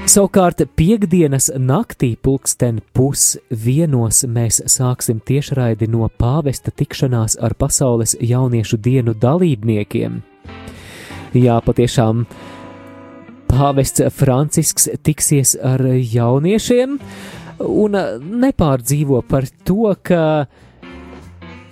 [0.07, 9.11] Savukārt, piekdienas naktī, pulksten pusdienos, mēs sāksim tiešraidi no pāvesta tikšanās ar pasaules jauniešu dienu
[9.11, 10.21] dalībniekiem.
[11.35, 12.23] Jā, patiešām
[13.51, 16.95] pāvests Francisks tiksies ar jauniešiem,
[17.59, 17.97] un
[18.43, 20.47] nepārdzīvo par to, ka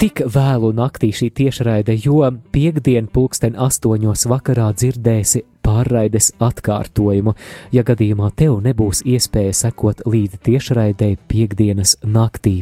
[0.02, 2.22] tik vēlu naktī šī tiešraide, jo
[2.54, 7.34] piekdien pulksten astoņos vakarā dzirdēsi pārraides atkārtojumu,
[7.74, 12.60] ja gadījumā tev nebūs iespēja sekot līdzi tiešraidei piekdienas naktī.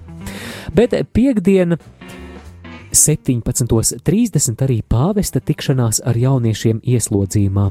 [0.76, 1.78] Bet piekdien
[2.94, 7.70] 17.30 arī pāvesta tikšanās ar jauniešiem ieslodzījumā.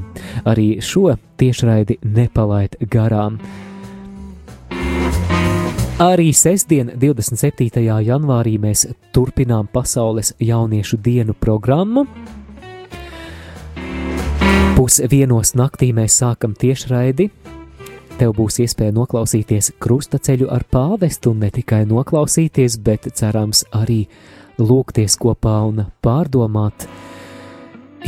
[0.51, 3.39] Arī šo tiešraidi nepalaid garām.
[6.01, 7.83] Arī sestdien, 27.
[8.01, 12.07] janvārī, mēs turpinām Pasaules jauniešu dienu programmu.
[14.73, 17.27] Pusdienos naktī mēs sākam tiešraidi.
[18.17, 24.07] Tev būs iespēja noklausīties krustaceļu ar pāvestu, un ne tikai noklausīties, bet cerams arī
[24.57, 26.87] lūgties kopā un pārdomāt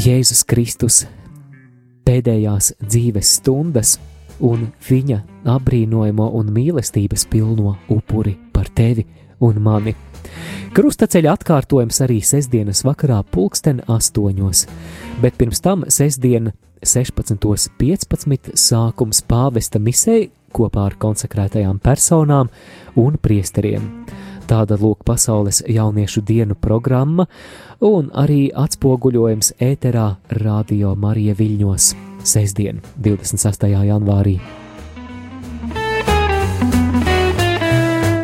[0.02, 1.04] Jēzus Kristus
[2.06, 4.00] pēdējās dzīves stundas
[4.40, 5.22] un viņa
[5.56, 9.06] apbrīnojamo un mīlestības pilno upuri par tevi
[9.40, 9.96] un mani.
[10.76, 14.66] Krustaceļa atkārtojums arī sestdienas vakarā pulksten astoņos,
[15.22, 16.52] bet pirms tam sestdien
[16.84, 20.26] 16.15 sākums pāvesta misē
[20.56, 22.52] kopā ar konsekrētajām personām
[23.00, 23.88] un priesteriem.
[24.46, 27.26] Tāda lūk pasaules jauniešu dienu programma
[27.82, 30.10] un arī atspoguļojums ēterā
[30.44, 33.70] Radio Marija Viļņos sestdien, 26.
[33.86, 34.40] janvārī.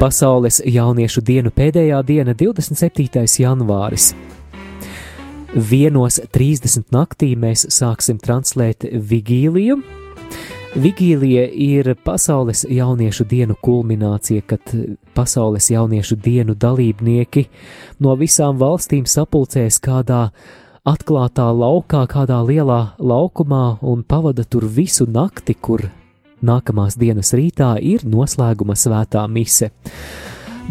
[0.01, 3.21] Pasaules jauniešu dienu pēdējā diena, 27.
[3.43, 4.11] janvāris.
[5.53, 9.77] Vienos 30 naktī mēs sāksim translēt vigīliju.
[10.71, 14.73] Vigīlija ir pasaules jauniešu dienu kulminācija, kad
[15.13, 17.43] pasaules jauniešu dienu dalībnieki
[17.99, 20.29] no visām valstīm sapulcēs kādā
[20.87, 25.85] atklātā laukā, kādā lielā laukumā un pavada tur visu nakti, kur
[26.41, 29.71] nākamās dienas rītā ir noslēguma svētā mise.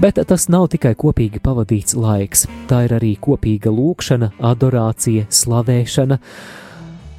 [0.01, 6.19] Bet tas nav tikai kopīgi pavadīts laiks, tā ir arī kopīga lūkšana, adorācija, slavēšana,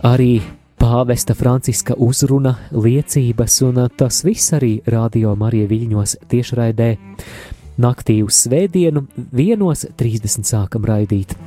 [0.07, 0.41] arī
[0.81, 6.91] pāvesta Franciska uzruna, liecības, un tas viss arī Radio Marija Viļņos tiešraidē.
[7.81, 11.37] Naktī uz svētdienu, vienos 30 sākam raidīt.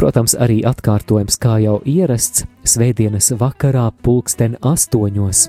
[0.00, 5.48] Protams, arī atkārtojums, kā jau ierasts, svētdienas vakarā pulksten astoņos.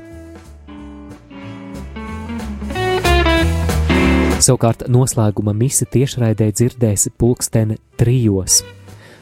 [4.41, 8.63] Savukārt noslēguma misi tiešraidē dzirdēs pulksten trijos.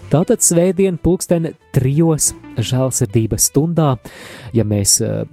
[0.09, 3.89] Tātad svētdien pulksten trijos žēlsirdības stundā,
[4.55, 5.27] ja mēs uh,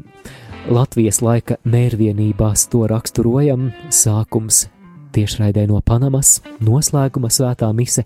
[0.67, 4.67] Latvijas laika mērvienībās to raksturojam, sākums
[5.15, 8.03] tiešraidē no Panamas, noslēguma svētā mise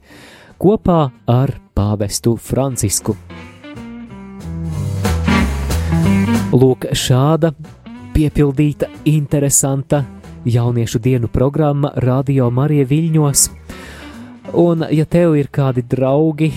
[0.61, 3.15] kopā ar pāvestu Francisku.
[6.53, 7.55] Lūk, šāda
[8.13, 10.03] piepildīta, interesanta
[10.45, 13.47] jauniešu dienu programma Radio Marija Viļņos.
[14.61, 16.51] Un, ja tev ir kādi draugi,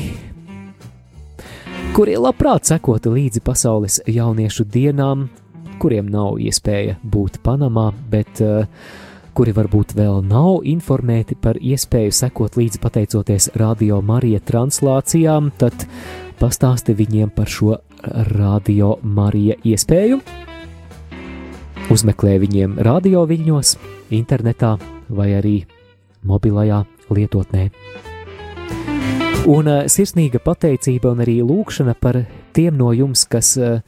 [1.96, 5.30] kuri labprāt sekotu līdzi pasaules jauniešu dienām,
[5.80, 8.66] kuriem nav iespēja būt Panamā, bet uh,
[9.34, 15.88] kuri varbūt vēl nav informēti par iespēju sekot līdzi pateicoties Radio Marija translācijām, tad
[16.40, 17.78] pastāsti viņiem par šo
[18.38, 20.22] Radio Marija iespēju
[21.92, 23.74] Uzmeklē viņiem radio viļņos,
[24.16, 24.78] internetā
[25.12, 25.58] vai arī
[26.24, 26.80] mobilajā
[27.12, 27.66] lietotnē.
[29.52, 32.22] Un uh, sirsnīga pateicība un arī lūkšana par
[32.56, 33.82] tiem no jums, kas uh,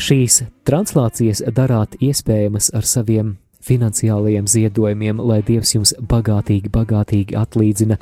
[0.00, 3.34] šīs translācijas darāt iespējamas ar saviem
[3.64, 7.98] finansiālajiem ziedojumiem, lai Dievs jums bagātīgi, bagātīgi atlīdzina.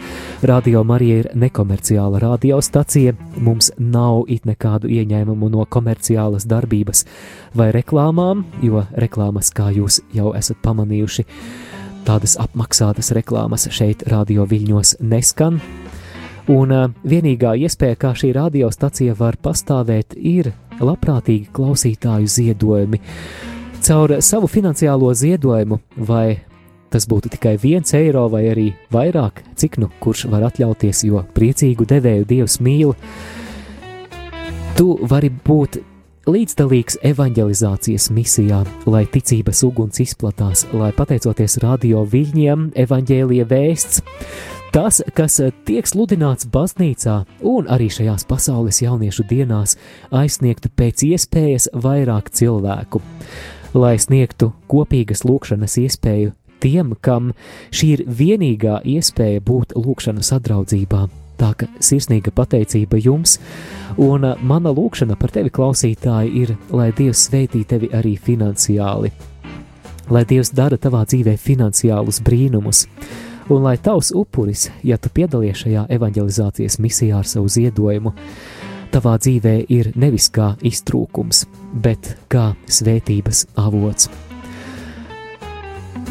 [0.47, 7.05] Radio Marija ir nekomerciāla radiostacija, mums nav it nekādu ieņēmumu no komerciālas darbības
[7.59, 11.27] vai reklāmām, jo reklāmas, kā jūs jau esat pamanījuši,
[12.09, 15.61] tādas apmaksātas reklāmas šeit radio viļņos neskan.
[16.49, 16.73] Un
[17.05, 23.03] vienīgā iespēja, kā šī radiostacija var pastāvēt, ir labprātīgi klausītāju ziedojumi
[23.89, 26.40] caur savu finansiālo ziedojumu, vai
[26.93, 31.86] tas būtu tikai viens eiro vai arī vairāk, cik nu kurš var atļauties, jo priecīgu
[31.89, 32.93] devēju Dievs mīl,
[34.77, 35.81] tu vari būt
[36.28, 44.02] līdzdalīgs evanģelizācijas misijā, lai ticības uguns izplatās, lai pateicoties radio viļņiem, evaņģēlīja vēsts,
[44.77, 49.78] tas, kas tiek sludināts baznīcā un arī šajās pasaules jauniešu dienās,
[50.12, 53.01] aizsniegtu pēc iespējas vairāk cilvēku
[53.74, 57.32] lai sniegtu kopīgas lūkšanas iespēju tiem, kam
[57.70, 61.07] šī ir vienīgā iespēja būt lūkšanu sadraudzībā.
[61.39, 63.36] Tā ka sirsnīga pateicība jums,
[64.03, 69.12] un mana lūkšana par tevi, klausītāji, ir, lai Dievs sveitī tevi arī finansiāli,
[70.11, 72.89] lai Dievs dara tavā dzīvē finansiālus brīnumus,
[73.55, 78.16] un lai tavs upuris, ja tu piedalies šajā evanģelizācijas misijā ar savu ziedojumu,
[78.93, 84.09] tavā dzīvē ir nevis kā iztrūkums, bet kā svētības avots.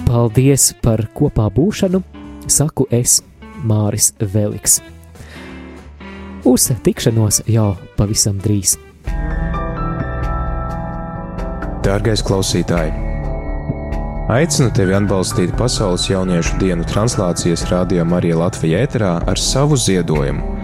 [0.07, 2.01] Paldies par kopā būšanu,
[2.47, 3.21] saku es,
[3.67, 4.79] Māris Veliks.
[6.47, 8.77] Uz tikšanos jau pavisam drīz.
[11.83, 12.91] Dārgais klausītāj!
[14.27, 20.56] Aicinu tevi atbalstīt Pasaules jauniešu dienu translācijas radio Marija Latvijā ēterā ar savu ziedojumu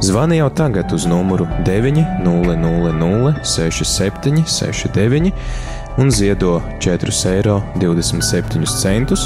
[0.00, 5.32] Zvani jau tagad uz numuru 900 6769
[5.98, 9.16] un ziedo 4,27 eiro,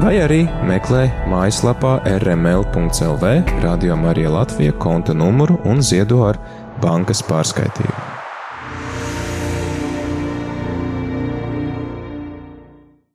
[0.00, 3.24] vai arī meklē mājaslapā rml.clv,
[3.62, 6.36] Radio Marija Latvija konta numuru un ziedo ar
[6.80, 8.11] bankas pārskaitījumu.